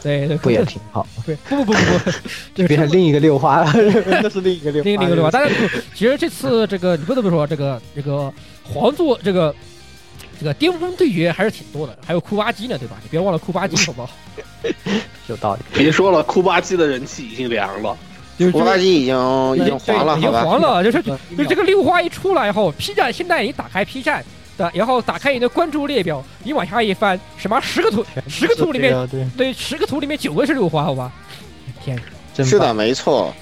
[0.04, 1.08] 对对，不也挺好？
[1.26, 2.12] 不不不不不，
[2.54, 3.72] 这个 变成另一个六花了，
[4.22, 5.32] 那是另一个六花，另一个六花？
[5.32, 8.32] 但是，其实这次这个你不得不说，这个这个
[8.64, 9.56] 皇座这个
[10.44, 12.98] 这个巅峰对决还是挺多的，还有库巴基呢，对吧？
[13.02, 14.10] 你别忘了库巴基，好不好？
[15.28, 15.62] 有道理。
[15.74, 17.98] 别说了，库巴基的人气已经凉了。
[18.38, 19.16] 就是库巴基已经
[19.56, 20.30] 已经黄了，已经？
[20.30, 21.02] 黄了，就是
[21.38, 24.22] 就这个六花一出来以后，P 站现在你打开 P 站
[24.58, 31.10] 的，然后打开你的关注列表，你往下一翻，什么十个图，十个图里面，对，对，十个图里面九个是六花，好吧？
[31.82, 31.98] 天，
[32.34, 33.34] 真是的，没错。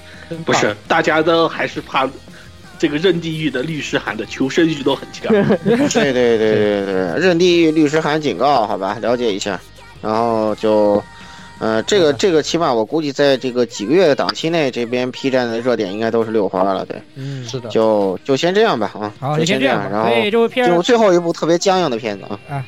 [0.46, 2.08] 不是，大家都还是怕
[2.82, 5.30] 这个任地狱的律师函的求生欲都很强。
[5.62, 9.60] 对对对对对，任地狱律师函警告，好吧，了解一下，
[10.00, 11.00] 然后就，
[11.60, 19.88] 呃，这个这个起码我估计在这个几个月的档期内，这边 P 站的热点应该都是六花了，对，嗯，是的，就就先这样吧，啊，好，就先这样。
[19.88, 20.10] 然后
[20.66, 22.64] 就，最后一部特别僵硬的片子啊，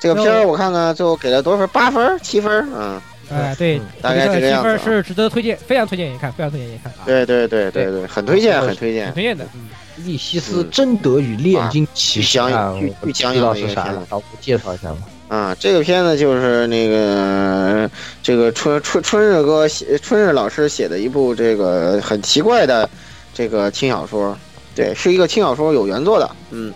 [0.00, 1.68] 这个片儿我看看最后给了多少分？
[1.72, 2.52] 八分、七分？
[2.72, 9.14] 嗯，哎，对嗯，大概这个样子是值得推荐，非常推荐一看，非常推荐一看啊，对对对对对，很推荐，很推荐很。
[9.14, 9.44] 推荐的。
[9.54, 9.68] 嗯
[10.04, 14.98] 利西斯贞德与炼金骑士啊啊，巨巨我不知道僵硬的一是啥了个片子，老吴介绍一下吧。
[15.26, 17.90] 啊，这个片子就是那个
[18.22, 22.88] 这个春春春日哥写春日老师写的一部这个很奇怪的
[23.34, 24.38] 这个轻小说，
[24.72, 26.72] 对，是一个轻小说有原作的，嗯，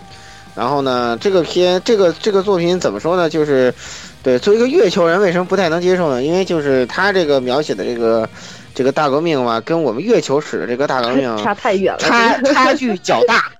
[0.53, 3.29] 然后呢，这个片这个这个作品怎么说呢？
[3.29, 3.73] 就是
[4.23, 6.23] 对，作为一个月球人，为什么不太能接受呢？
[6.23, 8.27] 因为就是他这个描写的这个
[8.73, 11.99] 这个大革命嘛，跟我们月球史的这个大革命差太远了。
[11.99, 13.51] 差差距较大，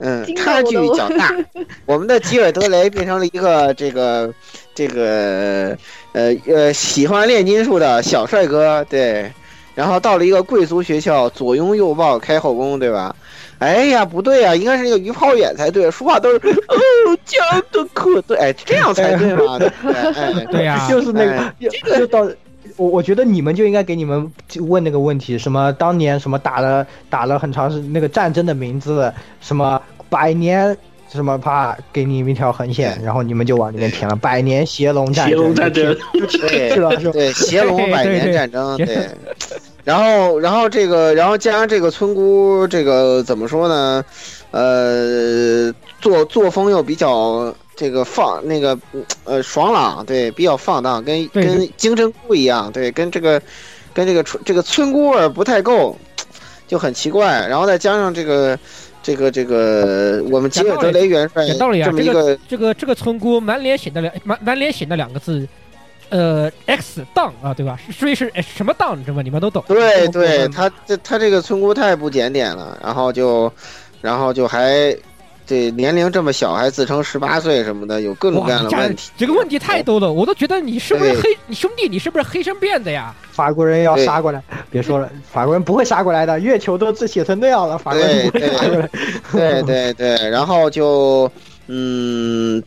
[0.00, 1.30] 嗯，差距较大。
[1.84, 4.32] 我们的吉尔德雷变成了一个这个
[4.74, 5.76] 这个
[6.12, 9.30] 呃呃喜欢炼金术的小帅哥，对，
[9.74, 13.14] 然后到了一个贵族学校，左拥右抱开后宫，对吧？
[13.62, 16.36] 哎呀，不对呀，应该是那个于泡远才对，说话都是
[16.68, 19.58] 哦讲的可对，哎，这样才对嘛，
[20.50, 22.28] 对呀，就是那个哎，就就到
[22.76, 24.30] 我我觉得你们就应该给你们
[24.60, 30.76] 问那个问题，什么当年什么打了打了很长时那个战争的名字，什么百年。
[31.12, 35.94] 什么啪，给你们一条横线，然后你们就往里面填了百年邪龙战邪争，龙战争，
[36.48, 36.90] 对是吧？
[36.98, 37.12] 是吧？
[37.12, 39.06] 对，邪龙 百年战争，对对对。
[39.84, 44.04] 然后，然后这个，然后加上这个村姑，这个怎么说呢？
[44.52, 48.78] 呃，作作风又比较这个放那个
[49.24, 53.40] 呃爽朗，对，比较放荡，跟跟金针菇一样，对，跟这个
[53.92, 55.96] 跟这个村这个村姑味儿不太够，
[56.68, 57.46] 就很奇怪。
[57.48, 58.58] 然后再加上这个
[59.02, 65.48] 这个这个我们吉尔德雷元帅这么一个这个这个村姑满脸写的两满满脸写的两个字，
[66.12, 67.78] 呃，X 档啊，对吧？
[67.90, 69.22] 所以是哎什么档，你知道吗？
[69.22, 69.64] 你们都懂。
[69.66, 73.50] 对对，他这他这个村姑太不检点了，然后就，
[74.02, 74.94] 然后就还，
[75.46, 79.10] 对年龄这么小还自称十八岁什么的，有各种各，样的问题。
[79.16, 81.30] 这个问题太多了，我都觉得你是不是黑？
[81.46, 83.14] 你兄弟，你是不是黑生变的呀？
[83.30, 88.90] 法国人要杀过来，别说了，法国人不会杀过来的，月球都写成那样了，法国人不会杀过来。
[89.32, 91.30] 对对对，然后就，
[91.68, 92.01] 嗯，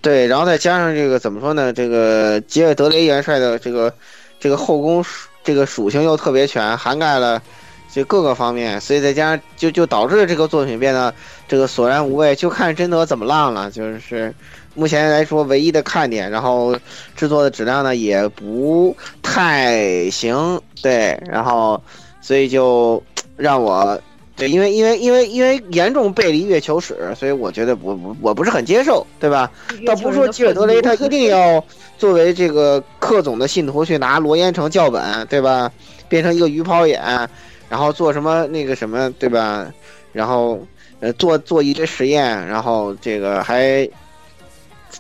[0.02, 1.74] 对，然后再加上这个怎么说呢？
[1.74, 3.94] 这个吉尔德雷元帅的这个
[4.40, 5.04] 这个后宫
[5.44, 7.42] 这个属性又特别全，涵盖了
[7.92, 11.14] 这各个方面，所以再加上就就导致这个作品变得
[11.48, 13.70] 这个索然无味，就看真德怎么浪了。
[13.72, 14.34] 就是
[14.74, 16.78] 目前来说唯一的看点，然后
[17.16, 21.82] 制作的质量呢也不太行，对，然后
[22.22, 23.02] 所以就
[23.36, 24.00] 让我。
[24.38, 29.50] 对，因为因为因为因为严重背离月球史，所以我觉得我我我不是很接受，对吧？
[29.86, 31.64] 倒不是说吉尔德雷他一定要
[31.98, 35.72] 作为这个克总的信徒去拿罗烟城教本，对吧？
[36.10, 37.02] 变成一个鱼泡眼，
[37.70, 39.72] 然后做什么那个什么，对吧？
[40.12, 40.60] 然后
[41.00, 43.88] 呃做做一堆实验，然后这个还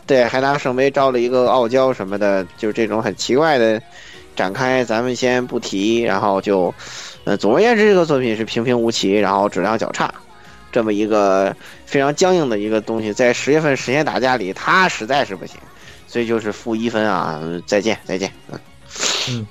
[0.08, 3.82] 对还拿圣杯招了一个傲娇什么的，就是这种很奇怪的
[4.34, 6.74] 展开，咱们先不提，然后就。
[7.26, 10.14] 呃，总而言之，这个作品是平平无奇，然后质量较差，
[10.72, 15.60] 这么一个非常僵硬的一个东西，在十月份实验打架里，它实在是不行，
[16.08, 17.42] 所以就是负一分啊！
[17.66, 18.32] 再见，再见，
[19.30, 19.46] 嗯。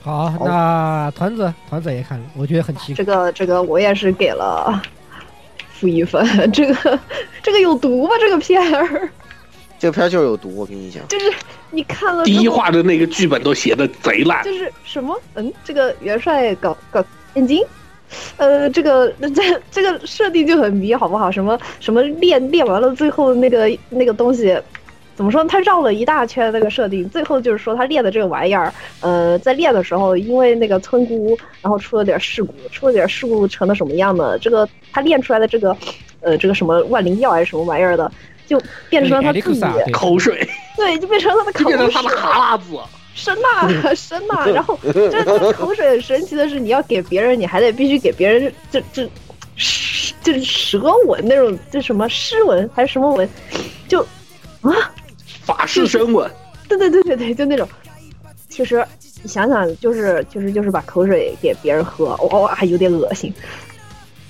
[0.00, 2.94] 好，那团子团子也看了，我觉得很奇怪。
[2.94, 4.80] 这个这个我也是给了
[5.72, 6.98] 负一分，这个
[7.42, 8.14] 这个有毒吧？
[8.20, 9.10] 这个片儿，
[9.78, 11.06] 这个片儿就是有毒，我跟你讲。
[11.08, 11.32] 就是
[11.70, 15.18] 你看了第一话的那个剧本都写的贼烂，就是什么？
[15.34, 17.64] 嗯，这个元帅搞搞炼金，
[18.36, 21.30] 呃，这个这这个设定就很迷，好不好？
[21.30, 24.58] 什么什么练练完了，最后那个那个东西
[25.14, 25.48] 怎么说呢？
[25.48, 34.38] 他绕了一大圈那个设定，最后就是说他练的这个玩意儿，呃，在练的时候，因为那个村姑，然后出了点事故，出了点事故成了什么样呢？
[34.38, 35.76] 这个他练出来的这个，
[36.20, 38.10] 呃，这个什么万灵药还是什么玩意儿的，
[38.48, 39.62] 就变成了他自己
[39.92, 42.76] 口水，对，就变成了他的口水，变成他的哈喇子。
[43.14, 49.08] 生呐生呐， 然后这这口水很神奇的是，你要给别人，你还得必须给别人这这
[49.56, 53.28] 舌就是舌吻那种，这什么诗吻还是什么吻，
[53.88, 54.00] 就
[54.62, 54.72] 啊
[55.42, 56.30] 法式深吻，
[56.68, 57.68] 对对对对对，就那种。
[58.48, 58.86] 其实
[59.22, 63.32] 你想想，就是就是就是把口水给别人喝，哇，还有点恶心。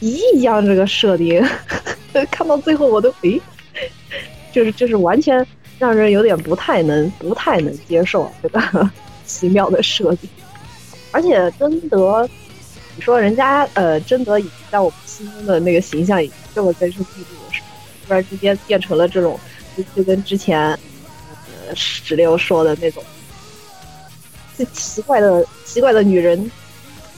[0.00, 1.44] 一样这个设定，
[2.30, 3.38] 看到最后我都诶，
[4.58, 5.46] 就是就是完全。
[5.78, 8.90] 让人有点不太能不太能接受这个
[9.24, 10.28] 奇妙的设定，
[11.12, 12.28] 而且贞德，
[12.96, 17.52] 你说人家呃贞德已经在我们心中的那个形象已经这么根深蒂固了，
[18.04, 19.38] 突然之间变成了这种，
[19.76, 23.00] 就就跟之前呃石榴说的那种，
[24.56, 26.50] 最奇怪的奇怪的女人，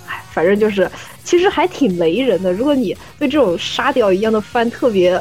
[0.07, 0.91] 哎，反正就是
[1.25, 2.53] 其实还挺雷人的。
[2.53, 5.19] 如果你对这种沙雕一样的番特别。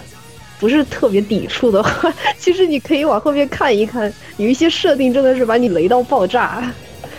[0.60, 6.61] 不是特别抵触的话， 其实你可以往后面看一看，有一些设定真的是把你雷到爆炸，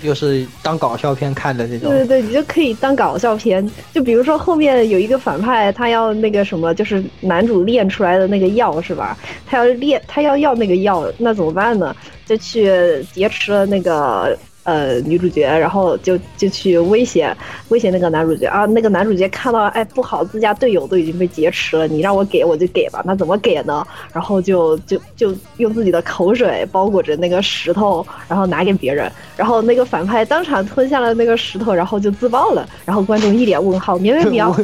[0.02, 1.88] 就是当搞笑片看的那种。
[1.90, 3.68] 对对对，你就可以当搞笑片。
[3.92, 9.16] 就比如说后面有一个反派，他要那个什么，就是男主炼出来的那个药是吧？
[9.46, 11.94] 他要炼，他要要那个药，那怎么办呢？
[12.26, 12.70] 就去
[13.12, 14.36] 劫持了那个。
[14.64, 17.34] 呃，女主角，然后就就去威胁
[17.68, 23.86] 威胁那个男主角啊，那个男主角看到哎不好，自家队友都已经被劫持了，你让我给我就给吧，那怎么给呢？
[24.12, 34.56] 然后就 就就用自己的口水包裹着那个石头，然后拿给别人，然后那个反派当场吞下了那个石头，然后就自爆了，然后观众一脸问号，喵喵喵，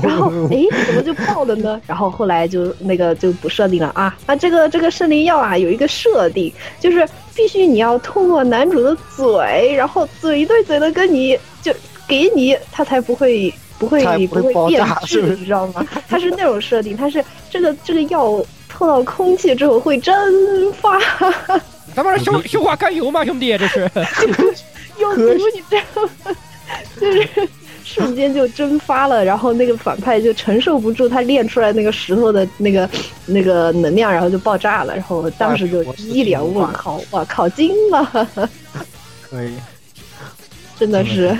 [0.00, 1.80] 然后 哎怎么就爆了呢？
[1.86, 7.08] 然后后来就那个就不设定了啊，啊这个这个圣灵药啊有一个设定就是。
[7.34, 11.72] 必须你要通过男主的嘴，然后嘴对嘴的跟你就
[12.06, 15.82] 给你，他才不会不会不会变质，你知道吗？
[16.06, 20.14] 他是那种设定，他是这个这个药碰到空气之后会蒸
[20.74, 21.00] 发。
[21.94, 23.56] 咱们是消消化甘油吗，兄弟？
[23.56, 23.90] 这是
[25.00, 25.22] 有毒，
[25.54, 26.36] 你知道吗？
[27.00, 27.26] 就是。
[27.84, 32.88] 瞬间就蒸发了，然后那个反派就承受不住他练出来那个石头的那个
[33.26, 38.28] 那个能量，然后就爆炸了，然后当时就一脸问号，我靠，惊了！
[39.22, 39.54] 可以，
[40.78, 41.36] 真的是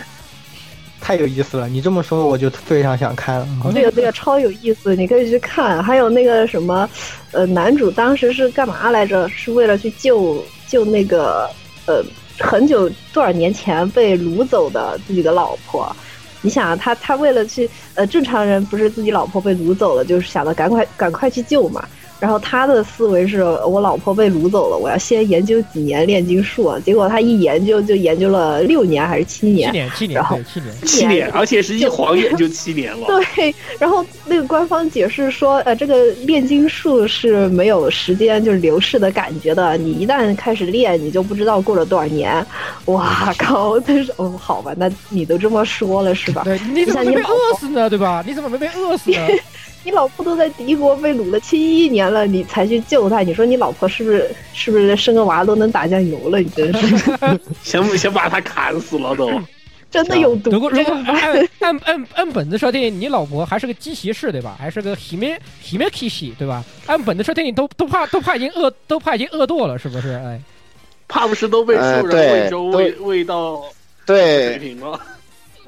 [1.01, 1.69] 太有意思了。
[1.69, 3.40] 你这么说，我就非常想看。
[3.40, 3.48] 了。
[3.74, 5.82] 这个这个超有意思，你可以去看。
[5.82, 6.89] 还有那个什么，
[7.32, 9.28] 呃，男主当时是干嘛来着？
[9.28, 11.51] 是为了去救救那个
[11.86, 12.02] 呃，
[12.39, 15.94] 很久多少年前被掳走的自己的老婆。
[16.43, 21.89] 你想啊，他他为了去，呃，正常人不是自己老婆被掳走了，就是想着赶快赶快去救嘛。
[22.22, 26.72] 然后他的思维是我老婆被掳走了，我要先研究几年炼金术。
[26.84, 29.72] 结果他一研究就研究了六年还是七年？
[29.72, 33.08] 七年，七年，然后七年，七年，而且是一晃眼就七年了。
[33.08, 42.46] 对，然后那个官方解释说，呃，这个炼金术是没有时间就是流逝的感觉的，你一旦开始练，你就不知道过了多少年。
[42.84, 43.80] 哇靠！
[43.80, 46.42] 但是哦，好吧，那你都这么说了是吧？
[46.44, 47.90] 对，你怎么没被饿死呢？
[47.90, 48.22] 对吧？
[48.24, 49.18] 你怎么没被饿死呢？
[49.84, 53.20] 你老婆都在敌国被掳了七年了，你才去救她？
[53.20, 56.38] 你说你老婆是不是是不是生个娃都能打酱油了？
[56.40, 56.98] 你真是，
[57.62, 59.30] 先先把他砍死了都，
[59.90, 60.50] 真的有毒。
[60.50, 64.56] 如果如果按按按按本子设定，你老婆还是个机骑士对吧？
[64.59, 66.64] 还是个喜咩喜咩 K 系对吧？
[66.86, 70.10] 按本子设定都都怕都怕已经饿都怕已经饿堕了是不是？
[70.24, 70.40] 哎，
[71.09, 73.62] 怕不是都被兽人喂粥喂喂到
[74.06, 75.00] 水平了？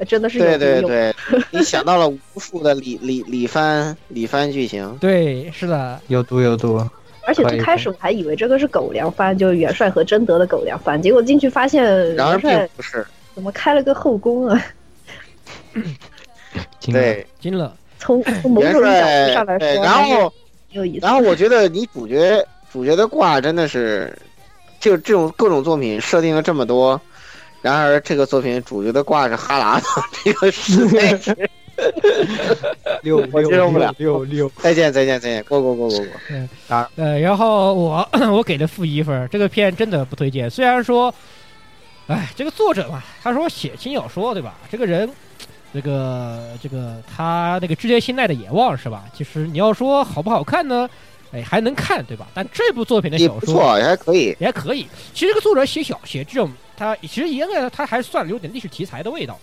[0.08, 1.14] 真的是对对对，
[1.50, 6.84] 你想到了无数的李李李帆李帆剧情，对，是的，有毒有毒。
[7.26, 11.82] 而且最开始我还以为这个是狗粮番，就是元帅和贞德的狗粮番，结果进去发现
[12.14, 14.62] 元帅不是，怎么开了个后宫啊？
[16.92, 17.74] 对，惊了。
[17.98, 20.30] 从从某种角度上来说，然后
[20.72, 21.06] 有意思。
[21.06, 24.14] 然后我觉得你主角主角的挂真的是，
[24.78, 27.00] 就这种各种作品设定了这么多。
[27.64, 29.86] 然而，这个作品主角的挂是哈喇子，
[30.22, 31.34] 这个实在是
[33.00, 33.90] 六， 我接受不了。
[33.96, 36.06] 六六，再见再见再见，过过过过过。
[36.68, 40.50] 啊，呃，然后我 我给了负一分，这个片真的不推荐。
[40.50, 41.12] 虽然说，
[42.06, 44.56] 哎，这个作者嘛，他说写轻小说对吧？
[44.70, 45.10] 这个人，
[45.72, 49.04] 这个这个他那个织田信赖的野望是吧？
[49.16, 50.86] 其实你要说好不好看呢？
[51.34, 52.28] 哎，还能看对吧？
[52.32, 54.86] 但这部作品的小说不错，也还可以，也还可以。
[55.12, 56.50] 其实这个作者写小写这种。
[56.76, 59.38] 他其实应该他还算有点历史题材的味道，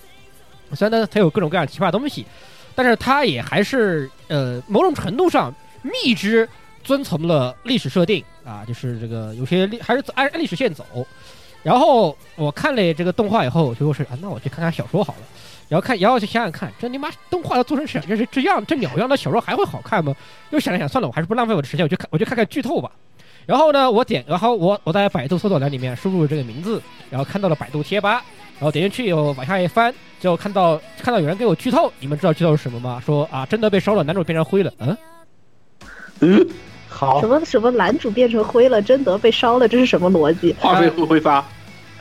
[0.73, 2.25] 虽然呢他有各种各样奇葩东西，
[2.75, 6.45] 但是他也还是呃某种程度上密之
[6.83, 10.85] 遵从了历史设定，啊，就是这个有些历还是按按历史线走。
[11.63, 15.19] 然后我看了这个动画以后，就是啊，那我去看看小说好了。
[15.71, 20.13] 然后看，然后就想想看，这你妈动画都做成这这是这样这鸟样的小说还会好看吗？
[20.49, 22.91] 又想了想，算了，我还是不浪费我的时间，我就看我就看看剧透吧。
[23.45, 28.21] 然后呢，我点，然后我我在百度搜索栏里面输入这个名字，然后看到了百度贴吧，
[28.59, 33.01] 然后点进去以后往下一翻，就看到看到有人给我剧透，你们知道剧透是什么吗？
[33.05, 34.97] 说啊，真的被烧了，男主变成灰了，嗯
[36.19, 36.47] 嗯，
[36.89, 40.53] 好什，么什么男主变成灰了，贞德被烧了，这是什么逻辑？
[40.59, 41.43] 化肥会挥发，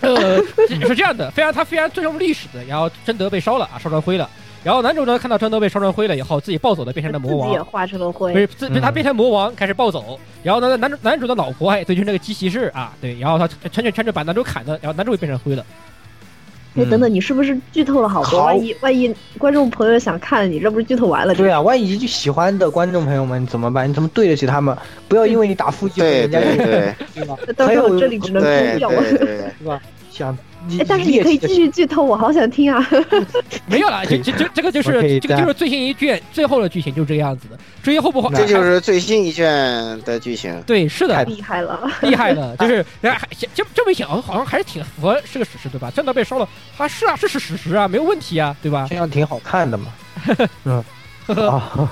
[0.01, 4.29] 呃，是这样的，非常他非常尊重历史的，然后贞德被烧了啊，烧成灰了，
[4.65, 7.65] 然后男主呢看到贞德被烧成灰了以后，自己暴走的变成了魔自己也王。
[7.67, 15.65] 化成了不是灰，自他变成魔王开始暴走，然后呢，男主男主的老婆哎，对，就是那个机骑士啊，对，然后他全全全着把男主砍了，然后男主也变成灰了。
[16.77, 18.41] 哎，等等，你是不是剧透了好多？
[18.41, 21.35] 好万一万一观众朋友想看，你这不是剧透完了？
[21.35, 23.89] 对啊，万一就喜欢的观众朋友们怎么办？
[23.89, 24.77] 你怎么对得起他们？
[25.09, 27.37] 不要因为你打负击，对人家就对对对吧？
[27.57, 28.89] 到时候这里只能对攻掉。
[28.91, 29.81] 对对， 是吧？
[30.11, 30.37] 想
[30.87, 32.87] 但是你可以继续剧透，我好想听啊！
[33.67, 37.59] 没有了，这这这这个就是这个就是最新一卷最后的剧情就是这个样子的。
[37.83, 39.47] 至于后不后，这就是最新一卷
[40.03, 40.63] 的剧情。
[40.67, 45.91] 对，是的，厉害了，厉害了， 就是然后还这这么一想，好像还是挺符合是个史实，对吧？
[45.91, 48.87] 真的被烧了，啊是啊，是是史实啊，没有问题啊，对吧？
[48.89, 49.87] 这样挺好看的嘛。
[50.65, 50.85] 嗯，
[51.27, 51.91] 呵呵，啊，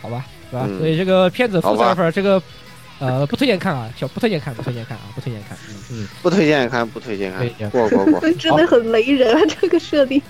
[0.00, 0.66] 好吧，对吧？
[0.68, 2.40] 嗯所以这个片子负三分，这个
[3.06, 5.56] 呃不推荐看啊，小不推荐看，不推荐看啊，不推荐看。
[5.90, 8.20] 嗯，不推荐看，不推荐看，过过过。
[8.38, 9.40] 真的很雷人啊！
[9.60, 10.20] 这个设定，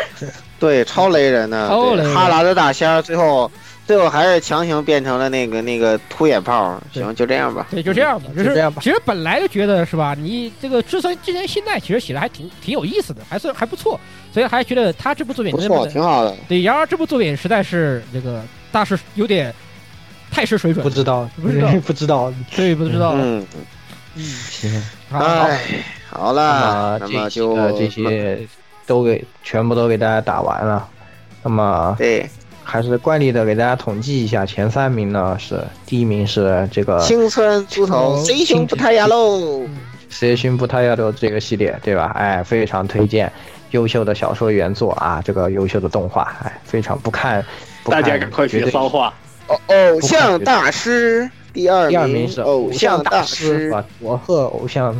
[0.58, 3.50] 对，超雷人的， 超雷人哈喇子大仙儿最后
[3.86, 6.80] 最后还是强行变成了那个那个秃眼炮。
[6.92, 7.66] 对行，就这样吧。
[7.70, 13.98] 对，就这样吧，就是这样吧其实本来就觉得是吧，你这个之前之前现在其实写的还挺挺有意思的，还算还不错，
[14.32, 16.36] 所以还觉得他这部作品不错，挺好的。
[16.48, 16.62] 对。
[16.62, 19.52] 然而这部作品实在是这个大师有点
[20.30, 22.32] 太失水准不，知道，不知道 不知道。
[22.54, 23.12] 对，不知道。
[23.16, 23.46] 嗯，
[24.14, 25.60] 嗯，行，好，哎，
[26.10, 28.38] 好了，那那么就这些
[28.86, 30.88] 都给全部都给大家打完了。
[31.42, 32.28] 那么对
[32.62, 39.38] 还是惯例的给大家统计一下，前三名呢是第一名是这个青春猪头哦谁熊不太呀喽？
[40.08, 42.12] 《谁勋不太要的这个系列，对吧？
[42.16, 43.32] 哎，非常推荐，
[43.70, 47.44] 优秀的小说原作啊，这个优秀的动画，哎，非常不看，
[47.84, 49.14] 不大家赶快学骚话。
[49.50, 53.58] 哦，偶像大师第二第二名是偶像大师。
[53.58, 53.84] 是，吧？
[54.00, 54.94] 佐贺偶像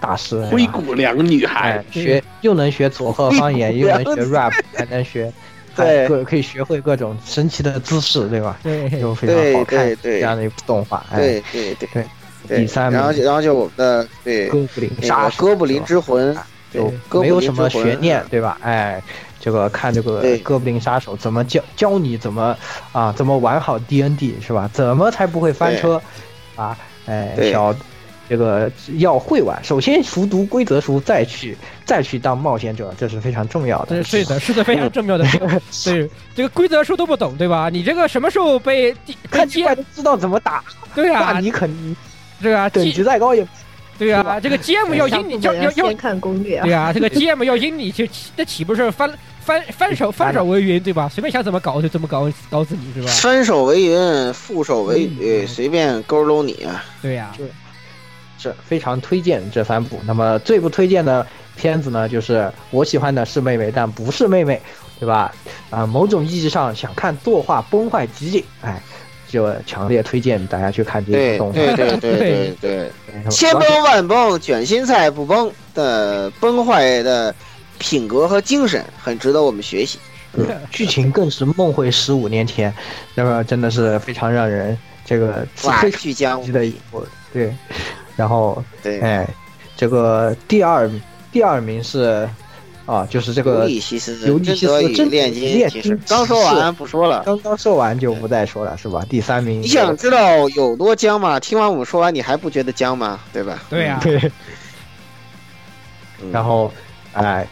[0.00, 1.72] 大师，灰姑娘女孩。
[1.72, 5.32] 哎，，学又能学佐贺方言，又能学 rap，还能学，
[5.74, 6.02] 对。
[6.02, 8.58] 还各可以学会各种神奇的姿势，对吧？
[8.62, 10.20] 对，就非常好看对对对。
[10.20, 11.88] 这样的一部动画，哎，对对对。
[11.92, 12.04] 对
[12.46, 12.58] 对。
[12.58, 13.00] 第三名。
[13.00, 14.48] 然后然后就我们的对。
[14.48, 16.42] 哥布林那杀哥布林之魂，对
[16.74, 18.58] 就没有什么悬念，对吧？
[18.62, 19.02] 哎，
[19.38, 22.56] 这个看这个哥布林杀手怎么教教你怎么
[22.92, 24.68] 啊，怎么玩好 D N D 是吧？
[24.72, 26.00] 怎么才不会翻车
[26.56, 26.76] 啊？
[27.06, 27.74] 哎，小
[28.26, 33.96] 这个要会玩，首先熟读规则书，再去再去当冒险者，这是非常重要的。
[33.96, 35.24] 对，是的，是的，非常重要的。
[35.84, 37.68] 对，这个规则书都不懂，对吧？
[37.68, 38.96] 你这个什么时候被
[39.30, 39.62] 看起？
[39.62, 40.64] 来都知道怎么打，
[40.94, 41.70] 对啊，你肯
[42.40, 43.46] 这个啊，等级再高也
[43.98, 46.72] 对啊，这个 GM 要阴你要要要先看攻略啊对！
[46.72, 48.04] 啊，这个 GM 要阴你就
[48.36, 49.10] 那岂不是翻
[49.40, 51.08] 翻翻手 翻手为云，对吧？
[51.08, 53.12] 随便想怎么搞就怎么搞搞死你，是吧？
[53.12, 53.96] 翻手为云，
[54.32, 56.84] 覆手为嗯雨，随便勾搂你啊！
[57.00, 57.32] 对呀，
[58.38, 59.98] 是非常推荐这三部。
[60.06, 61.26] 那么最不推荐的
[61.56, 64.60] 片子呢，就是我喜欢的是妹妹，但不是妹妹，
[64.98, 65.32] 对吧？
[65.70, 68.80] 啊、某种意义上想看作画崩坏集锦，哎，
[69.34, 71.54] 就强烈推荐大家去看这个动画。
[71.54, 72.90] 对对对对对，对
[73.28, 77.34] 千崩万崩，卷心菜不崩的崩坏的
[77.80, 79.98] 品格和精神，很值得我们学习。
[80.70, 82.72] 剧情更是梦回十五年前，
[83.16, 87.04] 那么真的是非常让人这个哇，巨江的一比，部。
[87.32, 87.52] 对，
[88.14, 89.28] 然后对，哎，
[89.76, 90.88] 这个第二
[91.32, 92.28] 第二名是
[92.86, 96.00] 啊，就是这尤个利西斯尤利真得以西斯真炼金炼骑士金。
[96.06, 97.22] 刚说完不说了。
[97.24, 99.04] 刚刚说完就不再说了，是吧？
[99.08, 101.40] 第三名，你想知道有多僵吗？
[101.40, 103.20] 听完我们说完，你还不觉得僵吗？
[103.32, 103.62] 对吧？
[103.70, 104.18] 对呀，对，
[106.22, 106.70] 嗯然后
[107.14, 107.46] 哎，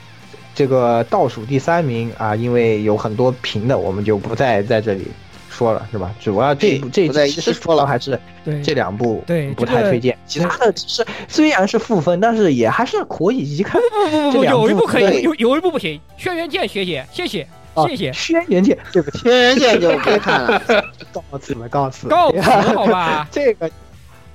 [0.54, 5.06] 这个倒数第三名啊，因为有很多平的，我们就不再在这里
[5.52, 6.12] 说了，是吧？
[6.20, 13.80] 主要这部这不再一其实说了还是对这两部对不太推荐，其他的是 虽然是负分，但是也还是可以一看。
[13.80, 16.00] 不不不不，这有一部可以，有有一部不行。
[16.16, 20.62] 轩辕剑学姐，谢谢啊谢谢，轩辕剑，对不起，轩辕剑就别看了。
[21.30, 23.28] 告辞了，告辞，告辞好吧？
[23.30, 23.70] 这个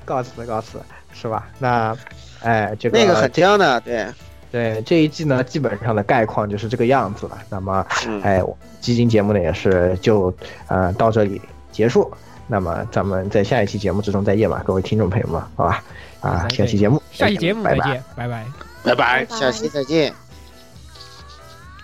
[0.06, 0.80] 告辞告辞，
[1.14, 1.48] 是吧？
[1.60, 1.96] 那
[2.42, 4.06] 哎，这个那个很僵的，对，
[4.52, 7.38] 对这一季呢，基本上的概况就是这个样子了。
[7.50, 10.34] 那么，嗯，哎，我基金节目呢也是就
[10.68, 11.42] 呃到这里
[11.72, 12.10] 结束。
[12.48, 15.84] 那么咱们在下一期节目之中再见吧，各位听众朋友们，好吧？
[16.22, 17.86] 啊，下期节目，下期节目拜拜。
[17.86, 18.46] 再见，拜拜。
[18.84, 19.26] 拜拜。
[19.26, 20.14] 下期再见。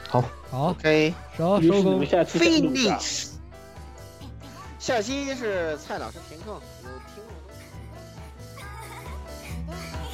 [0.08, 3.28] 好，好，OK，收收工 finish。
[4.80, 6.56] 下期是蔡老师填坑，